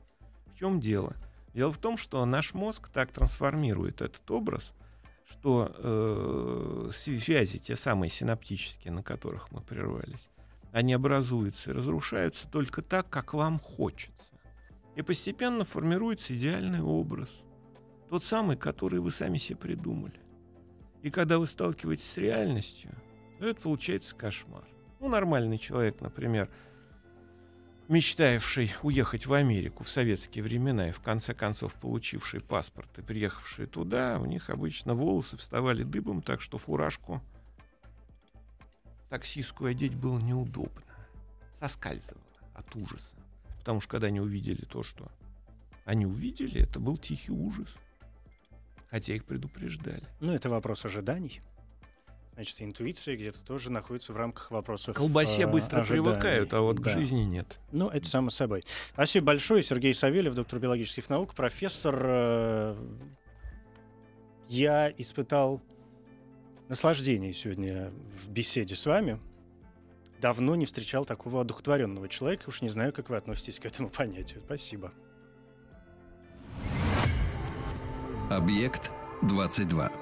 чем 0.63 0.79
дело? 0.79 1.17
Дело 1.55 1.73
в 1.73 1.79
том, 1.79 1.97
что 1.97 2.25
наш 2.25 2.55
мозг 2.55 2.89
так 2.89 3.11
трансформирует 3.11 4.01
этот 4.01 4.31
образ, 4.31 4.75
что 5.29 5.75
э, 5.77 6.91
связи, 6.93 7.59
те 7.59 7.75
самые 7.75 8.11
синаптические, 8.11 8.93
на 8.93 9.03
которых 9.03 9.51
мы 9.51 9.61
прервались, 9.61 10.31
они 10.71 10.93
образуются 10.93 11.71
и 11.71 11.75
разрушаются 11.75 12.49
только 12.49 12.81
так, 12.81 13.11
как 13.11 13.35
вам 13.35 13.59
хочется. 13.59 14.13
И 14.95 15.03
постепенно 15.03 15.65
формируется 15.65 16.33
идеальный 16.33 16.81
образ. 16.81 17.29
Тот 18.09 18.23
самый, 18.23 18.57
который 18.57 19.01
вы 19.01 19.11
сами 19.11 19.39
себе 19.39 19.57
придумали. 19.57 20.21
И 21.03 21.11
когда 21.11 21.41
вы 21.41 21.49
сталкиваетесь 21.49 22.09
с 22.09 22.17
реальностью, 22.19 22.93
это 23.41 23.61
получается 23.61 24.15
кошмар. 24.15 24.65
Ну, 25.01 25.09
нормальный 25.09 25.59
человек, 25.59 26.01
например, 26.01 26.49
мечтавший 27.93 28.72
уехать 28.82 29.26
в 29.26 29.34
Америку 29.34 29.84
в 29.84 29.90
советские 29.90 30.43
времена 30.43 30.88
и 30.88 30.93
в 30.93 31.01
конце 31.01 31.34
концов 31.34 31.74
получивший 31.74 32.40
паспорт 32.40 32.88
и 32.99 33.03
приехавшие 33.03 33.66
туда, 33.68 34.18
у 34.18 34.24
них 34.24 34.49
обычно 34.49 34.95
волосы 34.95 35.36
вставали 35.36 35.84
дыбом, 35.84 36.22
так 36.22 36.40
что 36.40 36.57
фуражку 36.57 37.22
таксистскую 39.11 39.70
одеть 39.70 39.95
было 39.95 40.18
неудобно. 40.18 40.82
Соскальзывало 41.61 42.24
от 42.55 42.74
ужаса. 42.74 43.14
Потому 43.59 43.80
что 43.80 43.90
когда 43.90 44.07
они 44.07 44.20
увидели 44.20 44.64
то, 44.64 44.82
что 44.82 45.12
они 45.84 46.07
увидели, 46.07 46.62
это 46.62 46.80
был 46.80 46.97
тихий 46.97 47.32
ужас. 47.32 47.68
Хотя 48.90 49.14
их 49.14 49.26
предупреждали. 49.26 50.05
Ну, 50.20 50.32
это 50.32 50.49
вопрос 50.49 50.86
ожиданий. 50.86 51.43
Значит, 52.35 52.62
интуиция 52.62 53.16
где-то 53.16 53.45
тоже 53.45 53.70
находится 53.70 54.12
в 54.12 54.16
рамках 54.16 54.51
вопросов. 54.51 54.97
Колбасе 54.97 55.47
быстро 55.47 55.80
ожиданий. 55.80 56.03
привыкают, 56.03 56.55
а 56.55 56.62
вот 56.62 56.76
да. 56.80 56.91
к 56.91 56.95
жизни 56.95 57.20
нет. 57.20 57.59
Ну, 57.72 57.89
это 57.89 58.09
само 58.09 58.30
собой. 58.30 58.64
Спасибо 58.95 59.26
большое. 59.26 59.62
Сергей 59.62 59.93
Савельев, 59.93 60.35
доктор 60.35 60.59
биологических 60.59 61.11
наук, 61.11 61.35
профессор. 61.35 62.03
Э, 62.03 62.76
я 64.49 64.91
испытал 64.97 65.61
наслаждение 66.68 67.35
сегодня 67.35 67.93
в 68.16 68.30
беседе 68.30 68.76
с 68.76 68.87
вами. 68.87 69.20
Давно 70.22 70.55
не 70.55 70.64
встречал 70.64 71.05
такого 71.05 71.43
одухотворенного 71.43 72.09
человека. 72.09 72.49
Уж 72.49 72.62
не 72.62 72.70
знаю, 72.70 72.95
как 72.95 73.11
вы 73.11 73.16
относитесь 73.16 73.59
к 73.59 73.66
этому 73.66 73.91
понятию. 73.91 74.41
Спасибо. 74.47 74.93
Объект 78.30 78.91
22. 79.22 80.02